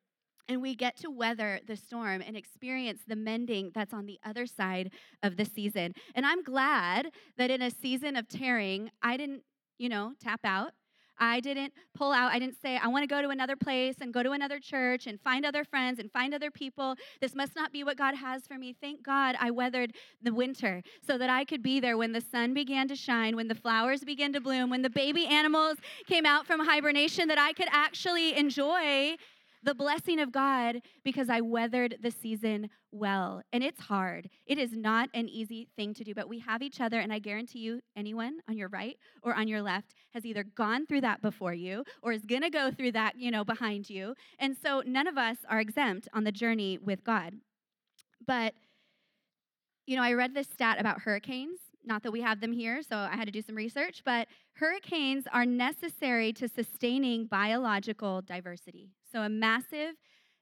and 0.48 0.62
we 0.62 0.76
get 0.76 0.96
to 0.98 1.12
weather 1.12 1.60
the 1.68 1.76
storm 1.76 2.22
and 2.26 2.38
experience 2.38 3.02
the 3.06 3.16
mending 3.16 3.72
that's 3.74 3.94
on 3.94 4.06
the 4.06 4.20
other 4.26 4.46
side 4.46 4.92
of 5.24 5.36
the 5.36 5.46
season. 5.46 5.94
And 6.16 6.26
I'm 6.26 6.44
glad 6.44 7.10
that 7.38 7.52
in 7.52 7.62
a 7.62 7.72
season 7.72 8.16
of 8.16 8.28
tearing, 8.28 8.90
I 9.02 9.18
didn't, 9.18 9.44
you 9.78 9.90
know, 9.90 10.14
tap 10.22 10.42
out. 10.46 10.72
I 11.20 11.40
didn't 11.40 11.74
pull 11.96 12.12
out. 12.12 12.32
I 12.32 12.40
didn't 12.40 12.62
say, 12.62 12.78
I 12.78 12.88
want 12.88 13.04
to 13.04 13.08
go 13.08 13.22
to 13.22 13.30
another 13.30 13.56
place 13.56 13.96
and 14.02 14.14
go 14.14 14.24
to 14.24 14.32
another 14.32 14.60
church 14.60 15.08
and 15.08 15.20
find 15.22 15.46
other 15.46 15.64
friends 15.64 16.00
and 16.00 16.12
find 16.12 16.34
other 16.34 16.52
people. 16.52 16.96
This 17.22 17.36
must 17.36 17.56
not 17.56 17.72
be 17.72 17.84
what 17.84 17.98
God 17.98 18.16
has 18.16 18.46
for 18.48 18.58
me. 18.58 18.76
Thank 18.80 19.04
God 19.04 19.36
I 19.40 19.52
weathered 19.52 19.94
the 20.22 20.34
winter 20.34 20.84
so 21.06 21.18
that 21.18 21.30
I 21.30 21.46
could 21.46 21.64
be 21.64 21.80
there 21.80 21.98
when 21.98 22.12
the 22.12 22.22
sun 22.22 22.54
began 22.54 22.88
to 22.88 22.96
shine, 22.96 23.36
when 23.36 23.48
the 23.48 23.56
flowers 23.56 24.04
began 24.04 24.34
to 24.34 24.42
bloom, 24.42 24.70
when 24.70 24.82
the 24.82 24.90
baby 24.90 25.26
animals 25.26 25.78
came 26.08 26.26
out 26.26 26.46
from 26.46 26.66
hibernation, 26.66 27.28
that 27.28 27.40
I 27.40 27.54
could 27.54 27.70
actually 27.72 28.36
enjoy 28.36 29.16
the 29.64 29.76
blessing 29.76 30.20
of 30.20 30.32
God 30.32 30.82
because 31.04 31.30
I 31.30 31.42
weathered 31.42 31.98
the 32.02 32.12
season 32.12 32.70
well. 32.92 33.42
And 33.52 33.64
it's 33.64 33.82
hard. 33.82 34.30
It 34.46 34.58
is 34.58 34.74
not 34.74 35.10
an 35.14 35.30
easy 35.30 35.68
thing 35.76 35.94
to 35.96 36.04
do, 36.04 36.14
but 36.14 36.30
we 36.30 36.40
have 36.40 36.62
each 36.62 36.80
other. 36.80 37.00
And 37.00 37.12
I 37.12 37.20
guarantee 37.20 37.60
you, 37.60 37.82
anyone 37.96 38.40
on 38.50 38.58
your 38.58 38.70
right 38.70 38.98
or 39.24 39.34
on 39.36 39.48
your 39.48 39.62
left 39.62 39.94
has 40.14 40.26
either 40.26 40.44
gone 40.44 40.86
through 40.86 41.02
that 41.02 41.22
before 41.22 41.54
you 41.54 41.84
or 42.02 42.12
is 42.12 42.26
going 42.26 42.44
to 42.44 42.50
go 42.50 42.72
through 42.72 42.94
that, 42.94 43.18
you 43.18 43.32
know, 43.32 43.44
behind 43.44 43.90
you. 43.90 44.16
And 44.40 44.56
so 44.56 44.84
none 44.86 45.08
of 45.08 45.18
us 45.18 45.38
are 45.50 45.60
exempt 45.60 46.08
on 46.14 46.24
the 46.24 46.32
journey 46.32 46.78
with 46.78 47.04
God. 47.04 47.34
But, 48.26 48.54
you 49.86 49.96
know, 49.96 50.04
I 50.04 50.14
read 50.14 50.34
this 50.34 50.48
stat 50.48 50.80
about 50.80 51.02
hurricanes 51.02 51.60
not 51.88 52.04
that 52.04 52.12
we 52.12 52.22
have 52.22 52.42
them 52.42 52.52
here, 52.52 52.82
so 52.84 52.98
I 52.98 53.16
had 53.16 53.26
to 53.26 53.32
do 53.32 53.42
some 53.42 53.56
research, 53.56 54.02
but 54.04 54.28
hurricanes 54.56 55.26
are 55.32 55.46
necessary 55.46 56.34
to 56.34 56.48
sustaining 56.48 57.26
biological 57.26 58.22
diversity. 58.22 58.92
So, 59.12 59.22
a 59.22 59.30
massive 59.30 59.96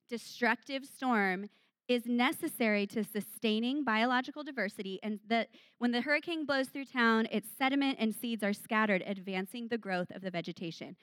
destructive 0.10 0.86
storm 0.86 1.50
is 1.88 2.06
necessary 2.06 2.88
to 2.88 3.04
sustaining 3.04 3.84
biological 3.84 4.44
diversity 4.44 5.00
and 5.04 5.20
that 5.28 5.50
when 5.78 5.92
the 5.92 6.02
hurricane 6.02 6.46
blows 6.46 6.68
through 6.70 6.86
town 6.86 7.28
its 7.32 7.48
sediment 7.58 7.98
and 8.00 8.14
seeds 8.14 8.44
are 8.44 8.54
scattered 8.54 9.04
advancing 9.06 9.68
the 9.68 9.78
growth 9.78 10.10
of 10.12 10.22
the 10.22 10.32
vegetation 10.32 10.96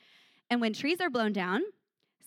and 0.50 0.60
when 0.60 0.72
trees 0.72 1.00
are 1.00 1.10
blown 1.10 1.32
down 1.32 1.62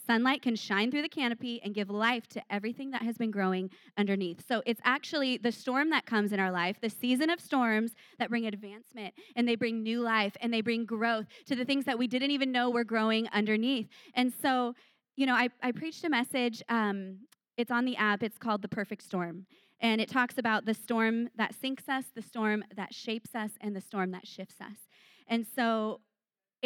Sunlight 0.06 0.42
can 0.42 0.56
shine 0.56 0.92
through 0.92 1.02
the 1.02 1.10
canopy 1.10 1.60
and 1.64 1.74
give 1.74 1.90
life 1.90 2.28
to 2.28 2.42
everything 2.50 2.92
that 2.92 3.02
has 3.02 3.18
been 3.18 3.32
growing 3.32 3.70
underneath. 3.98 4.46
So 4.48 4.62
it's 4.66 4.82
actually 4.84 5.38
the 5.38 5.52
storm 5.52 5.90
that 5.90 6.06
comes 6.06 6.32
in 6.32 6.40
our 6.40 6.52
life, 6.52 6.78
the 6.80 6.90
season 6.90 7.30
of 7.30 7.40
storms 7.40 7.94
that 8.20 8.30
bring 8.30 8.46
advancement 8.46 9.14
and 9.36 9.48
they 9.48 9.56
bring 9.56 9.82
new 9.82 10.02
life 10.02 10.36
and 10.42 10.54
they 10.54 10.62
bring 10.62 10.86
growth 10.86 11.26
to 11.48 11.56
the 11.56 11.66
things 11.66 11.86
that 11.86 11.98
we 11.98 12.08
didn't 12.08 12.32
even 12.32 12.52
know 12.52 12.70
were 12.70 12.84
growing 12.84 13.28
underneath. 13.30 13.88
And 14.14 14.32
so, 14.42 14.76
you 15.16 15.26
know, 15.26 15.34
I, 15.34 15.50
I 15.62 15.72
preached 15.72 16.04
a 16.04 16.10
message. 16.10 16.62
Um, 16.70 17.20
it's 17.58 17.72
on 17.72 17.86
the 17.86 17.96
app. 17.96 18.24
It's 18.24 18.38
called 18.38 18.62
The 18.62 18.68
Perfect 18.68 19.04
Storm. 19.04 19.46
And 19.80 20.00
it 20.02 20.10
talks 20.10 20.38
about 20.38 20.66
the 20.66 20.74
storm 20.74 21.30
that 21.38 21.54
sinks 21.54 21.90
us, 21.90 22.06
the 22.16 22.22
storm 22.22 22.64
that 22.76 22.94
shapes 22.94 23.36
us, 23.36 23.52
and 23.62 23.76
the 23.76 23.82
storm 23.82 24.12
that 24.12 24.28
shifts 24.28 24.56
us. 24.62 24.78
And 25.28 25.46
so 25.46 26.02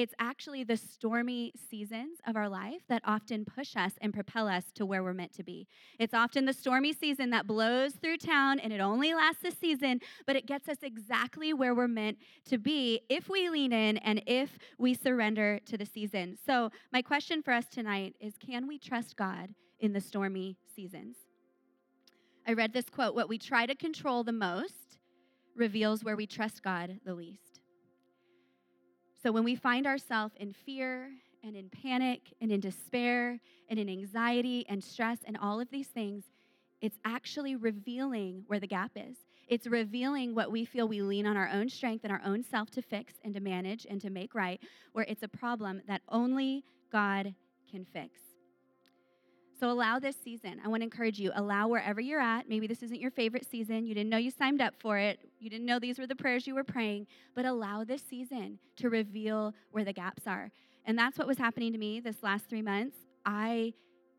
it's 0.01 0.13
actually 0.17 0.63
the 0.63 0.77
stormy 0.77 1.51
seasons 1.69 2.19
of 2.25 2.37
our 2.37 2.47
life 2.47 2.81
that 2.87 3.01
often 3.05 3.43
push 3.43 3.75
us 3.75 3.91
and 4.01 4.13
propel 4.13 4.47
us 4.47 4.63
to 4.75 4.85
where 4.85 5.03
we're 5.03 5.13
meant 5.13 5.33
to 5.33 5.43
be. 5.43 5.67
It's 5.99 6.13
often 6.13 6.45
the 6.45 6.53
stormy 6.53 6.93
season 6.93 7.31
that 7.31 7.45
blows 7.45 7.95
through 7.95 8.17
town 8.17 8.59
and 8.59 8.71
it 8.71 8.79
only 8.79 9.13
lasts 9.13 9.43
a 9.43 9.51
season, 9.51 9.99
but 10.25 10.37
it 10.37 10.45
gets 10.45 10.69
us 10.69 10.77
exactly 10.83 11.51
where 11.51 11.75
we're 11.75 11.89
meant 11.89 12.17
to 12.45 12.57
be 12.57 13.01
if 13.09 13.27
we 13.27 13.49
lean 13.49 13.73
in 13.73 13.97
and 13.97 14.23
if 14.25 14.57
we 14.77 14.93
surrender 14.93 15.59
to 15.65 15.77
the 15.77 15.85
season. 15.85 16.37
So, 16.45 16.71
my 16.93 17.01
question 17.01 17.43
for 17.43 17.51
us 17.51 17.65
tonight 17.69 18.15
is 18.21 18.35
can 18.37 18.67
we 18.67 18.79
trust 18.79 19.17
God 19.17 19.49
in 19.81 19.91
the 19.91 20.01
stormy 20.01 20.57
seasons? 20.73 21.17
I 22.47 22.53
read 22.53 22.71
this 22.71 22.89
quote 22.89 23.15
What 23.15 23.27
we 23.27 23.37
try 23.37 23.65
to 23.65 23.75
control 23.75 24.23
the 24.23 24.31
most 24.31 24.97
reveals 25.57 26.05
where 26.05 26.15
we 26.15 26.25
trust 26.25 26.63
God 26.63 26.99
the 27.05 27.13
least. 27.13 27.48
So 29.21 29.31
when 29.31 29.43
we 29.43 29.55
find 29.55 29.85
ourselves 29.85 30.33
in 30.39 30.53
fear 30.53 31.11
and 31.43 31.55
in 31.55 31.69
panic 31.69 32.21
and 32.41 32.51
in 32.51 32.59
despair 32.59 33.39
and 33.69 33.77
in 33.77 33.89
anxiety 33.89 34.65
and 34.69 34.83
stress 34.83 35.19
and 35.25 35.37
all 35.37 35.59
of 35.59 35.69
these 35.69 35.87
things, 35.87 36.23
it's 36.81 36.97
actually 37.03 37.55
revealing 37.55 38.43
where 38.47 38.59
the 38.59 38.67
gap 38.67 38.91
is. 38.95 39.17
It's 39.49 39.67
revealing 39.67 40.35
what 40.35 40.51
we 40.51 40.63
feel 40.63 40.87
we 40.87 41.01
lean 41.01 41.25
on 41.25 41.35
our 41.35 41.49
own 41.49 41.67
strength 41.69 42.03
and 42.03 42.13
our 42.13 42.21
own 42.23 42.43
self 42.43 42.69
to 42.71 42.81
fix 42.81 43.15
and 43.23 43.33
to 43.33 43.41
manage 43.41 43.85
and 43.89 43.99
to 44.01 44.09
make 44.09 44.35
right, 44.35 44.61
where 44.93 45.05
it's 45.09 45.23
a 45.23 45.27
problem 45.27 45.81
that 45.87 46.01
only 46.07 46.63
God 46.91 47.33
can 47.69 47.85
fix. 47.85 48.28
So 49.59 49.69
allow 49.69 49.99
this 49.99 50.15
season. 50.23 50.61
I 50.63 50.69
want 50.69 50.81
to 50.81 50.85
encourage 50.85 51.19
you, 51.19 51.31
allow 51.35 51.67
wherever 51.67 51.99
you're 51.99 52.21
at. 52.21 52.47
Maybe 52.47 52.65
this 52.65 52.81
isn't 52.81 53.01
your 53.01 53.11
favorite 53.11 53.45
season. 53.49 53.85
You 53.85 53.93
didn't 53.93 54.09
know 54.09 54.17
you 54.17 54.31
signed 54.31 54.61
up 54.61 54.73
for 54.79 54.97
it. 54.97 55.19
You 55.39 55.49
didn't 55.49 55.65
know 55.65 55.79
these 55.79 55.99
were 55.99 56.07
the 56.07 56.15
prayers 56.15 56.47
you 56.47 56.55
were 56.55 56.63
praying, 56.63 57.07
but 57.35 57.45
allow 57.45 57.83
this 57.83 58.01
season 58.01 58.59
to 58.77 58.89
reveal 58.89 59.53
where 59.71 59.83
the 59.83 59.91
gaps 59.91 60.23
are. 60.27 60.49
And 60.85 60.97
that's 60.97 61.17
what 61.17 61.27
was 61.27 61.37
happening 61.37 61.73
to 61.73 61.77
me 61.77 61.99
this 61.99 62.23
last 62.23 62.45
3 62.49 62.61
months. 62.61 62.95
I 63.25 63.73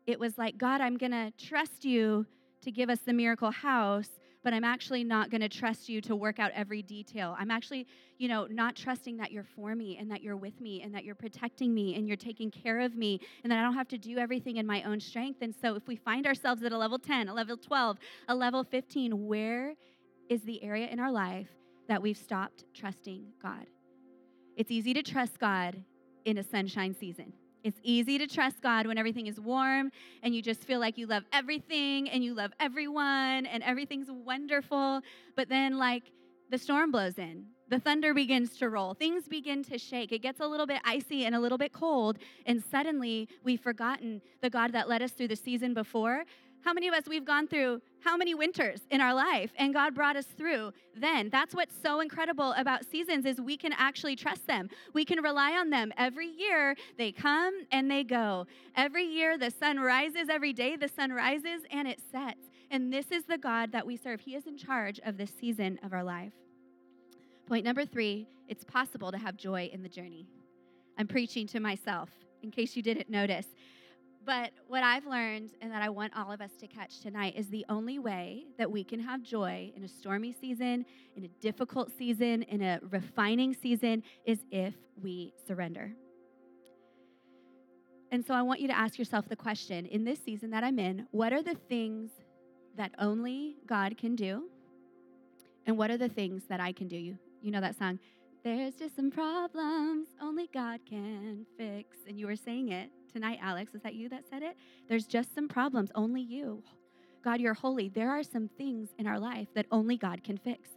it 0.07 0.19
was 0.19 0.37
like, 0.37 0.57
God, 0.57 0.81
I'm 0.81 0.97
going 0.97 1.11
to 1.11 1.31
trust 1.37 1.85
you 1.85 2.25
to 2.61 2.71
give 2.71 2.89
us 2.89 2.99
the 3.05 3.13
miracle 3.13 3.51
house, 3.51 4.09
but 4.43 4.53
I'm 4.53 4.63
actually 4.63 5.03
not 5.03 5.29
going 5.29 5.41
to 5.41 5.49
trust 5.49 5.87
you 5.87 6.01
to 6.01 6.15
work 6.15 6.39
out 6.39 6.51
every 6.55 6.81
detail. 6.81 7.35
I'm 7.37 7.51
actually, 7.51 7.87
you 8.17 8.27
know, 8.27 8.47
not 8.49 8.75
trusting 8.75 9.17
that 9.17 9.31
you're 9.31 9.43
for 9.43 9.75
me 9.75 9.97
and 9.97 10.09
that 10.11 10.21
you're 10.21 10.37
with 10.37 10.59
me 10.59 10.81
and 10.81 10.93
that 10.95 11.03
you're 11.03 11.15
protecting 11.15 11.73
me 11.73 11.95
and 11.95 12.07
you're 12.07 12.17
taking 12.17 12.49
care 12.49 12.79
of 12.79 12.95
me 12.95 13.19
and 13.43 13.51
that 13.51 13.59
I 13.59 13.61
don't 13.61 13.75
have 13.75 13.87
to 13.89 13.97
do 13.97 14.17
everything 14.17 14.57
in 14.57 14.65
my 14.65 14.83
own 14.83 14.99
strength. 14.99 15.41
And 15.41 15.53
so 15.61 15.75
if 15.75 15.87
we 15.87 15.95
find 15.95 16.25
ourselves 16.25 16.63
at 16.63 16.71
a 16.71 16.77
level 16.77 16.97
10, 16.97 17.29
a 17.29 17.33
level 17.33 17.57
12, 17.57 17.97
a 18.27 18.35
level 18.35 18.63
15, 18.63 19.27
where 19.27 19.75
is 20.29 20.41
the 20.41 20.63
area 20.63 20.87
in 20.87 20.99
our 20.99 21.11
life 21.11 21.49
that 21.87 22.01
we've 22.01 22.17
stopped 22.17 22.65
trusting 22.73 23.25
God? 23.41 23.67
It's 24.55 24.71
easy 24.71 24.93
to 24.93 25.03
trust 25.03 25.39
God 25.39 25.83
in 26.25 26.37
a 26.37 26.43
sunshine 26.43 26.95
season. 26.99 27.33
It's 27.63 27.79
easy 27.83 28.17
to 28.17 28.27
trust 28.27 28.61
God 28.61 28.87
when 28.87 28.97
everything 28.97 29.27
is 29.27 29.39
warm 29.39 29.91
and 30.23 30.33
you 30.35 30.41
just 30.41 30.63
feel 30.63 30.79
like 30.79 30.97
you 30.97 31.05
love 31.05 31.23
everything 31.31 32.09
and 32.09 32.23
you 32.23 32.33
love 32.33 32.51
everyone 32.59 33.45
and 33.45 33.61
everything's 33.63 34.09
wonderful. 34.09 35.01
But 35.35 35.49
then, 35.49 35.77
like, 35.77 36.11
the 36.49 36.57
storm 36.57 36.91
blows 36.91 37.17
in, 37.17 37.45
the 37.69 37.79
thunder 37.79 38.13
begins 38.13 38.57
to 38.57 38.69
roll, 38.69 38.93
things 38.93 39.27
begin 39.27 39.63
to 39.63 39.77
shake. 39.77 40.11
It 40.11 40.21
gets 40.21 40.41
a 40.41 40.47
little 40.47 40.65
bit 40.65 40.81
icy 40.83 41.25
and 41.25 41.33
a 41.33 41.39
little 41.39 41.57
bit 41.57 41.71
cold, 41.71 42.17
and 42.45 42.61
suddenly 42.61 43.29
we've 43.43 43.61
forgotten 43.61 44.21
the 44.41 44.49
God 44.49 44.73
that 44.73 44.89
led 44.89 45.01
us 45.01 45.11
through 45.11 45.29
the 45.29 45.35
season 45.37 45.73
before 45.73 46.25
how 46.63 46.73
many 46.73 46.87
of 46.87 46.93
us 46.93 47.03
we've 47.07 47.25
gone 47.25 47.47
through 47.47 47.81
how 48.03 48.17
many 48.17 48.33
winters 48.33 48.81
in 48.89 48.99
our 49.01 49.13
life 49.13 49.51
and 49.57 49.73
God 49.73 49.93
brought 49.93 50.15
us 50.15 50.25
through 50.25 50.71
then? 50.95 51.29
That's 51.29 51.53
what's 51.53 51.75
so 51.81 51.99
incredible 51.99 52.53
about 52.57 52.85
seasons 52.85 53.25
is 53.25 53.39
we 53.39 53.57
can 53.57 53.73
actually 53.73 54.15
trust 54.15 54.47
them. 54.47 54.69
We 54.93 55.05
can 55.05 55.21
rely 55.21 55.51
on 55.53 55.69
them. 55.69 55.91
Every 55.97 56.27
year 56.27 56.75
they 56.97 57.11
come 57.11 57.53
and 57.71 57.89
they 57.89 58.03
go. 58.03 58.47
Every 58.75 59.05
year 59.05 59.37
the 59.37 59.51
sun 59.51 59.79
rises, 59.79 60.29
every 60.29 60.53
day 60.53 60.75
the 60.75 60.87
sun 60.87 61.11
rises 61.11 61.61
and 61.71 61.87
it 61.87 61.99
sets. 62.11 62.49
And 62.69 62.91
this 62.91 63.11
is 63.11 63.25
the 63.25 63.37
God 63.37 63.71
that 63.71 63.85
we 63.85 63.97
serve. 63.97 64.21
He 64.21 64.35
is 64.35 64.47
in 64.47 64.57
charge 64.57 64.99
of 65.03 65.17
this 65.17 65.31
season 65.39 65.79
of 65.83 65.93
our 65.93 66.03
life. 66.03 66.33
Point 67.47 67.65
number 67.65 67.85
3, 67.85 68.27
it's 68.47 68.63
possible 68.63 69.11
to 69.11 69.17
have 69.17 69.35
joy 69.35 69.69
in 69.73 69.83
the 69.83 69.89
journey. 69.89 70.25
I'm 70.97 71.07
preaching 71.07 71.47
to 71.47 71.59
myself 71.59 72.09
in 72.43 72.51
case 72.51 72.75
you 72.75 72.81
didn't 72.81 73.09
notice. 73.09 73.47
But 74.23 74.51
what 74.67 74.83
I've 74.83 75.05
learned 75.07 75.51
and 75.61 75.71
that 75.71 75.81
I 75.81 75.89
want 75.89 76.13
all 76.15 76.31
of 76.31 76.41
us 76.41 76.51
to 76.59 76.67
catch 76.67 76.99
tonight 77.01 77.33
is 77.35 77.47
the 77.49 77.65
only 77.69 77.97
way 77.97 78.45
that 78.57 78.69
we 78.69 78.83
can 78.83 78.99
have 78.99 79.23
joy 79.23 79.71
in 79.75 79.83
a 79.83 79.87
stormy 79.87 80.31
season, 80.31 80.85
in 81.15 81.25
a 81.25 81.27
difficult 81.41 81.91
season, 81.97 82.43
in 82.43 82.61
a 82.61 82.79
refining 82.89 83.55
season 83.55 84.03
is 84.25 84.39
if 84.51 84.75
we 85.01 85.33
surrender. 85.47 85.91
And 88.11 88.23
so 88.23 88.35
I 88.35 88.43
want 88.43 88.59
you 88.59 88.67
to 88.67 88.77
ask 88.77 88.99
yourself 88.99 89.27
the 89.27 89.35
question 89.35 89.85
in 89.87 90.03
this 90.03 90.19
season 90.23 90.51
that 90.51 90.63
I'm 90.63 90.77
in, 90.77 91.07
what 91.11 91.33
are 91.33 91.41
the 91.41 91.55
things 91.55 92.11
that 92.77 92.91
only 92.99 93.55
God 93.65 93.97
can 93.97 94.15
do? 94.15 94.43
And 95.65 95.77
what 95.77 95.89
are 95.89 95.97
the 95.97 96.09
things 96.09 96.43
that 96.49 96.59
I 96.59 96.73
can 96.73 96.87
do? 96.87 96.97
You, 96.97 97.17
you 97.41 97.51
know 97.51 97.61
that 97.61 97.77
song, 97.77 97.99
There's 98.43 98.75
just 98.75 98.95
some 98.95 99.09
problems 99.09 100.09
only 100.21 100.47
God 100.53 100.81
can 100.87 101.45
fix. 101.57 101.97
And 102.07 102.19
you 102.19 102.27
were 102.27 102.35
saying 102.35 102.69
it 102.69 102.91
tonight, 103.11 103.39
Alex. 103.41 103.73
Is 103.75 103.81
that 103.81 103.95
you 103.95 104.09
that 104.09 104.23
said 104.29 104.41
it? 104.43 104.57
There's 104.87 105.05
just 105.05 105.33
some 105.35 105.47
problems, 105.47 105.91
only 105.95 106.21
you. 106.21 106.63
God, 107.23 107.39
you're 107.39 107.53
holy. 107.53 107.89
There 107.89 108.09
are 108.09 108.23
some 108.23 108.47
things 108.57 108.89
in 108.97 109.07
our 109.07 109.19
life 109.19 109.47
that 109.53 109.65
only 109.71 109.97
God 109.97 110.23
can 110.23 110.37
fix. 110.37 110.69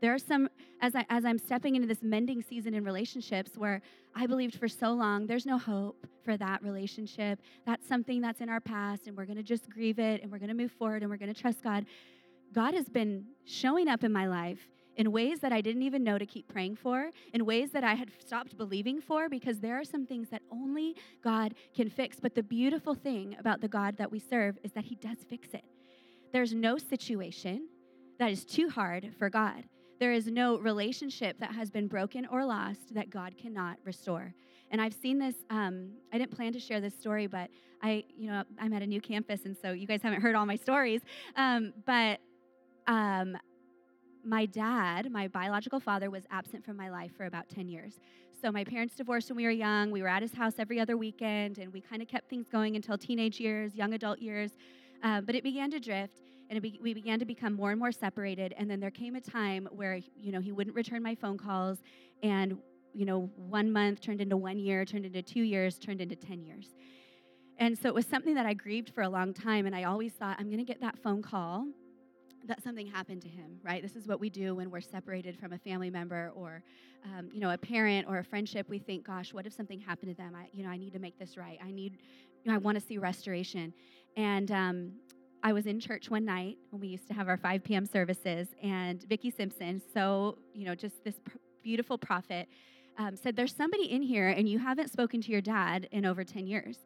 There 0.00 0.14
are 0.14 0.18
some, 0.18 0.48
as, 0.80 0.94
I, 0.94 1.04
as 1.10 1.26
I'm 1.26 1.38
stepping 1.38 1.76
into 1.76 1.86
this 1.86 2.02
mending 2.02 2.42
season 2.42 2.72
in 2.72 2.84
relationships 2.84 3.52
where 3.56 3.82
I 4.14 4.26
believed 4.26 4.58
for 4.58 4.66
so 4.66 4.92
long 4.92 5.26
there's 5.26 5.44
no 5.44 5.58
hope 5.58 6.06
for 6.24 6.38
that 6.38 6.62
relationship. 6.62 7.40
That's 7.66 7.86
something 7.86 8.22
that's 8.22 8.40
in 8.40 8.48
our 8.48 8.60
past, 8.60 9.06
and 9.06 9.16
we're 9.16 9.26
going 9.26 9.36
to 9.36 9.42
just 9.42 9.68
grieve 9.68 9.98
it, 9.98 10.22
and 10.22 10.32
we're 10.32 10.38
going 10.38 10.48
to 10.48 10.54
move 10.54 10.72
forward, 10.72 11.02
and 11.02 11.10
we're 11.10 11.18
going 11.18 11.32
to 11.32 11.38
trust 11.38 11.62
God. 11.62 11.84
God 12.52 12.72
has 12.72 12.88
been 12.88 13.26
showing 13.44 13.88
up 13.88 14.02
in 14.02 14.12
my 14.12 14.26
life 14.26 14.60
in 15.00 15.12
ways 15.12 15.40
that 15.40 15.50
I 15.50 15.62
didn't 15.62 15.86
even 15.88 16.04
know 16.04 16.18
to 16.18 16.26
keep 16.26 16.46
praying 16.46 16.76
for, 16.76 17.10
in 17.32 17.46
ways 17.46 17.70
that 17.70 17.82
I 17.82 17.94
had 17.94 18.10
stopped 18.26 18.58
believing 18.58 19.00
for, 19.00 19.30
because 19.30 19.58
there 19.58 19.78
are 19.80 19.84
some 19.94 20.04
things 20.04 20.28
that 20.28 20.42
only 20.52 20.94
God 21.24 21.54
can 21.74 21.88
fix. 21.88 22.20
But 22.20 22.34
the 22.34 22.42
beautiful 22.42 22.94
thing 22.94 23.34
about 23.38 23.62
the 23.62 23.68
God 23.78 23.96
that 23.96 24.12
we 24.12 24.18
serve 24.18 24.58
is 24.62 24.72
that 24.72 24.84
He 24.84 24.96
does 24.96 25.16
fix 25.26 25.54
it. 25.54 25.64
There's 26.34 26.52
no 26.52 26.76
situation 26.76 27.56
that 28.18 28.30
is 28.30 28.44
too 28.44 28.68
hard 28.68 29.02
for 29.18 29.30
God. 29.30 29.64
there 30.00 30.12
is 30.12 30.26
no 30.26 30.58
relationship 30.58 31.38
that 31.38 31.52
has 31.52 31.70
been 31.70 31.86
broken 31.86 32.26
or 32.32 32.44
lost 32.44 32.94
that 32.94 33.10
God 33.10 33.36
cannot 33.36 33.76
restore. 33.84 34.34
And 34.70 34.80
I've 34.80 34.94
seen 34.94 35.18
this. 35.18 35.34
Um, 35.50 35.90
I 36.12 36.18
didn't 36.18 36.34
plan 36.34 36.52
to 36.54 36.58
share 36.58 36.80
this 36.80 36.94
story, 36.94 37.26
but 37.26 37.50
I, 37.82 38.04
you 38.16 38.30
know, 38.30 38.42
I'm 38.58 38.72
at 38.72 38.82
a 38.82 38.86
new 38.86 39.00
campus, 39.00 39.44
and 39.44 39.56
so 39.56 39.72
you 39.72 39.86
guys 39.86 40.00
haven't 40.02 40.22
heard 40.22 40.34
all 40.34 40.46
my 40.46 40.56
stories. 40.56 41.02
Um, 41.36 41.72
but 41.86 42.18
um, 42.86 43.36
my 44.24 44.46
dad, 44.46 45.10
my 45.10 45.28
biological 45.28 45.80
father, 45.80 46.10
was 46.10 46.24
absent 46.30 46.64
from 46.64 46.76
my 46.76 46.90
life 46.90 47.12
for 47.16 47.26
about 47.26 47.48
10 47.48 47.68
years. 47.68 48.00
So 48.40 48.50
my 48.50 48.64
parents 48.64 48.94
divorced 48.94 49.28
when 49.28 49.36
we 49.36 49.44
were 49.44 49.50
young. 49.50 49.90
We 49.90 50.02
were 50.02 50.08
at 50.08 50.22
his 50.22 50.32
house 50.32 50.54
every 50.58 50.80
other 50.80 50.96
weekend, 50.96 51.58
and 51.58 51.72
we 51.72 51.80
kind 51.80 52.00
of 52.00 52.08
kept 52.08 52.30
things 52.30 52.48
going 52.48 52.76
until 52.76 52.96
teenage 52.96 53.38
years, 53.38 53.74
young 53.74 53.92
adult 53.92 54.18
years. 54.18 54.52
Uh, 55.02 55.20
but 55.20 55.34
it 55.34 55.42
began 55.42 55.70
to 55.70 55.80
drift, 55.80 56.22
and 56.48 56.60
be- 56.62 56.78
we 56.82 56.94
began 56.94 57.18
to 57.18 57.24
become 57.24 57.52
more 57.52 57.70
and 57.70 57.78
more 57.78 57.92
separated. 57.92 58.54
And 58.56 58.70
then 58.70 58.80
there 58.80 58.90
came 58.90 59.14
a 59.14 59.20
time 59.20 59.68
where 59.72 60.00
you 60.16 60.32
know 60.32 60.40
he 60.40 60.52
wouldn't 60.52 60.74
return 60.74 61.02
my 61.02 61.14
phone 61.14 61.36
calls, 61.36 61.78
and 62.22 62.56
you 62.94 63.04
know 63.04 63.30
one 63.36 63.70
month 63.70 64.00
turned 64.00 64.20
into 64.20 64.36
one 64.36 64.58
year, 64.58 64.84
turned 64.84 65.04
into 65.04 65.22
two 65.22 65.42
years, 65.42 65.78
turned 65.78 66.00
into 66.00 66.16
ten 66.16 66.42
years. 66.42 66.74
And 67.58 67.78
so 67.78 67.88
it 67.88 67.94
was 67.94 68.06
something 68.06 68.34
that 68.36 68.46
I 68.46 68.54
grieved 68.54 68.90
for 68.94 69.02
a 69.02 69.08
long 69.08 69.34
time, 69.34 69.66
and 69.66 69.76
I 69.76 69.84
always 69.84 70.12
thought 70.12 70.36
I'm 70.38 70.46
going 70.46 70.58
to 70.58 70.64
get 70.64 70.80
that 70.80 70.98
phone 70.98 71.20
call 71.20 71.66
that 72.46 72.62
something 72.62 72.86
happened 72.86 73.22
to 73.22 73.28
him, 73.28 73.58
right? 73.62 73.82
This 73.82 73.96
is 73.96 74.06
what 74.06 74.20
we 74.20 74.30
do 74.30 74.54
when 74.54 74.70
we're 74.70 74.80
separated 74.80 75.38
from 75.38 75.52
a 75.52 75.58
family 75.58 75.90
member 75.90 76.32
or, 76.34 76.62
um, 77.04 77.28
you 77.32 77.40
know, 77.40 77.50
a 77.50 77.58
parent 77.58 78.06
or 78.08 78.18
a 78.18 78.24
friendship. 78.24 78.68
We 78.68 78.78
think, 78.78 79.06
gosh, 79.06 79.32
what 79.32 79.46
if 79.46 79.52
something 79.52 79.78
happened 79.78 80.16
to 80.16 80.22
them? 80.22 80.34
I, 80.34 80.48
you 80.52 80.64
know, 80.64 80.70
I 80.70 80.76
need 80.76 80.92
to 80.94 80.98
make 80.98 81.18
this 81.18 81.36
right. 81.36 81.58
I 81.62 81.70
need, 81.70 81.98
you 82.44 82.50
know, 82.50 82.54
I 82.54 82.58
want 82.58 82.78
to 82.78 82.84
see 82.84 82.98
restoration. 82.98 83.72
And 84.16 84.50
um, 84.50 84.92
I 85.42 85.52
was 85.52 85.66
in 85.66 85.80
church 85.80 86.10
one 86.10 86.24
night 86.24 86.58
when 86.70 86.80
we 86.80 86.88
used 86.88 87.06
to 87.08 87.14
have 87.14 87.28
our 87.28 87.36
5 87.36 87.64
p.m. 87.64 87.86
services, 87.86 88.48
and 88.62 89.02
Vicki 89.08 89.30
Simpson, 89.30 89.80
so, 89.94 90.38
you 90.52 90.66
know, 90.66 90.74
just 90.74 91.02
this 91.04 91.20
pr- 91.24 91.38
beautiful 91.62 91.96
prophet, 91.96 92.48
um, 92.98 93.16
said, 93.16 93.36
There's 93.36 93.54
somebody 93.54 93.90
in 93.90 94.02
here, 94.02 94.28
and 94.28 94.48
you 94.48 94.58
haven't 94.58 94.90
spoken 94.90 95.20
to 95.22 95.32
your 95.32 95.40
dad 95.40 95.88
in 95.92 96.04
over 96.04 96.24
10 96.24 96.46
years. 96.46 96.78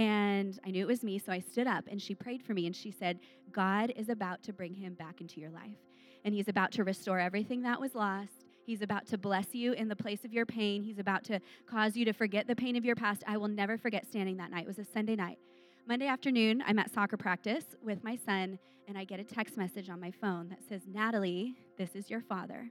And 0.00 0.58
I 0.64 0.70
knew 0.70 0.80
it 0.80 0.88
was 0.88 1.04
me, 1.04 1.18
so 1.18 1.30
I 1.30 1.40
stood 1.40 1.66
up 1.66 1.84
and 1.86 2.00
she 2.00 2.14
prayed 2.14 2.42
for 2.42 2.54
me 2.54 2.64
and 2.64 2.74
she 2.74 2.90
said, 2.90 3.20
God 3.52 3.92
is 3.94 4.08
about 4.08 4.42
to 4.44 4.52
bring 4.54 4.72
him 4.72 4.94
back 4.94 5.20
into 5.20 5.42
your 5.42 5.50
life. 5.50 5.76
And 6.24 6.32
he's 6.32 6.48
about 6.48 6.72
to 6.72 6.84
restore 6.84 7.18
everything 7.18 7.60
that 7.64 7.78
was 7.78 7.94
lost. 7.94 8.46
He's 8.64 8.80
about 8.80 9.04
to 9.08 9.18
bless 9.18 9.54
you 9.54 9.74
in 9.74 9.88
the 9.88 9.96
place 9.96 10.24
of 10.24 10.32
your 10.32 10.46
pain. 10.46 10.82
He's 10.82 10.98
about 10.98 11.22
to 11.24 11.38
cause 11.66 11.98
you 11.98 12.06
to 12.06 12.14
forget 12.14 12.46
the 12.46 12.56
pain 12.56 12.76
of 12.76 12.84
your 12.86 12.96
past. 12.96 13.22
I 13.26 13.36
will 13.36 13.48
never 13.48 13.76
forget 13.76 14.06
standing 14.08 14.38
that 14.38 14.50
night. 14.50 14.62
It 14.62 14.68
was 14.68 14.78
a 14.78 14.86
Sunday 14.86 15.16
night. 15.16 15.38
Monday 15.86 16.06
afternoon, 16.06 16.64
I'm 16.66 16.78
at 16.78 16.90
soccer 16.90 17.18
practice 17.18 17.64
with 17.82 18.02
my 18.02 18.16
son, 18.24 18.58
and 18.88 18.96
I 18.96 19.04
get 19.04 19.20
a 19.20 19.24
text 19.24 19.58
message 19.58 19.90
on 19.90 20.00
my 20.00 20.12
phone 20.12 20.48
that 20.48 20.66
says, 20.66 20.80
Natalie, 20.86 21.56
this 21.76 21.94
is 21.94 22.08
your 22.08 22.22
father. 22.22 22.70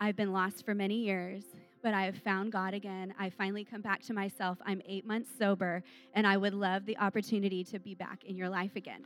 I've 0.00 0.14
been 0.14 0.32
lost 0.32 0.64
for 0.64 0.76
many 0.76 1.00
years, 1.00 1.42
but 1.82 1.94
I 1.94 2.04
have 2.04 2.16
found 2.18 2.52
God 2.52 2.74
again. 2.74 3.14
I 3.18 3.30
finally 3.30 3.64
come 3.64 3.80
back 3.80 4.02
to 4.02 4.12
myself. 4.12 4.58
I'm 4.66 4.82
eight 4.86 5.06
months 5.06 5.30
sober, 5.38 5.82
and 6.14 6.26
I 6.26 6.36
would 6.36 6.54
love 6.54 6.86
the 6.86 6.98
opportunity 6.98 7.64
to 7.64 7.78
be 7.78 7.94
back 7.94 8.24
in 8.24 8.36
your 8.36 8.48
life 8.48 8.76
again. 8.76 9.04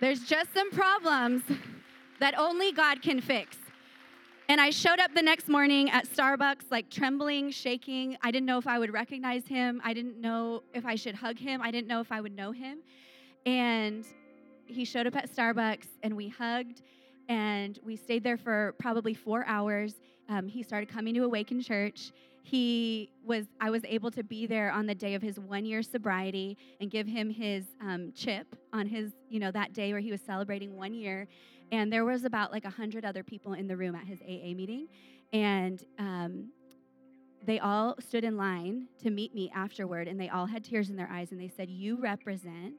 There's 0.00 0.24
just 0.24 0.52
some 0.52 0.70
problems 0.70 1.42
that 2.20 2.38
only 2.38 2.72
God 2.72 3.02
can 3.02 3.20
fix. 3.20 3.56
And 4.48 4.60
I 4.60 4.70
showed 4.70 5.00
up 5.00 5.12
the 5.14 5.22
next 5.22 5.48
morning 5.48 5.90
at 5.90 6.08
Starbucks, 6.08 6.70
like 6.70 6.88
trembling, 6.88 7.50
shaking. 7.50 8.16
I 8.22 8.30
didn't 8.30 8.46
know 8.46 8.58
if 8.58 8.66
I 8.66 8.78
would 8.78 8.92
recognize 8.92 9.46
him. 9.46 9.80
I 9.84 9.92
didn't 9.92 10.20
know 10.20 10.62
if 10.72 10.86
I 10.86 10.94
should 10.94 11.16
hug 11.16 11.38
him. 11.38 11.60
I 11.60 11.70
didn't 11.70 11.88
know 11.88 12.00
if 12.00 12.12
I 12.12 12.20
would 12.20 12.34
know 12.34 12.52
him. 12.52 12.78
And 13.44 14.04
he 14.66 14.84
showed 14.84 15.06
up 15.06 15.16
at 15.16 15.34
Starbucks, 15.34 15.86
and 16.02 16.16
we 16.16 16.28
hugged, 16.28 16.82
and 17.28 17.78
we 17.84 17.96
stayed 17.96 18.22
there 18.22 18.36
for 18.36 18.74
probably 18.78 19.14
four 19.14 19.44
hours. 19.46 19.94
Um, 20.28 20.48
he 20.48 20.62
started 20.62 20.88
coming 20.88 21.14
to 21.14 21.24
Awaken 21.24 21.60
Church. 21.60 22.12
He 22.42 23.10
was, 23.24 23.46
I 23.60 23.70
was 23.70 23.82
able 23.84 24.10
to 24.12 24.22
be 24.22 24.46
there 24.46 24.70
on 24.70 24.86
the 24.86 24.94
day 24.94 25.14
of 25.14 25.22
his 25.22 25.38
one 25.38 25.64
year 25.64 25.82
sobriety 25.82 26.56
and 26.80 26.90
give 26.90 27.06
him 27.06 27.28
his 27.28 27.64
um, 27.80 28.12
chip 28.14 28.54
on 28.72 28.86
his, 28.86 29.12
you 29.28 29.40
know, 29.40 29.50
that 29.50 29.72
day 29.72 29.92
where 29.92 30.00
he 30.00 30.12
was 30.12 30.20
celebrating 30.20 30.76
one 30.76 30.94
year. 30.94 31.26
And 31.72 31.92
there 31.92 32.04
was 32.04 32.24
about 32.24 32.52
like 32.52 32.64
a 32.64 32.70
hundred 32.70 33.04
other 33.04 33.24
people 33.24 33.54
in 33.54 33.66
the 33.66 33.76
room 33.76 33.96
at 33.96 34.06
his 34.06 34.20
AA 34.22 34.54
meeting, 34.54 34.86
and 35.32 35.84
um, 35.98 36.50
they 37.44 37.58
all 37.58 37.96
stood 37.98 38.22
in 38.22 38.36
line 38.36 38.86
to 39.02 39.10
meet 39.10 39.34
me 39.34 39.50
afterward, 39.52 40.06
and 40.06 40.20
they 40.20 40.28
all 40.28 40.46
had 40.46 40.64
tears 40.64 40.90
in 40.90 40.96
their 40.96 41.10
eyes, 41.10 41.32
and 41.32 41.40
they 41.40 41.48
said, 41.48 41.68
"You 41.68 41.96
represent." 42.00 42.74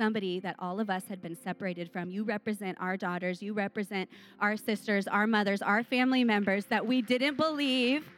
Somebody 0.00 0.40
that 0.40 0.56
all 0.58 0.80
of 0.80 0.88
us 0.88 1.04
had 1.10 1.20
been 1.20 1.36
separated 1.36 1.92
from. 1.92 2.10
You 2.10 2.24
represent 2.24 2.78
our 2.80 2.96
daughters, 2.96 3.42
you 3.42 3.52
represent 3.52 4.08
our 4.40 4.56
sisters, 4.56 5.06
our 5.06 5.26
mothers, 5.26 5.60
our 5.60 5.82
family 5.82 6.24
members 6.24 6.64
that 6.66 6.86
we 6.86 7.02
didn't 7.02 7.36
believe 7.36 8.08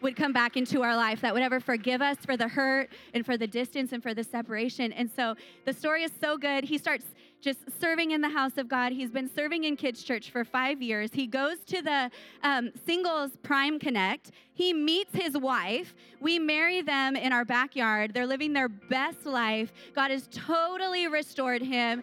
would 0.00 0.14
come 0.14 0.32
back 0.32 0.56
into 0.56 0.82
our 0.82 0.94
life, 0.94 1.20
that 1.22 1.34
would 1.34 1.42
ever 1.42 1.58
forgive 1.58 2.00
us 2.00 2.18
for 2.24 2.36
the 2.36 2.46
hurt 2.46 2.88
and 3.14 3.26
for 3.26 3.36
the 3.36 3.48
distance 3.48 3.90
and 3.90 4.00
for 4.00 4.14
the 4.14 4.22
separation. 4.22 4.92
And 4.92 5.10
so 5.10 5.34
the 5.64 5.72
story 5.72 6.04
is 6.04 6.12
so 6.20 6.38
good. 6.38 6.62
He 6.62 6.78
starts 6.78 7.06
just 7.44 7.58
serving 7.78 8.12
in 8.12 8.22
the 8.22 8.28
house 8.28 8.56
of 8.56 8.68
God. 8.68 8.90
He's 8.90 9.10
been 9.10 9.28
serving 9.28 9.64
in 9.64 9.76
kids' 9.76 10.02
church 10.02 10.30
for 10.30 10.44
five 10.44 10.80
years. 10.80 11.10
He 11.12 11.26
goes 11.26 11.58
to 11.66 11.82
the 11.82 12.10
um, 12.42 12.70
singles 12.86 13.32
Prime 13.42 13.78
Connect. 13.78 14.30
He 14.54 14.72
meets 14.72 15.14
his 15.14 15.36
wife. 15.36 15.94
We 16.20 16.38
marry 16.38 16.80
them 16.80 17.16
in 17.16 17.34
our 17.34 17.44
backyard. 17.44 18.14
They're 18.14 18.26
living 18.26 18.54
their 18.54 18.70
best 18.70 19.26
life. 19.26 19.74
God 19.94 20.10
has 20.10 20.26
totally 20.32 21.06
restored 21.06 21.60
him. 21.60 22.02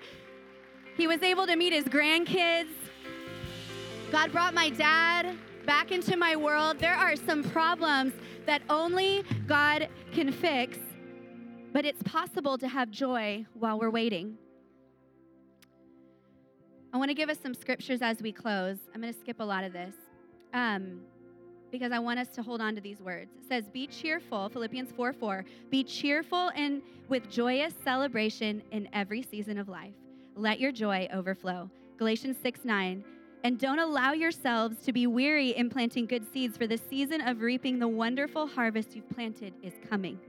He 0.96 1.08
was 1.08 1.24
able 1.24 1.48
to 1.48 1.56
meet 1.56 1.74
his 1.74 1.86
grandkids. 1.86 2.70
God 4.12 4.32
brought 4.32 4.54
my 4.54 4.70
dad 4.70 5.36
back 5.66 5.92
into 5.92 6.18
my 6.18 6.36
world. 6.36 6.78
There 6.78 6.94
are 6.94 7.16
some 7.16 7.44
problems 7.44 8.14
that 8.46 8.62
only 8.70 9.24
God 9.48 9.90
can 10.14 10.32
fix, 10.32 10.78
but 11.74 11.84
it's 11.84 12.04
possible 12.04 12.60
to 12.60 12.68
have 12.68 12.92
joy 12.92 13.48
while 13.56 13.80
we're 13.80 13.90
waiting. 13.90 14.38
I 16.94 16.98
want 16.98 17.10
to 17.10 17.16
give 17.16 17.30
us 17.30 17.38
some 17.42 17.54
scriptures 17.54 18.02
as 18.02 18.22
we 18.22 18.34
close. 18.34 18.78
I'm 18.94 19.02
going 19.02 19.14
to 19.14 19.20
skip 19.20 19.40
a 19.40 19.44
lot 19.44 19.64
of 19.64 19.72
this 19.72 19.96
um, 20.54 21.00
because 21.72 21.94
I 21.94 22.00
want 22.00 22.20
us 22.20 22.28
to 22.30 22.44
hold 22.44 22.60
on 22.60 22.76
to 22.76 22.82
these 22.82 23.00
words. 23.00 23.32
It 23.42 23.48
says, 23.48 23.70
Be 23.70 23.88
cheerful, 23.88 24.50
Philippians 24.50 24.92
4 24.92 25.14
4. 25.14 25.46
Be 25.70 25.86
cheerful 25.86 26.52
and 26.54 26.82
with 27.08 27.30
joyous 27.30 27.74
celebration 27.84 28.62
in 28.72 28.90
every 28.92 29.22
season 29.22 29.58
of 29.58 29.70
life. 29.70 29.94
Let 30.36 30.60
your 30.60 30.74
joy 30.74 31.08
overflow. 31.14 31.70
Galatians 31.98 32.36
6 32.42 32.66
9. 32.66 33.04
And 33.44 33.58
don't 33.58 33.80
allow 33.80 34.12
yourselves 34.12 34.78
to 34.86 34.92
be 34.92 35.08
weary 35.08 35.52
in 35.52 35.70
planting 35.70 36.06
good 36.06 36.26
seeds, 36.32 36.58
for 36.58 36.68
the 36.68 36.78
season 36.78 37.22
of 37.22 37.42
reaping 37.42 37.80
the 37.80 37.88
wonderful 37.88 38.48
harvest 38.48 38.96
you've 38.96 39.10
planted 39.10 39.54
is 39.64 39.74
coming. 39.90 40.20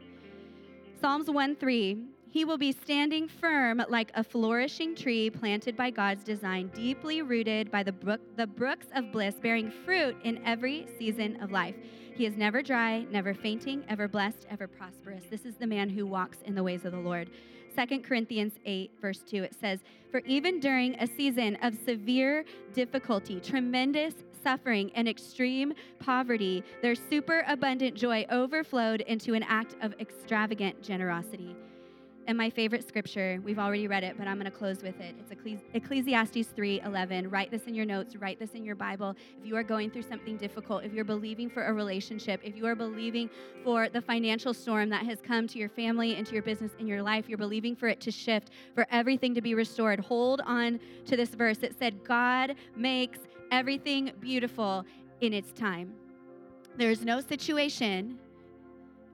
Psalms 1.00 1.28
1 1.28 1.56
3. 1.56 1.98
He 2.32 2.46
will 2.46 2.56
be 2.56 2.72
standing 2.72 3.28
firm 3.28 3.82
like 3.90 4.10
a 4.14 4.24
flourishing 4.24 4.94
tree 4.94 5.28
planted 5.28 5.76
by 5.76 5.90
God's 5.90 6.24
design, 6.24 6.70
deeply 6.74 7.20
rooted 7.20 7.70
by 7.70 7.82
the, 7.82 7.92
brook, 7.92 8.22
the 8.36 8.46
brooks 8.46 8.86
of 8.94 9.12
bliss, 9.12 9.34
bearing 9.34 9.70
fruit 9.70 10.16
in 10.24 10.42
every 10.46 10.86
season 10.98 11.42
of 11.42 11.52
life. 11.52 11.74
He 12.14 12.24
is 12.24 12.34
never 12.38 12.62
dry, 12.62 13.04
never 13.10 13.34
fainting, 13.34 13.84
ever 13.86 14.08
blessed, 14.08 14.46
ever 14.48 14.66
prosperous. 14.66 15.24
This 15.28 15.44
is 15.44 15.56
the 15.56 15.66
man 15.66 15.90
who 15.90 16.06
walks 16.06 16.38
in 16.46 16.54
the 16.54 16.62
ways 16.62 16.86
of 16.86 16.92
the 16.92 16.98
Lord. 16.98 17.28
2 17.76 18.00
Corinthians 18.00 18.54
8, 18.64 18.92
verse 18.98 19.20
2, 19.28 19.42
it 19.42 19.54
says, 19.54 19.80
For 20.10 20.20
even 20.20 20.58
during 20.58 20.94
a 20.94 21.06
season 21.06 21.56
of 21.56 21.74
severe 21.84 22.46
difficulty, 22.72 23.40
tremendous 23.40 24.14
suffering, 24.42 24.90
and 24.94 25.06
extreme 25.06 25.74
poverty, 25.98 26.64
their 26.80 26.94
superabundant 26.94 27.94
joy 27.94 28.24
overflowed 28.30 29.02
into 29.02 29.34
an 29.34 29.42
act 29.42 29.76
of 29.82 29.92
extravagant 30.00 30.82
generosity. 30.82 31.54
And 32.28 32.38
my 32.38 32.50
favorite 32.50 32.86
scripture, 32.86 33.40
we've 33.44 33.58
already 33.58 33.88
read 33.88 34.04
it, 34.04 34.16
but 34.16 34.28
I'm 34.28 34.36
going 34.36 34.50
to 34.50 34.56
close 34.56 34.80
with 34.80 35.00
it. 35.00 35.16
It's 35.18 35.32
Ecclesiastes 35.74 36.46
3:11. 36.56 37.32
Write 37.32 37.50
this 37.50 37.64
in 37.64 37.74
your 37.74 37.84
notes, 37.84 38.14
write 38.14 38.38
this 38.38 38.52
in 38.52 38.64
your 38.64 38.76
Bible. 38.76 39.16
If 39.40 39.44
you 39.44 39.56
are 39.56 39.64
going 39.64 39.90
through 39.90 40.02
something 40.02 40.36
difficult, 40.36 40.84
if 40.84 40.92
you're 40.92 41.04
believing 41.04 41.50
for 41.50 41.64
a 41.64 41.72
relationship, 41.72 42.40
if 42.44 42.56
you 42.56 42.64
are 42.66 42.76
believing 42.76 43.28
for 43.64 43.88
the 43.88 44.00
financial 44.00 44.54
storm 44.54 44.88
that 44.90 45.04
has 45.04 45.20
come 45.20 45.48
to 45.48 45.58
your 45.58 45.68
family 45.68 46.14
and 46.14 46.24
to 46.28 46.32
your 46.32 46.44
business 46.44 46.70
in 46.78 46.86
your 46.86 47.02
life, 47.02 47.28
you're 47.28 47.38
believing 47.38 47.74
for 47.74 47.88
it 47.88 48.00
to 48.02 48.12
shift, 48.12 48.50
for 48.74 48.86
everything 48.92 49.34
to 49.34 49.40
be 49.40 49.54
restored. 49.54 49.98
Hold 49.98 50.42
on 50.46 50.78
to 51.06 51.16
this 51.16 51.30
verse. 51.30 51.58
It 51.64 51.76
said, 51.76 52.04
"God 52.04 52.54
makes 52.76 53.18
everything 53.50 54.12
beautiful 54.20 54.86
in 55.20 55.32
its 55.32 55.52
time." 55.52 55.92
There's 56.76 57.04
no 57.04 57.20
situation 57.20 58.18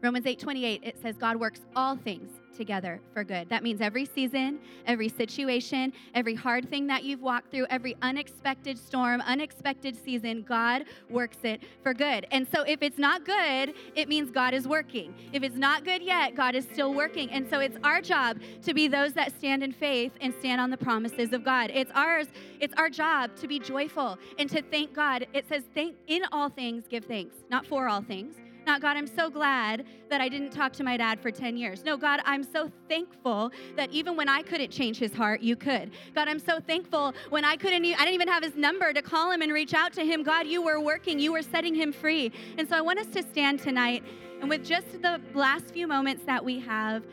Romans 0.01 0.27
8:28 0.27 0.81
it 0.85 0.97
says 1.03 1.17
God 1.17 1.37
works 1.37 1.61
all 1.75 1.97
things 1.97 2.38
together 2.57 3.01
for 3.13 3.25
good. 3.25 3.49
That 3.49 3.63
means 3.63 3.81
every 3.81 4.05
season, 4.05 4.59
every 4.87 5.09
situation, 5.09 5.93
every 6.15 6.35
hard 6.35 6.69
thing 6.69 6.87
that 6.89 7.05
you've 7.05 7.23
walked 7.23 7.51
through, 7.51 7.67
every 7.71 7.97
unexpected 8.03 8.79
storm, 8.79 9.21
unexpected 9.23 9.97
season, 9.97 10.43
God 10.43 10.85
works 11.09 11.39
it 11.45 11.63
for 11.83 11.95
good. 11.95 12.27
And 12.31 12.47
so 12.53 12.63
if 12.63 12.83
it's 12.83 12.99
not 12.99 13.25
good, 13.25 13.75
it 13.95 14.09
means 14.09 14.31
God 14.31 14.55
is 14.55 14.67
working. 14.67 15.15
If 15.33 15.43
it's 15.43 15.57
not 15.57 15.85
good 15.85 16.03
yet, 16.03 16.35
God 16.35 16.55
is 16.55 16.65
still 16.65 16.95
working. 16.95 17.31
And 17.31 17.49
so 17.49 17.61
it's 17.61 17.77
our 17.85 18.01
job 18.01 18.39
to 18.63 18.75
be 18.75 18.89
those 18.89 19.13
that 19.15 19.33
stand 19.39 19.63
in 19.63 19.73
faith 19.73 20.13
and 20.21 20.35
stand 20.39 20.61
on 20.61 20.71
the 20.71 20.77
promises 20.77 21.33
of 21.33 21.45
God. 21.45 21.71
It's 21.73 21.93
ours, 21.95 22.27
it's 22.61 22.75
our 22.77 22.91
job 22.91 23.37
to 23.37 23.49
be 23.49 23.59
joyful 23.59 24.19
and 24.39 24.49
to 24.51 24.63
thank 24.63 24.95
God. 24.95 25.27
It 25.33 25.49
says, 25.49 25.65
thank 25.75 25.97
in 26.07 26.23
all 26.33 26.49
things, 26.49 26.85
give 26.89 27.05
thanks, 27.05 27.37
not 27.51 27.67
for 27.67 27.89
all 27.89 28.03
things 28.03 28.35
not, 28.69 28.83
God, 28.83 28.99
I'm 28.99 29.07
so 29.07 29.31
glad 29.31 29.87
that 30.11 30.21
I 30.21 30.29
didn't 30.29 30.51
talk 30.51 30.75
to 30.75 30.85
my 30.85 30.99
dad 30.99 31.21
for 31.21 31.31
10 31.31 31.57
years. 31.57 31.85
No, 31.85 31.97
God, 31.97 32.21
I'm 32.27 32.45
so 32.45 32.71
thankful 32.87 33.51
that 33.77 33.91
even 33.91 34.15
when 34.15 34.29
I 34.29 34.43
couldn't 34.43 34.71
change 34.71 34.99
his 34.99 35.15
heart, 35.15 35.41
you 35.41 35.57
could. 35.57 35.91
God, 36.15 36.29
I'm 36.29 36.39
so 36.39 36.61
thankful 36.61 37.15
when 37.31 37.47
I 37.47 37.57
couldn't, 37.57 37.83
I 37.85 37.97
didn't 37.97 38.15
even 38.15 38.29
have 38.29 38.45
his 38.45 38.57
number 38.57 38.93
to 38.93 39.01
call 39.01 39.31
him 39.31 39.41
and 39.41 39.55
reach 39.55 39.73
out 39.73 39.95
to 39.95 40.05
him. 40.05 40.23
God, 40.23 40.47
you 40.47 40.61
were 40.61 40.81
working, 40.81 41.19
you 41.19 41.33
were 41.33 41.41
setting 41.41 41.75
him 41.75 41.95
free. 41.95 42.31
And 42.59 42.69
so 42.69 42.77
I 42.77 42.83
want 42.83 42.99
us 42.99 43.07
to 43.07 43.23
stand 43.23 43.61
tonight 43.61 44.05
and 44.41 44.51
with 44.51 44.65
just 44.65 45.01
the 45.01 45.19
last 45.35 45.73
few 45.73 45.87
moments 45.87 46.25
that 46.27 46.45
we 46.45 46.61
have, 46.61 47.05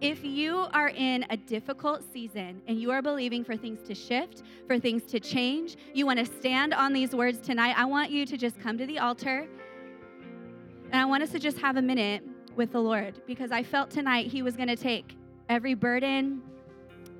if 0.00 0.24
you 0.24 0.66
are 0.74 0.88
in 0.88 1.24
a 1.30 1.36
difficult 1.36 2.02
season 2.12 2.60
and 2.66 2.78
you 2.78 2.90
are 2.90 3.00
believing 3.00 3.44
for 3.44 3.56
things 3.56 3.80
to 3.86 3.94
shift, 3.94 4.42
for 4.66 4.78
things 4.78 5.04
to 5.04 5.20
change, 5.20 5.76
you 5.94 6.04
want 6.04 6.18
to 6.18 6.26
stand 6.26 6.74
on 6.74 6.92
these 6.92 7.14
words 7.14 7.38
tonight, 7.38 7.74
I 7.78 7.84
want 7.84 8.10
you 8.10 8.26
to 8.26 8.36
just 8.36 8.60
come 8.60 8.76
to 8.78 8.86
the 8.86 8.98
altar. 8.98 9.46
And 10.90 11.00
I 11.00 11.04
want 11.04 11.22
us 11.22 11.30
to 11.30 11.38
just 11.38 11.58
have 11.58 11.76
a 11.76 11.82
minute 11.82 12.22
with 12.56 12.72
the 12.72 12.80
Lord 12.80 13.20
because 13.26 13.50
I 13.50 13.62
felt 13.62 13.90
tonight 13.90 14.26
He 14.26 14.42
was 14.42 14.56
going 14.56 14.68
to 14.68 14.76
take 14.76 15.16
every 15.48 15.74
burden, 15.74 16.42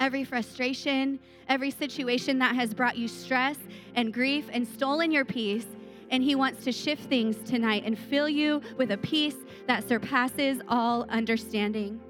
every 0.00 0.24
frustration, 0.24 1.18
every 1.48 1.70
situation 1.70 2.38
that 2.38 2.54
has 2.54 2.72
brought 2.72 2.96
you 2.96 3.08
stress 3.08 3.58
and 3.94 4.12
grief 4.12 4.48
and 4.52 4.66
stolen 4.66 5.10
your 5.10 5.24
peace. 5.24 5.66
And 6.10 6.22
He 6.22 6.34
wants 6.34 6.64
to 6.64 6.72
shift 6.72 7.04
things 7.04 7.36
tonight 7.48 7.82
and 7.84 7.98
fill 7.98 8.28
you 8.28 8.60
with 8.76 8.92
a 8.92 8.98
peace 8.98 9.36
that 9.66 9.88
surpasses 9.88 10.60
all 10.68 11.04
understanding. 11.08 12.00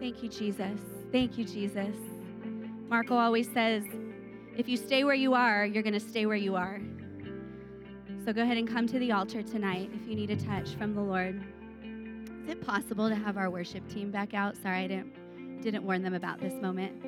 Thank 0.00 0.22
you, 0.22 0.28
Jesus. 0.28 0.80
Thank 1.12 1.38
you, 1.38 1.44
Jesus. 1.44 1.94
Marco 2.88 3.16
always 3.16 3.50
says, 3.52 3.84
if 4.56 4.68
you 4.68 4.76
stay 4.76 5.04
where 5.04 5.14
you 5.14 5.34
are, 5.34 5.64
you're 5.64 5.82
going 5.82 5.94
to 5.94 6.00
stay 6.00 6.26
where 6.26 6.36
you 6.36 6.56
are. 6.56 6.80
So 8.24 8.32
go 8.32 8.40
ahead 8.40 8.56
and 8.56 8.66
come 8.66 8.86
to 8.86 8.98
the 8.98 9.12
altar 9.12 9.42
tonight 9.42 9.90
if 9.92 10.08
you 10.08 10.14
need 10.14 10.30
a 10.30 10.36
touch 10.36 10.70
from 10.76 10.94
the 10.94 11.00
Lord. 11.02 11.44
Is 12.42 12.48
it 12.48 12.64
possible 12.64 13.10
to 13.10 13.14
have 13.14 13.36
our 13.36 13.50
worship 13.50 13.86
team 13.86 14.10
back 14.10 14.32
out? 14.32 14.56
Sorry, 14.56 14.78
I 14.78 14.86
didn't 14.86 15.60
didn't 15.60 15.84
warn 15.84 16.02
them 16.02 16.14
about 16.14 16.40
this 16.40 16.54
moment. 16.54 17.04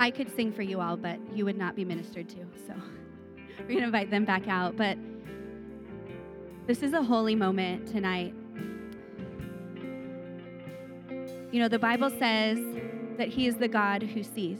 I 0.00 0.10
could 0.10 0.34
sing 0.34 0.52
for 0.52 0.62
you 0.62 0.80
all, 0.80 0.96
but 0.96 1.20
you 1.32 1.44
would 1.44 1.56
not 1.56 1.76
be 1.76 1.84
ministered 1.84 2.28
to. 2.30 2.38
So 2.66 2.74
we're 3.60 3.66
going 3.66 3.78
to 3.78 3.84
invite 3.84 4.10
them 4.10 4.24
back 4.24 4.48
out, 4.48 4.76
but 4.76 4.98
this 6.66 6.82
is 6.82 6.92
a 6.92 7.02
holy 7.04 7.36
moment 7.36 7.86
tonight. 7.86 8.34
You 11.52 11.60
know, 11.60 11.68
the 11.68 11.78
Bible 11.78 12.10
says 12.10 12.58
that 13.16 13.28
he 13.28 13.46
is 13.46 13.54
the 13.56 13.68
God 13.68 14.02
who 14.02 14.24
sees. 14.24 14.58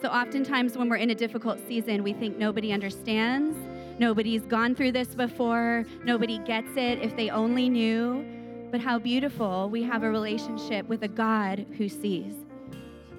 So 0.00 0.08
oftentimes 0.10 0.78
when 0.78 0.88
we're 0.88 0.96
in 0.96 1.10
a 1.10 1.14
difficult 1.16 1.58
season, 1.66 2.04
we 2.04 2.12
think 2.12 2.38
nobody 2.38 2.72
understands 2.72 3.56
Nobody's 3.98 4.42
gone 4.42 4.74
through 4.74 4.92
this 4.92 5.14
before. 5.14 5.84
Nobody 6.04 6.38
gets 6.38 6.76
it 6.76 6.98
if 7.00 7.16
they 7.16 7.30
only 7.30 7.68
knew. 7.68 8.24
But 8.70 8.80
how 8.80 8.98
beautiful 8.98 9.70
we 9.70 9.84
have 9.84 10.02
a 10.02 10.10
relationship 10.10 10.88
with 10.88 11.04
a 11.04 11.08
God 11.08 11.64
who 11.78 11.88
sees. 11.88 12.34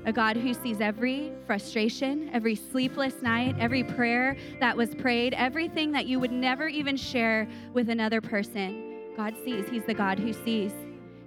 A 0.05 0.11
God 0.11 0.36
who 0.36 0.53
sees 0.53 0.82
every 0.82 1.32
frustration, 1.47 2.30
every 2.34 2.55
sleepless 2.55 3.21
night, 3.21 3.55
every 3.57 3.84
prayer 3.84 4.36
that 4.59 4.76
was 4.76 4.93
prayed, 4.93 5.34
everything 5.34 5.91
that 5.93 6.05
you 6.05 6.19
would 6.19 6.32
never 6.32 6.67
even 6.67 6.97
share 6.97 7.47
with 7.73 7.89
another 7.89 8.21
person. 8.21 9.13
God 9.15 9.34
sees. 9.43 9.67
He's 9.69 9.86
the 9.86 9.93
God 9.93 10.19
who 10.19 10.34
sees. 10.34 10.73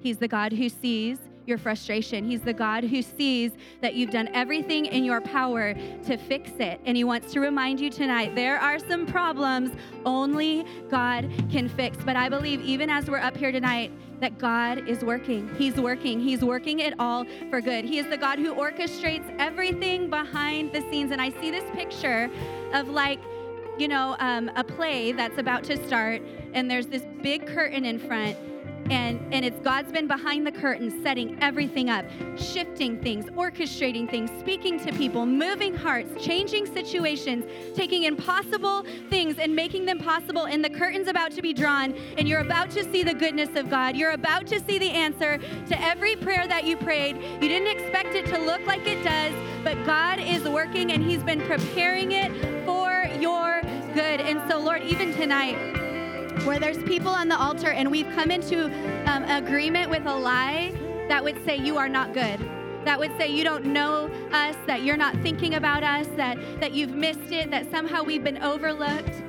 He's 0.01 0.19
the 0.19 0.29
God 0.29 0.53
who 0.53 0.69
sees 0.69 1.19
your 1.49 1.59
frustration. 1.59 2.25
He's 2.25 2.43
the 2.43 2.53
God 2.53 2.85
who 2.85 3.03
sees 3.03 3.53
that 3.81 3.95
you've 3.95 4.11
done 4.11 4.29
everything 4.35 4.87
in 4.87 5.03
your 5.03 5.21
power 5.21 5.75
to 5.75 6.17
fix 6.17 6.51
it. 6.59 6.81
And 6.85 6.97
He 6.97 7.05
wants 7.05 7.33
to 7.33 7.41
remind 7.41 7.81
you 7.81 7.91
tonight 7.91 8.35
there 8.35 8.59
are 8.59 8.79
some 8.79 9.07
problems 9.07 9.71
only 10.05 10.65
God 10.91 11.31
can 11.51 11.69
fix. 11.69 11.97
But 12.05 12.17
I 12.17 12.29
believe, 12.29 12.61
even 12.61 12.91
as 12.91 13.11
we're 13.11 13.19
up 13.19 13.37
here 13.37 13.51
tonight, 13.51 13.91
that 14.21 14.39
God 14.39 14.89
is 14.89 15.05
working. 15.05 15.49
He's 15.57 15.77
working. 15.77 16.21
He's 16.21 16.43
working 16.43 16.81
it 16.81 16.95
all 16.99 17.25
for 17.51 17.61
good. 17.61 17.85
He 17.85 17.99
is 17.99 18.09
the 18.09 18.17
God 18.17 18.39
who 18.39 18.55
orchestrates 18.55 19.33
everything 19.39 20.11
behind 20.11 20.73
the 20.73 20.81
scenes. 20.91 21.13
And 21.13 21.23
I 21.23 21.31
see 21.41 21.51
this 21.51 21.65
picture 21.73 22.29
of 22.73 22.89
like, 22.89 23.21
you 23.79 23.87
know, 23.87 24.17
um, 24.19 24.51
a 24.57 24.65
play 24.65 25.13
that's 25.13 25.39
about 25.39 25.63
to 25.65 25.87
start, 25.87 26.21
and 26.53 26.69
there's 26.69 26.89
this 26.89 27.05
big 27.23 27.47
curtain 27.47 27.85
in 27.85 27.99
front 27.99 28.37
and 28.91 29.21
and 29.33 29.45
it's 29.45 29.59
God's 29.61 29.93
been 29.93 30.07
behind 30.07 30.47
the 30.47 30.53
curtain 30.53 31.03
setting 31.03 31.37
everything 31.43 31.91
up, 31.91 32.05
shifting 32.37 32.99
things, 33.01 33.27
orchestrating 33.27 34.11
things, 34.11 34.31
speaking 34.39 34.79
to 34.81 34.93
people, 34.93 35.27
moving 35.27 35.75
hearts, 35.75 36.25
changing 36.25 36.67
situations, 36.67 37.45
taking 37.75 38.05
impossible 38.05 38.85
things 39.11 39.39
and 39.39 39.55
making 39.55 39.85
them 39.85 39.99
possible 39.99 40.47
and 40.47 40.65
the 40.65 40.71
curtain's 40.71 41.09
about 41.09 41.33
to 41.33 41.43
be 41.43 41.53
drawn 41.53 41.93
and 42.17 42.29
you're 42.29 42.41
about 42.41 42.71
to 42.71 42.85
see 42.91 43.03
the 43.03 43.15
goodness 43.15 43.51
of 43.57 43.69
God. 43.69 43.97
You're 43.97 44.13
about 44.13 44.47
to 44.49 44.61
see 44.61 44.79
the 44.79 44.91
answer 44.91 45.39
to 45.39 45.83
every 45.83 46.17
prayer 46.17 46.47
that 46.49 46.65
you 46.65 46.77
prayed. 46.77 47.17
You 47.17 47.49
didn't 47.49 47.69
expect 47.69 48.15
it 48.15 48.27
to 48.27 48.39
look 48.39 48.65
like 48.67 48.87
it 48.87 49.03
does, 49.05 49.33
but 49.63 49.85
God 49.85 50.19
is 50.19 50.45
working 50.45 50.93
and 50.93 51.03
he's 51.03 51.23
been 51.23 51.41
preparing 51.43 52.13
it 52.13 52.33
for 52.65 53.09
your 53.21 53.61
good. 53.95 54.21
And 54.21 54.41
so 54.51 54.59
Lord, 54.59 54.83
even 54.83 55.13
tonight, 55.15 55.78
where 56.45 56.59
there's 56.59 56.83
people 56.85 57.11
on 57.11 57.29
the 57.29 57.39
altar 57.39 57.71
and 57.71 57.91
we've 57.91 58.09
come 58.15 58.31
into 58.31 58.67
um, 59.11 59.25
agreement 59.25 59.91
with 59.91 60.07
a 60.07 60.15
lie 60.15 60.73
that 61.09 61.23
would 61.23 61.43
say 61.45 61.57
you 61.57 61.77
are 61.77 61.89
not 61.89 62.13
good. 62.13 62.39
That 62.85 62.99
would 62.99 63.17
say 63.19 63.29
you 63.29 63.45
don't 63.45 63.67
know 63.67 64.11
us 64.33 64.57
that 64.67 64.83
you're 64.83 64.97
not 64.97 65.15
thinking 65.23 65.55
about 65.55 65.83
us 65.83 66.07
that 66.17 66.39
that 66.61 66.73
you've 66.73 66.95
missed 66.95 67.33
it 67.33 67.51
that 67.51 67.71
somehow 67.71 68.03
we've 68.03 68.25
been 68.25 68.43
overlooked. 68.43 69.23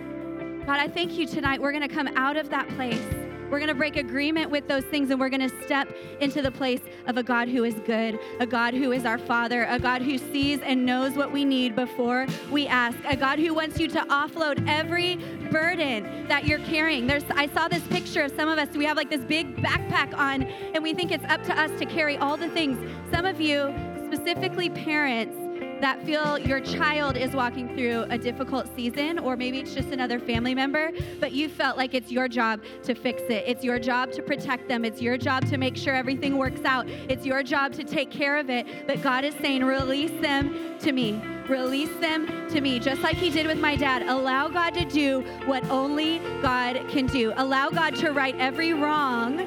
God 0.66 0.80
i 0.80 0.88
thank 0.88 1.18
you 1.18 1.26
tonight. 1.26 1.62
We're 1.62 1.72
going 1.72 1.88
to 1.88 1.94
come 1.94 2.08
out 2.16 2.38
of 2.38 2.50
that 2.50 2.68
place 2.70 3.19
we're 3.50 3.60
going 3.60 3.68
to 3.70 3.76
break 3.76 3.96
agreement 3.96 4.52
with 4.52 4.68
those 4.68 4.84
things 4.86 5.10
and 5.10 5.20
we're 5.20 5.30
going 5.30 5.48
to 5.48 5.64
step 5.64 5.88
into 6.20 6.42
the 6.42 6.52
place 6.52 6.82
of 7.08 7.18
a 7.18 7.24
God 7.24 7.48
who 7.48 7.64
is 7.64 7.76
good, 7.86 8.20
a 8.40 8.46
God 8.46 8.74
who 8.74 8.92
is 8.92 9.06
our 9.06 9.18
Father, 9.18 9.66
a 9.66 9.80
God 9.80 10.02
who 10.02 10.18
sees 10.18 10.60
and 10.62 10.86
knows 10.86 11.14
what 11.14 11.32
we 11.32 11.46
need 11.46 11.76
before 11.76 12.28
we 12.52 12.68
ask, 12.68 12.98
a 13.08 13.16
God 13.16 13.40
who 13.40 13.54
wants 13.54 13.80
you 13.80 13.88
to 13.88 14.00
offload 14.02 14.68
every 14.68 15.16
burden 15.52 16.28
that 16.28 16.46
you're 16.46 16.60
carrying. 16.60 17.08
There's 17.08 17.24
I 17.32 17.48
saw 17.48 17.68
this 17.68 17.86
picture 17.88 18.24
of 18.24 18.32
some 18.36 18.50
of 18.50 18.58
us, 18.58 18.76
we 18.76 18.86
have 18.86 18.98
like 18.98 19.10
this 19.10 19.22
big 19.22 19.58
backpack 19.58 20.18
on 20.18 20.44
and 20.44 20.84
we 20.84 20.94
think 20.94 21.12
it's 21.12 21.26
up 21.26 21.44
to 21.44 21.60
us 21.60 21.72
to 21.80 21.86
carry 21.86 22.18
all 22.18 22.38
the 22.38 22.50
things. 22.50 22.78
Some 23.12 23.26
of 23.26 23.42
you, 23.42 23.74
specifically 24.12 24.70
parents, 24.70 25.36
that 25.82 26.04
feel 26.06 26.38
your 26.38 26.60
child 26.60 27.18
is 27.18 27.32
walking 27.32 27.76
through 27.76 28.04
a 28.10 28.18
difficult 28.18 28.68
season, 28.76 29.20
or 29.20 29.36
maybe 29.36 29.60
it's 29.60 29.74
just 29.74 29.90
another 29.90 30.20
family 30.20 30.54
member, 30.54 30.92
but 31.20 31.32
you 31.32 31.50
felt 31.50 31.78
like 31.78 31.94
it's 31.94 32.12
your 32.12 32.28
job 32.28 32.62
to 32.84 32.94
fix 32.94 33.22
it. 33.24 33.44
It's 33.48 33.64
your 33.64 33.80
job 33.80 34.12
to 34.14 34.22
protect 34.22 34.68
them. 34.68 34.86
It's 34.86 35.02
your 35.02 35.18
job 35.18 35.46
to 35.50 35.58
make 35.58 35.76
sure 35.76 35.96
everything 35.96 36.38
works 36.38 36.64
out. 36.66 36.88
It's 36.88 37.26
your 37.26 37.44
job 37.44 37.74
to 37.74 37.84
take 37.84 38.12
care 38.12 38.38
of 38.38 38.50
it. 38.50 38.66
But 38.88 39.02
God 39.02 39.24
is 39.24 39.36
saying, 39.36 39.64
release 39.64 40.12
them 40.22 40.78
to 40.80 40.92
me. 40.92 41.22
Release 41.48 41.94
them 42.00 42.28
to 42.50 42.62
me, 42.62 42.80
just 42.80 43.02
like 43.02 43.16
He 43.16 43.30
did 43.30 43.48
with 43.48 43.60
my 43.60 43.76
dad. 43.76 44.04
Allow 44.04 44.50
God 44.50 44.74
to 44.76 44.86
do 44.86 45.22
what 45.46 45.64
only 45.70 46.20
God 46.42 46.80
can 46.90 47.08
do. 47.08 47.34
Allow 47.38 47.70
God 47.70 47.96
to 47.96 48.12
right 48.12 48.36
every 48.38 48.74
wrong 48.74 49.38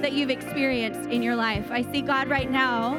that 0.00 0.12
you've 0.12 0.30
experienced 0.30 1.10
in 1.10 1.22
your 1.22 1.34
life. 1.34 1.70
I 1.70 1.82
see 1.90 2.00
God 2.00 2.28
right 2.28 2.50
now. 2.50 2.96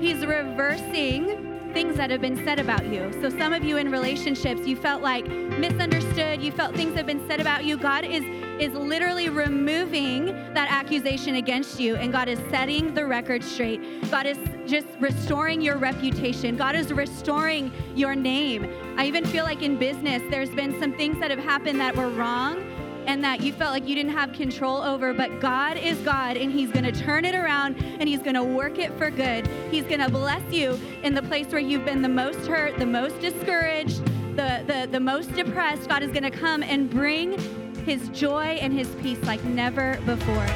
He's 0.00 0.24
reversing 0.24 1.51
things 1.72 1.96
that 1.96 2.10
have 2.10 2.20
been 2.20 2.36
said 2.44 2.58
about 2.58 2.86
you. 2.86 3.10
So, 3.20 3.28
some 3.30 3.52
of 3.52 3.64
you 3.64 3.76
in 3.76 3.90
relationships, 3.90 4.66
you 4.66 4.76
felt 4.76 5.02
like 5.02 5.26
misunderstood, 5.26 6.42
you 6.42 6.52
felt 6.52 6.74
things 6.74 6.94
have 6.96 7.06
been 7.06 7.26
said 7.26 7.40
about 7.40 7.64
you. 7.64 7.76
God 7.76 8.04
is 8.04 8.24
is 8.58 8.74
literally 8.74 9.28
removing 9.28 10.26
that 10.54 10.70
accusation 10.70 11.36
against 11.36 11.80
you 11.80 11.96
and 11.96 12.12
God 12.12 12.28
is 12.28 12.38
setting 12.50 12.94
the 12.94 13.04
record 13.04 13.42
straight. 13.42 13.80
God 14.08 14.24
is 14.26 14.38
just 14.66 14.86
restoring 15.00 15.60
your 15.60 15.78
reputation. 15.78 16.56
God 16.56 16.76
is 16.76 16.92
restoring 16.92 17.72
your 17.96 18.14
name. 18.14 18.72
I 18.96 19.06
even 19.06 19.24
feel 19.24 19.44
like 19.44 19.62
in 19.62 19.78
business 19.78 20.22
there's 20.30 20.50
been 20.50 20.78
some 20.78 20.92
things 20.92 21.18
that 21.18 21.30
have 21.30 21.40
happened 21.40 21.80
that 21.80 21.96
were 21.96 22.10
wrong 22.10 22.62
and 23.06 23.22
that 23.24 23.40
you 23.40 23.52
felt 23.52 23.72
like 23.72 23.88
you 23.88 23.94
didn't 23.94 24.12
have 24.12 24.32
control 24.32 24.82
over, 24.82 25.12
but 25.12 25.40
God 25.40 25.76
is 25.76 25.98
God 25.98 26.36
and 26.36 26.52
He's 26.52 26.70
going 26.70 26.84
to 26.84 26.92
turn 26.92 27.24
it 27.24 27.34
around 27.34 27.76
and 27.82 28.08
He's 28.08 28.20
going 28.20 28.34
to 28.34 28.44
work 28.44 28.78
it 28.78 28.96
for 28.96 29.10
good. 29.10 29.48
He's 29.70 29.84
going 29.84 30.00
to 30.00 30.10
bless 30.10 30.42
you 30.52 30.78
in 31.02 31.14
the 31.14 31.22
place 31.22 31.48
where 31.48 31.60
you've 31.60 31.84
been 31.84 32.02
the 32.02 32.08
most 32.08 32.46
hurt, 32.46 32.78
the 32.78 32.86
most 32.86 33.20
discouraged, 33.20 34.04
the, 34.36 34.64
the, 34.66 34.88
the 34.90 35.00
most 35.00 35.34
depressed. 35.34 35.88
God 35.88 36.02
is 36.02 36.10
going 36.10 36.24
to 36.24 36.30
come 36.30 36.62
and 36.62 36.88
bring 36.88 37.38
His 37.84 38.08
joy 38.10 38.58
and 38.60 38.72
His 38.72 38.88
peace 38.96 39.22
like 39.24 39.42
never 39.44 39.98
before. 40.06 40.46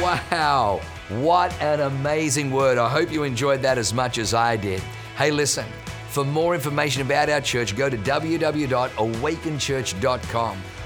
Wow, 0.00 0.80
what 1.20 1.52
an 1.62 1.80
amazing 1.80 2.50
word. 2.50 2.78
I 2.78 2.88
hope 2.88 3.12
you 3.12 3.22
enjoyed 3.22 3.62
that 3.62 3.78
as 3.78 3.94
much 3.94 4.18
as 4.18 4.34
I 4.34 4.56
did. 4.56 4.80
Hey, 5.16 5.30
listen, 5.30 5.64
for 6.08 6.24
more 6.24 6.54
information 6.54 7.02
about 7.02 7.30
our 7.30 7.40
church, 7.40 7.76
go 7.76 7.88
to 7.88 7.96
www.awakenchurch.com 7.96 10.62